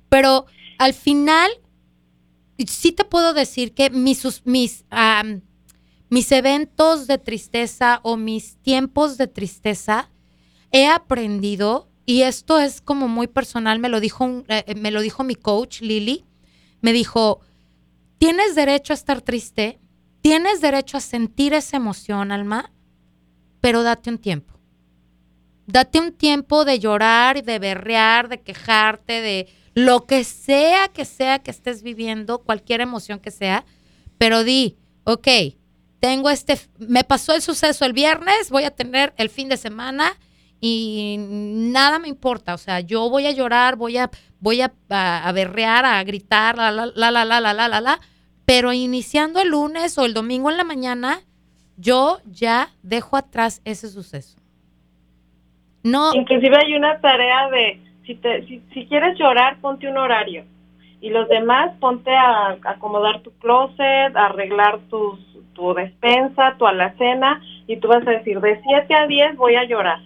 Pero 0.08 0.46
al 0.78 0.94
final 0.94 1.50
sí 2.66 2.92
te 2.92 3.04
puedo 3.04 3.34
decir 3.34 3.74
que 3.74 3.90
mis, 3.90 4.42
mis, 4.44 4.84
mis 6.08 6.32
eventos 6.32 7.06
de 7.06 7.18
tristeza 7.18 8.00
o 8.02 8.16
mis 8.16 8.56
tiempos 8.56 9.18
de 9.18 9.26
tristeza, 9.26 10.10
he 10.72 10.86
aprendido, 10.86 11.88
y 12.06 12.22
esto 12.22 12.58
es 12.58 12.80
como 12.80 13.08
muy 13.08 13.26
personal, 13.26 13.78
me 13.78 13.88
lo 13.88 14.00
dijo, 14.00 14.44
eh, 14.48 14.74
me 14.76 14.90
lo 14.90 15.00
dijo 15.00 15.24
mi 15.24 15.34
coach, 15.34 15.80
Lili, 15.80 16.24
me 16.80 16.92
dijo, 16.92 17.40
tienes 18.18 18.54
derecho 18.54 18.92
a 18.92 18.94
estar 18.94 19.20
triste, 19.20 19.80
tienes 20.20 20.60
derecho 20.60 20.96
a 20.96 21.00
sentir 21.00 21.52
esa 21.52 21.76
emoción, 21.76 22.32
alma, 22.32 22.72
pero 23.60 23.82
date 23.82 24.10
un 24.10 24.18
tiempo. 24.18 24.55
Date 25.66 26.00
un 26.00 26.12
tiempo 26.12 26.64
de 26.64 26.78
llorar, 26.78 27.42
de 27.42 27.58
berrear, 27.58 28.28
de 28.28 28.40
quejarte, 28.40 29.20
de 29.20 29.48
lo 29.74 30.06
que 30.06 30.24
sea 30.24 30.88
que 30.88 31.04
sea 31.04 31.40
que 31.40 31.50
estés 31.50 31.82
viviendo, 31.82 32.38
cualquier 32.38 32.80
emoción 32.80 33.18
que 33.18 33.30
sea, 33.30 33.66
pero 34.16 34.42
di, 34.42 34.78
ok, 35.04 35.28
tengo 36.00 36.30
este, 36.30 36.58
me 36.78 37.04
pasó 37.04 37.34
el 37.34 37.42
suceso 37.42 37.84
el 37.84 37.92
viernes, 37.92 38.50
voy 38.50 38.64
a 38.64 38.70
tener 38.70 39.12
el 39.18 39.28
fin 39.28 39.48
de 39.50 39.58
semana 39.58 40.16
y 40.60 41.16
nada 41.18 41.98
me 41.98 42.08
importa, 42.08 42.54
o 42.54 42.58
sea, 42.58 42.80
yo 42.80 43.10
voy 43.10 43.26
a 43.26 43.32
llorar, 43.32 43.76
voy 43.76 43.98
a, 43.98 44.10
voy 44.40 44.62
a, 44.62 44.72
berrear, 45.34 45.84
a 45.84 46.02
gritar, 46.04 46.56
la, 46.56 46.70
la, 46.70 46.86
la, 46.86 47.10
la, 47.10 47.24
la, 47.24 47.40
la, 47.40 47.52
la, 47.52 47.68
la, 47.68 47.80
la, 47.82 48.00
pero 48.46 48.72
iniciando 48.72 49.40
el 49.40 49.48
lunes 49.48 49.98
o 49.98 50.06
el 50.06 50.14
domingo 50.14 50.50
en 50.50 50.56
la 50.56 50.64
mañana, 50.64 51.20
yo 51.76 52.20
ya 52.24 52.72
dejo 52.82 53.16
atrás 53.16 53.60
ese 53.64 53.90
suceso. 53.90 54.38
No. 55.86 56.12
Inclusive 56.14 56.56
hay 56.56 56.74
una 56.74 57.00
tarea 57.00 57.48
de, 57.48 57.80
si, 58.04 58.16
te, 58.16 58.44
si, 58.48 58.60
si 58.74 58.86
quieres 58.86 59.16
llorar, 59.16 59.60
ponte 59.60 59.88
un 59.88 59.96
horario. 59.96 60.44
Y 61.00 61.10
los 61.10 61.28
demás, 61.28 61.76
ponte 61.78 62.10
a, 62.10 62.58
acomodar 62.64 63.22
tu 63.22 63.30
closet, 63.34 64.16
a 64.16 64.26
arreglar 64.26 64.80
tus, 64.90 65.20
tu 65.54 65.74
despensa, 65.74 66.56
tu 66.58 66.66
alacena, 66.66 67.40
y 67.68 67.76
tú 67.76 67.86
vas 67.86 68.04
a 68.04 68.10
decir, 68.10 68.40
de 68.40 68.60
7 68.62 68.94
a 68.94 69.06
10 69.06 69.36
voy 69.36 69.54
a 69.54 69.62
llorar. 69.62 70.00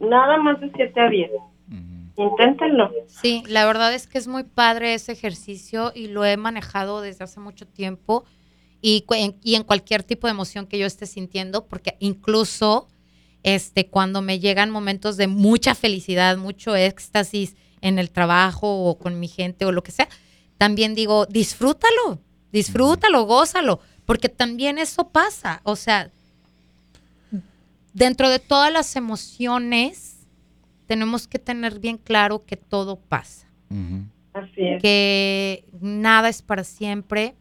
Nada 0.00 0.38
más 0.38 0.60
de 0.60 0.72
7 0.74 1.00
a 1.00 1.08
10. 1.08 1.30
Inténtenlo. 2.16 2.90
Sí, 3.06 3.44
la 3.46 3.64
verdad 3.64 3.94
es 3.94 4.08
que 4.08 4.18
es 4.18 4.26
muy 4.26 4.42
padre 4.42 4.94
ese 4.94 5.12
ejercicio 5.12 5.92
y 5.94 6.08
lo 6.08 6.24
he 6.24 6.36
manejado 6.36 7.00
desde 7.00 7.22
hace 7.22 7.38
mucho 7.38 7.64
tiempo 7.66 8.24
y, 8.80 9.06
y 9.44 9.54
en 9.54 9.62
cualquier 9.62 10.02
tipo 10.02 10.26
de 10.26 10.32
emoción 10.32 10.66
que 10.66 10.78
yo 10.78 10.86
esté 10.86 11.06
sintiendo, 11.06 11.68
porque 11.68 11.94
incluso 12.00 12.88
este, 13.42 13.88
cuando 13.88 14.22
me 14.22 14.38
llegan 14.38 14.70
momentos 14.70 15.16
de 15.16 15.26
mucha 15.26 15.74
felicidad, 15.74 16.36
mucho 16.36 16.76
éxtasis 16.76 17.56
en 17.80 17.98
el 17.98 18.10
trabajo 18.10 18.84
o 18.84 18.98
con 18.98 19.18
mi 19.18 19.28
gente 19.28 19.64
o 19.64 19.72
lo 19.72 19.82
que 19.82 19.92
sea, 19.92 20.08
también 20.58 20.94
digo, 20.94 21.26
disfrútalo, 21.26 22.20
disfrútalo, 22.52 23.24
gózalo, 23.24 23.80
porque 24.04 24.28
también 24.28 24.78
eso 24.78 25.08
pasa. 25.08 25.60
O 25.64 25.74
sea, 25.74 26.10
dentro 27.92 28.28
de 28.28 28.38
todas 28.38 28.72
las 28.72 28.94
emociones, 28.94 30.18
tenemos 30.86 31.26
que 31.26 31.38
tener 31.38 31.80
bien 31.80 31.98
claro 31.98 32.44
que 32.44 32.56
todo 32.56 32.96
pasa. 32.96 33.48
Así 34.32 34.60
es. 34.60 34.82
Que 34.82 35.64
nada 35.80 36.28
es 36.28 36.42
para 36.42 36.64
siempre. 36.64 37.34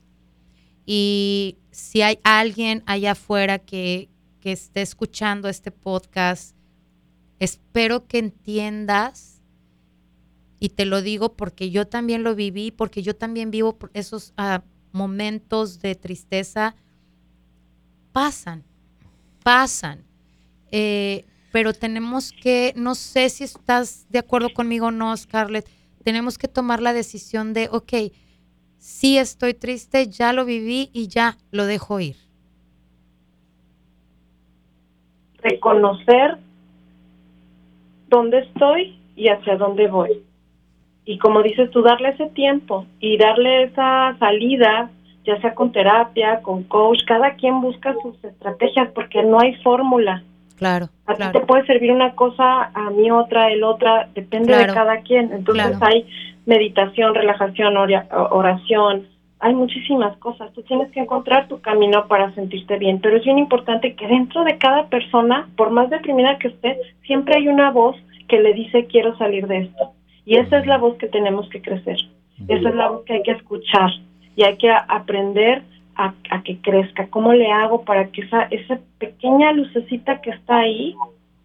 Y 0.86 1.58
si 1.70 2.02
hay 2.02 2.20
alguien 2.24 2.84
allá 2.86 3.12
afuera 3.12 3.60
que, 3.60 4.10
que 4.41 4.51
esté 4.51 4.81
escuchando 4.81 5.47
este 5.47 5.71
podcast, 5.71 6.55
espero 7.39 8.07
que 8.07 8.17
entiendas, 8.17 9.41
y 10.59 10.69
te 10.69 10.85
lo 10.85 11.01
digo 11.01 11.33
porque 11.35 11.71
yo 11.71 11.87
también 11.87 12.21
lo 12.21 12.35
viví, 12.35 12.69
porque 12.71 13.01
yo 13.01 13.15
también 13.15 13.49
vivo 13.49 13.79
esos 13.93 14.33
uh, 14.37 14.61
momentos 14.91 15.79
de 15.79 15.95
tristeza, 15.95 16.75
pasan, 18.11 18.63
pasan. 19.43 20.03
Eh, 20.71 21.25
pero 21.51 21.73
tenemos 21.73 22.31
que, 22.31 22.73
no 22.75 22.95
sé 22.95 23.29
si 23.29 23.43
estás 23.43 24.05
de 24.09 24.19
acuerdo 24.19 24.53
conmigo 24.53 24.87
o 24.87 24.91
no, 24.91 25.15
Scarlett, 25.17 25.67
tenemos 26.03 26.37
que 26.37 26.47
tomar 26.47 26.81
la 26.81 26.93
decisión 26.93 27.53
de, 27.53 27.67
ok, 27.71 27.93
sí 28.77 29.17
estoy 29.17 29.53
triste, 29.53 30.09
ya 30.09 30.31
lo 30.31 30.45
viví 30.45 30.89
y 30.93 31.07
ya 31.07 31.37
lo 31.49 31.65
dejo 31.65 31.99
ir. 31.99 32.17
Reconocer 35.43 36.37
dónde 38.07 38.39
estoy 38.39 38.97
y 39.15 39.29
hacia 39.29 39.57
dónde 39.57 39.87
voy. 39.87 40.21
Y 41.05 41.17
como 41.17 41.41
dices 41.41 41.71
tú, 41.71 41.81
darle 41.81 42.09
ese 42.09 42.27
tiempo 42.27 42.85
y 42.99 43.17
darle 43.17 43.63
esa 43.63 44.15
salida, 44.19 44.89
ya 45.25 45.39
sea 45.41 45.55
con 45.55 45.71
terapia, 45.71 46.41
con 46.41 46.63
coach, 46.63 47.03
cada 47.05 47.35
quien 47.35 47.61
busca 47.61 47.95
sus 48.01 48.23
estrategias 48.23 48.89
porque 48.93 49.23
no 49.23 49.39
hay 49.39 49.55
fórmula. 49.55 50.23
Claro. 50.57 50.89
A 51.07 51.15
ti 51.15 51.23
te 51.33 51.39
puede 51.39 51.65
servir 51.65 51.91
una 51.91 52.13
cosa, 52.13 52.71
a 52.73 52.91
mí 52.91 53.09
otra, 53.09 53.51
el 53.51 53.63
otra, 53.63 54.09
depende 54.13 54.55
de 54.55 54.67
cada 54.67 55.01
quien. 55.01 55.31
Entonces 55.31 55.75
hay 55.81 56.05
meditación, 56.45 57.15
relajación, 57.15 57.75
oración, 58.11 59.07
hay 59.41 59.55
muchísimas 59.55 60.15
cosas. 60.17 60.53
Tú 60.53 60.61
tienes 60.61 60.91
que 60.91 60.99
encontrar 60.99 61.47
tu 61.47 61.59
camino 61.61 62.07
para 62.07 62.33
sentirte 62.35 62.77
bien, 62.77 62.99
pero 63.01 63.17
es 63.17 63.23
bien 63.23 63.39
importante 63.39 63.95
que 63.95 64.07
dentro 64.07 64.43
de 64.43 64.57
cada 64.57 64.87
persona, 64.87 65.49
por 65.57 65.71
más 65.71 65.89
deprimida 65.89 66.37
que 66.37 66.49
esté, 66.49 66.79
siempre 67.05 67.35
hay 67.35 67.47
una 67.47 67.71
voz 67.71 67.97
que 68.27 68.39
le 68.39 68.53
dice 68.53 68.85
quiero 68.85 69.17
salir 69.17 69.47
de 69.47 69.63
esto. 69.63 69.91
Y 70.25 70.35
esa 70.35 70.59
es 70.59 70.67
la 70.67 70.77
voz 70.77 70.95
que 70.97 71.07
tenemos 71.07 71.49
que 71.49 71.61
crecer. 71.61 71.97
Esa 72.47 72.69
es 72.69 72.75
la 72.75 72.89
voz 72.89 73.03
que 73.03 73.13
hay 73.13 73.23
que 73.23 73.31
escuchar 73.31 73.89
y 74.35 74.43
hay 74.43 74.57
que 74.57 74.69
aprender 74.69 75.63
a, 75.95 76.13
que 76.43 76.57
crezca. 76.61 77.07
¿Cómo 77.07 77.33
le 77.33 77.51
hago 77.51 77.83
para 77.83 78.07
que 78.07 78.21
esa, 78.21 78.43
esa 78.43 78.79
pequeña 78.99 79.51
lucecita 79.53 80.21
que 80.21 80.31
está 80.31 80.59
ahí, 80.59 80.95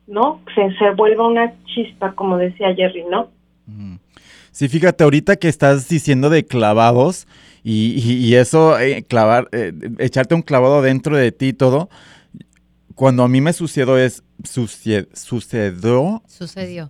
¿no? 0.07 0.41
Se, 0.55 0.71
se 0.77 0.91
vuelva 0.91 1.27
una 1.27 1.53
chispa, 1.65 2.13
como 2.13 2.37
decía 2.37 2.75
Jerry, 2.75 3.05
¿no? 3.11 3.29
Sí, 4.57 4.71
fíjate, 4.71 5.05
ahorita 5.05 5.37
que 5.37 5.49
estás 5.49 5.87
diciendo 5.87 6.31
de 6.31 6.47
clavados, 6.47 7.27
y, 7.63 8.33
eso, 8.37 8.79
eh, 8.79 9.05
clavar, 9.07 9.51
eh, 9.53 9.75
echarte 9.99 10.35
un 10.35 10.41
clavado 10.41 10.81
dentro 10.81 11.15
de 11.15 11.31
ti 11.31 11.49
y 11.49 11.53
todo, 11.53 11.91
cuando 12.95 13.23
a 13.23 13.29
mí 13.29 13.43
me 13.43 13.53
sucedió 13.53 13.99
es, 13.99 14.23
sucedió, 14.45 15.07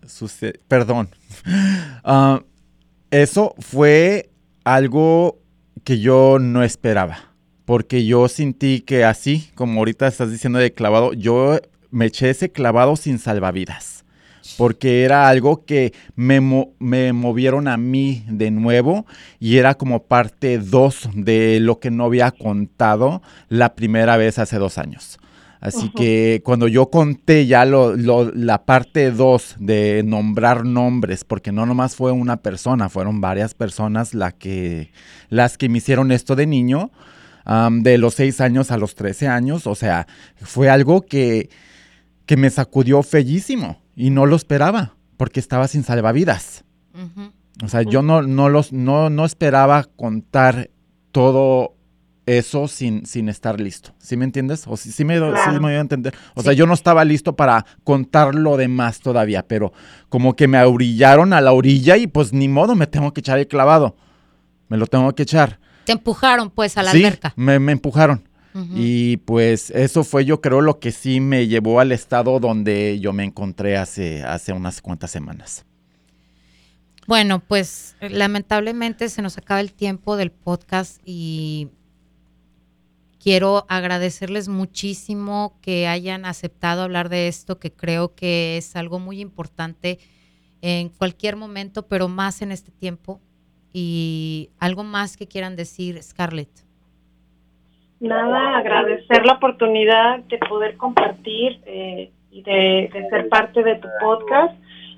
sucedió, 0.07 0.61
perdón, 0.69 1.09
ah, 2.05 2.41
eso 3.11 3.57
fue 3.59 4.31
algo 4.63 5.41
que 5.83 5.99
yo 5.99 6.39
no 6.39 6.63
esperaba, 6.63 7.35
porque 7.65 8.07
yo 8.07 8.29
sentí 8.29 8.79
que 8.79 9.03
así, 9.03 9.51
como 9.57 9.81
ahorita 9.81 10.07
estás 10.07 10.31
diciendo 10.31 10.61
de 10.61 10.73
clavado, 10.73 11.15
yo 11.15 11.59
me 11.91 12.07
eché 12.07 12.31
ese 12.31 12.49
clavado 12.49 12.95
sin 12.95 13.19
salvavidas 13.19 13.96
porque 14.57 15.05
era 15.05 15.29
algo 15.29 15.65
que 15.65 15.93
me, 16.15 16.41
me 16.79 17.13
movieron 17.13 17.69
a 17.69 17.77
mí 17.77 18.25
de 18.29 18.51
nuevo 18.51 19.07
y 19.41 19.59
era 19.59 19.75
como 19.75 20.05
parte 20.05 20.59
dos 20.59 21.09
de 21.15 21.61
lo 21.61 21.81
que 21.81 21.91
no 21.91 22.05
había 22.05 22.31
contado 22.31 23.23
la 23.49 23.75
primera 23.75 24.17
vez 24.17 24.39
hace 24.39 24.59
dos 24.59 24.79
años. 24.79 25.19
Así 25.61 25.91
que 25.91 26.43
cuando 26.45 26.69
yo 26.69 26.91
conté 26.91 27.47
ya 27.47 27.65
lo, 27.65 27.97
la 27.97 28.65
parte 28.65 29.11
dos 29.11 29.57
de 29.59 30.03
nombrar 30.05 30.65
nombres, 30.65 31.25
porque 31.25 31.51
no 31.51 31.67
nomás 31.67 31.97
fue 31.97 32.13
una 32.13 32.37
persona, 32.37 32.89
fueron 32.89 33.21
varias 33.21 33.55
personas 33.55 34.15
la 34.15 34.33
que, 34.33 34.93
las 35.29 35.59
que 35.59 35.69
me 35.69 35.79
hicieron 35.79 36.13
esto 36.13 36.37
de 36.37 36.47
niño, 36.47 36.93
de 37.71 37.99
los 37.99 38.15
seis 38.15 38.41
años 38.41 38.71
a 38.71 38.77
los 38.77 38.95
trece 38.95 39.29
años, 39.29 39.67
o 39.67 39.75
sea, 39.75 40.07
fue 40.37 40.69
algo 40.69 41.03
que, 41.03 41.49
que 42.27 42.37
me 42.37 42.51
sacudió 42.51 43.03
fellísimo 43.03 43.81
y 43.97 44.11
no 44.11 44.27
lo 44.27 44.37
esperaba 44.37 44.95
porque 45.17 45.41
estaba 45.41 45.67
sin 45.67 45.83
salvavidas. 45.83 46.65
O 47.65 47.69
sea, 47.69 47.83
yo 47.83 48.03
no, 48.03 48.23
no, 48.23 48.49
los, 48.49 48.73
no, 48.73 49.11
no 49.11 49.25
esperaba 49.25 49.85
contar 49.97 50.71
todo 51.11 51.75
eso 52.27 52.69
sin, 52.69 53.07
sin 53.07 53.29
estar 53.29 53.61
listo. 53.61 53.95
¿Sí 53.99 54.17
me 54.17 54.25
entiendes? 54.25 54.65
O 54.67 54.77
sí, 54.77 55.05
me, 55.05 55.19
voy 55.19 55.73
a 55.73 55.81
entender. 55.81 56.15
O 56.35 56.43
sea, 56.43 56.53
yo 56.53 56.67
no 56.67 56.75
estaba 56.75 57.05
listo 57.05 57.37
para 57.37 57.65
contar 57.85 58.35
lo 58.35 58.57
demás 58.57 59.01
todavía, 59.01 59.47
pero 59.47 59.73
como 60.09 60.37
que 60.37 60.49
me 60.49 60.59
abrillaron 60.59 61.33
a 61.33 61.41
la 61.41 61.53
orilla 61.53 61.97
y 61.97 62.07
pues 62.07 62.33
ni 62.33 62.49
modo, 62.49 62.75
me 62.75 62.87
tengo 62.87 63.13
que 63.13 63.21
echar 63.21 63.39
el 63.39 63.49
clavado. 63.49 63.97
Me 64.69 64.77
lo 64.77 64.87
tengo 64.87 65.15
que 65.15 65.23
echar. 65.23 65.61
Te 65.85 65.93
empujaron 65.93 66.51
pues 66.51 66.77
a 66.77 66.83
la 66.83 66.91
sí, 66.91 66.99
alberca. 66.99 67.33
Me, 67.37 67.59
me 67.59 67.73
empujaron. 67.73 68.26
Y 68.75 69.19
pues 69.19 69.71
eso 69.71 70.03
fue 70.03 70.25
yo 70.25 70.41
creo 70.41 70.63
lo 70.63 70.79
que 70.81 70.91
sí 70.91 71.21
me 71.21 71.47
llevó 71.47 71.79
al 71.79 71.93
estado 71.93 72.41
donde 72.41 72.99
yo 73.01 73.13
me 73.13 73.25
encontré 73.25 73.77
hace, 73.77 74.23
hace 74.23 74.53
unas 74.53 74.81
cuantas 74.81 75.11
semanas. 75.11 75.67
Bueno, 77.07 77.41
pues 77.41 77.97
lamentablemente 78.01 79.09
se 79.09 79.23
nos 79.23 79.39
acaba 79.39 79.61
el 79.61 79.73
tiempo 79.73 80.17
del 80.17 80.33
podcast 80.33 81.01
y 81.05 81.69
quiero 83.21 83.65
agradecerles 83.69 84.49
muchísimo 84.49 85.59
que 85.61 85.87
hayan 85.87 86.25
aceptado 86.25 86.83
hablar 86.83 87.09
de 87.09 87.29
esto, 87.29 87.59
que 87.59 87.73
creo 87.73 88.15
que 88.15 88.57
es 88.57 88.75
algo 88.75 88.99
muy 88.99 89.21
importante 89.21 90.01
en 90.63 90.89
cualquier 90.89 91.37
momento, 91.37 91.87
pero 91.87 92.09
más 92.09 92.43
en 92.43 92.51
este 92.51 92.73
tiempo. 92.73 93.21
Y 93.73 94.51
algo 94.59 94.83
más 94.83 95.17
que 95.17 95.29
quieran 95.29 95.55
decir, 95.55 96.03
Scarlett. 96.03 96.66
Nada, 98.01 98.59
agradecer 98.59 99.25
la 99.25 99.35
oportunidad 99.35 100.19
de 100.25 100.39
poder 100.39 100.77
compartir 100.77 101.61
eh, 101.65 102.11
y 102.31 102.43
de, 102.43 102.91
ser 103.11 103.29
parte 103.29 103.63
de 103.63 103.77
tu 103.77 103.89
podcast. 104.01 104.55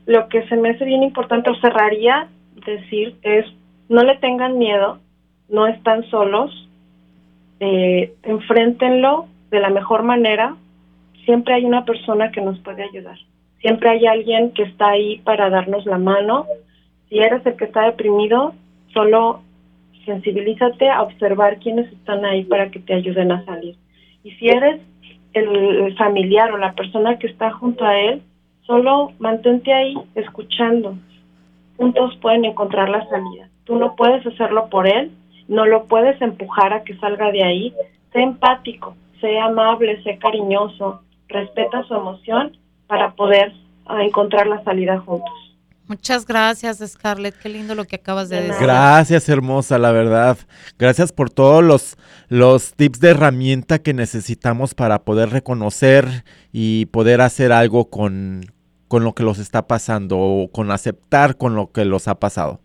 Lo 0.07 0.29
que 0.29 0.47
se 0.49 0.57
me 0.57 0.71
hace 0.71 0.85
bien 0.85 1.03
importante, 1.03 1.51
o 1.51 1.55
cerraría 1.61 2.29
decir, 2.67 3.17
es 3.23 3.47
no 3.89 4.03
le 4.03 4.17
tengan 4.17 4.59
miedo, 4.59 4.99
no 5.49 5.67
están 5.67 6.05
solos, 6.11 6.69
eh, 7.61 8.15
enfréntenlo 8.25 9.27
de 9.51 9.61
la 9.61 9.71
mejor 9.71 10.03
manera. 10.03 10.57
Siempre 11.25 11.55
hay 11.55 11.65
una 11.65 11.85
persona 11.85 12.33
que 12.33 12.41
nos 12.41 12.59
puede 12.61 12.83
ayudar. 12.83 13.19
Siempre 13.61 13.91
hay 13.91 14.07
alguien 14.07 14.53
que 14.53 14.65
está 14.65 14.89
ahí 14.89 15.19
para 15.21 15.51
darnos 15.51 15.87
la 15.87 15.99
mano. 15.99 16.47
Si 17.09 17.19
eres 17.19 17.45
el 17.47 17.57
que 17.57 17.65
está 17.65 17.83
deprimido, 17.83 18.55
solo 18.93 19.43
sensibilízate 20.09 20.89
a 20.89 21.03
observar 21.03 21.59
quiénes 21.59 21.93
están 21.93 22.25
ahí 22.25 22.45
para 22.45 22.71
que 22.71 22.81
te 22.81 22.95
ayuden 22.95 23.31
a 23.31 23.45
salir. 23.45 23.77
Y 24.25 24.31
si 24.33 24.49
eres 24.49 24.81
el 25.35 25.95
familiar 25.97 26.51
o 26.53 26.59
la 26.59 26.73
persona 26.73 27.19
que 27.19 27.27
está 27.27 27.53
junto 27.53 27.85
a 27.85 27.97
él, 27.97 28.23
solo 28.63 29.13
mantente 29.19 29.73
ahí 29.73 29.95
escuchando. 30.15 30.95
Juntos 31.77 32.17
pueden 32.21 32.45
encontrar 32.45 32.89
la 32.89 33.07
salida. 33.09 33.49
Tú 33.65 33.77
no 33.77 33.95
puedes 33.97 34.27
hacerlo 34.27 34.69
por 34.71 34.87
él, 34.87 35.11
no 35.47 35.67
lo 35.67 35.85
puedes 35.85 36.21
empujar 36.23 36.73
a 36.73 36.85
que 36.85 36.97
salga 36.97 37.31
de 37.31 37.45
ahí. 37.45 37.75
Sé 38.13 38.21
empático, 38.21 38.97
sé 39.21 39.39
amable, 39.39 40.03
sé 40.03 40.19
cariñoso, 40.19 41.03
respeta 41.29 41.83
su 41.85 41.95
emoción 41.95 42.57
para 42.87 43.13
poder 43.13 43.53
ah, 43.87 44.03
encontrar 44.03 44.47
la 44.47 44.63
salida 44.65 44.99
juntos. 44.99 45.48
Muchas 45.89 46.27
gracias, 46.27 46.79
Scarlett. 46.87 47.35
Qué 47.39 47.49
lindo 47.49 47.75
lo 47.75 47.87
que 47.87 47.97
acabas 47.97 48.29
de, 48.29 48.43
decir. 48.43 48.61
Gracias, 48.61 49.27
hermosa, 49.31 49.79
la 49.79 49.91
verdad. 49.91 50.37
Gracias 50.79 51.13
por 51.13 51.31
todos 51.31 51.65
los, 51.65 51.97
los 52.29 52.75
tips 52.75 53.01
de 53.01 53.11
herramienta 53.11 53.79
que 53.79 53.95
necesitamos 53.95 54.75
para 54.75 54.99
poder 55.01 55.31
reconocer 55.31 56.05
y 56.53 56.87
poder 56.87 57.23
hacer 57.23 57.53
algo 57.53 57.89
con, 57.89 58.43
con 58.87 59.03
lo 59.03 59.15
que 59.15 59.23
los 59.23 59.39
está 59.39 59.67
pasando 59.67 60.19
o 60.19 60.53
con 60.53 60.71
aceptar 60.71 61.39
con 61.39 61.57
lo 61.57 61.73
que 61.73 61.87
los 61.87 62.07
ha 62.07 62.21
pasado. 62.21 62.61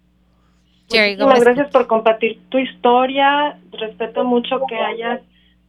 Muchas 0.91 1.39
gracias 1.39 1.71
por 1.71 1.88
compartir 1.88 2.41
tu 2.49 2.57
historia. 2.57 3.57
Respeto 3.71 4.26
mucho 4.26 4.59
que 4.67 4.76
hayas 4.76 5.21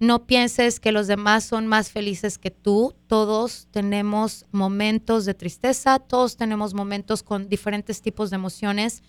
no 0.00 0.26
pienses 0.26 0.80
que 0.80 0.92
los 0.92 1.06
demás 1.06 1.44
son 1.44 1.66
más 1.66 1.90
felices 1.90 2.38
que 2.38 2.50
tú. 2.50 2.94
Todos 3.06 3.68
tenemos 3.70 4.46
momentos 4.50 5.26
de 5.26 5.34
tristeza, 5.34 5.98
todos 5.98 6.38
tenemos 6.38 6.72
momentos 6.72 7.22
con 7.22 7.50
diferentes 7.50 8.00
tipos 8.00 8.30
de 8.30 8.36
emociones. 8.36 9.02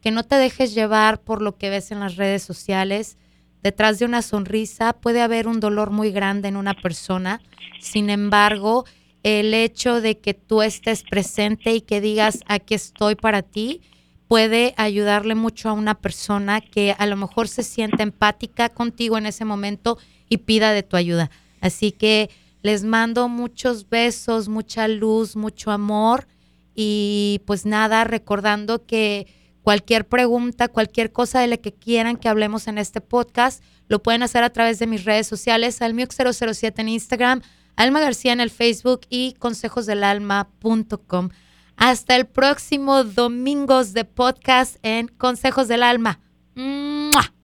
Que 0.00 0.10
no 0.10 0.24
te 0.24 0.36
dejes 0.36 0.74
llevar 0.74 1.20
por 1.20 1.42
lo 1.42 1.58
que 1.58 1.68
ves 1.68 1.90
en 1.90 2.00
las 2.00 2.16
redes 2.16 2.42
sociales. 2.42 3.18
Detrás 3.62 3.98
de 3.98 4.06
una 4.06 4.22
sonrisa 4.22 4.94
puede 4.94 5.20
haber 5.20 5.48
un 5.48 5.60
dolor 5.60 5.90
muy 5.90 6.12
grande 6.12 6.48
en 6.48 6.56
una 6.56 6.72
persona. 6.72 7.42
Sin 7.78 8.08
embargo, 8.08 8.86
el 9.22 9.52
hecho 9.52 10.00
de 10.00 10.18
que 10.18 10.32
tú 10.32 10.62
estés 10.62 11.02
presente 11.02 11.74
y 11.74 11.82
que 11.82 12.00
digas, 12.00 12.40
aquí 12.46 12.72
estoy 12.72 13.16
para 13.16 13.42
ti, 13.42 13.82
puede 14.28 14.74
ayudarle 14.76 15.34
mucho 15.34 15.70
a 15.70 15.72
una 15.72 15.94
persona 15.94 16.60
que 16.60 16.94
a 16.96 17.06
lo 17.06 17.16
mejor 17.16 17.48
se 17.48 17.62
siente 17.62 18.02
empática 18.02 18.68
contigo 18.68 19.16
en 19.16 19.26
ese 19.26 19.46
momento 19.46 19.98
y 20.28 20.38
pida 20.38 20.72
de 20.72 20.82
tu 20.82 20.96
ayuda. 20.96 21.30
Así 21.60 21.92
que 21.92 22.30
les 22.62 22.84
mando 22.84 23.28
muchos 23.28 23.88
besos, 23.88 24.48
mucha 24.48 24.86
luz, 24.86 25.34
mucho 25.34 25.70
amor 25.70 26.28
y 26.74 27.40
pues 27.46 27.64
nada, 27.64 28.04
recordando 28.04 28.84
que 28.84 29.26
cualquier 29.62 30.06
pregunta, 30.06 30.68
cualquier 30.68 31.10
cosa 31.10 31.40
de 31.40 31.46
la 31.46 31.56
que 31.56 31.72
quieran 31.72 32.16
que 32.16 32.28
hablemos 32.28 32.68
en 32.68 32.78
este 32.78 33.00
podcast, 33.00 33.62
lo 33.88 34.02
pueden 34.02 34.22
hacer 34.22 34.44
a 34.44 34.50
través 34.50 34.78
de 34.78 34.86
mis 34.86 35.04
redes 35.04 35.26
sociales, 35.26 35.80
almiuk007 35.80 36.74
en 36.76 36.88
Instagram, 36.90 37.42
Alma 37.76 38.00
García 38.00 38.32
en 38.32 38.40
el 38.40 38.50
Facebook 38.50 39.00
y 39.08 39.34
consejosdelalma.com. 39.38 41.30
Hasta 41.78 42.16
el 42.16 42.26
próximo 42.26 43.04
domingos 43.04 43.92
de 43.92 44.04
podcast 44.04 44.76
en 44.82 45.06
Consejos 45.06 45.68
del 45.68 45.84
Alma. 45.84 46.18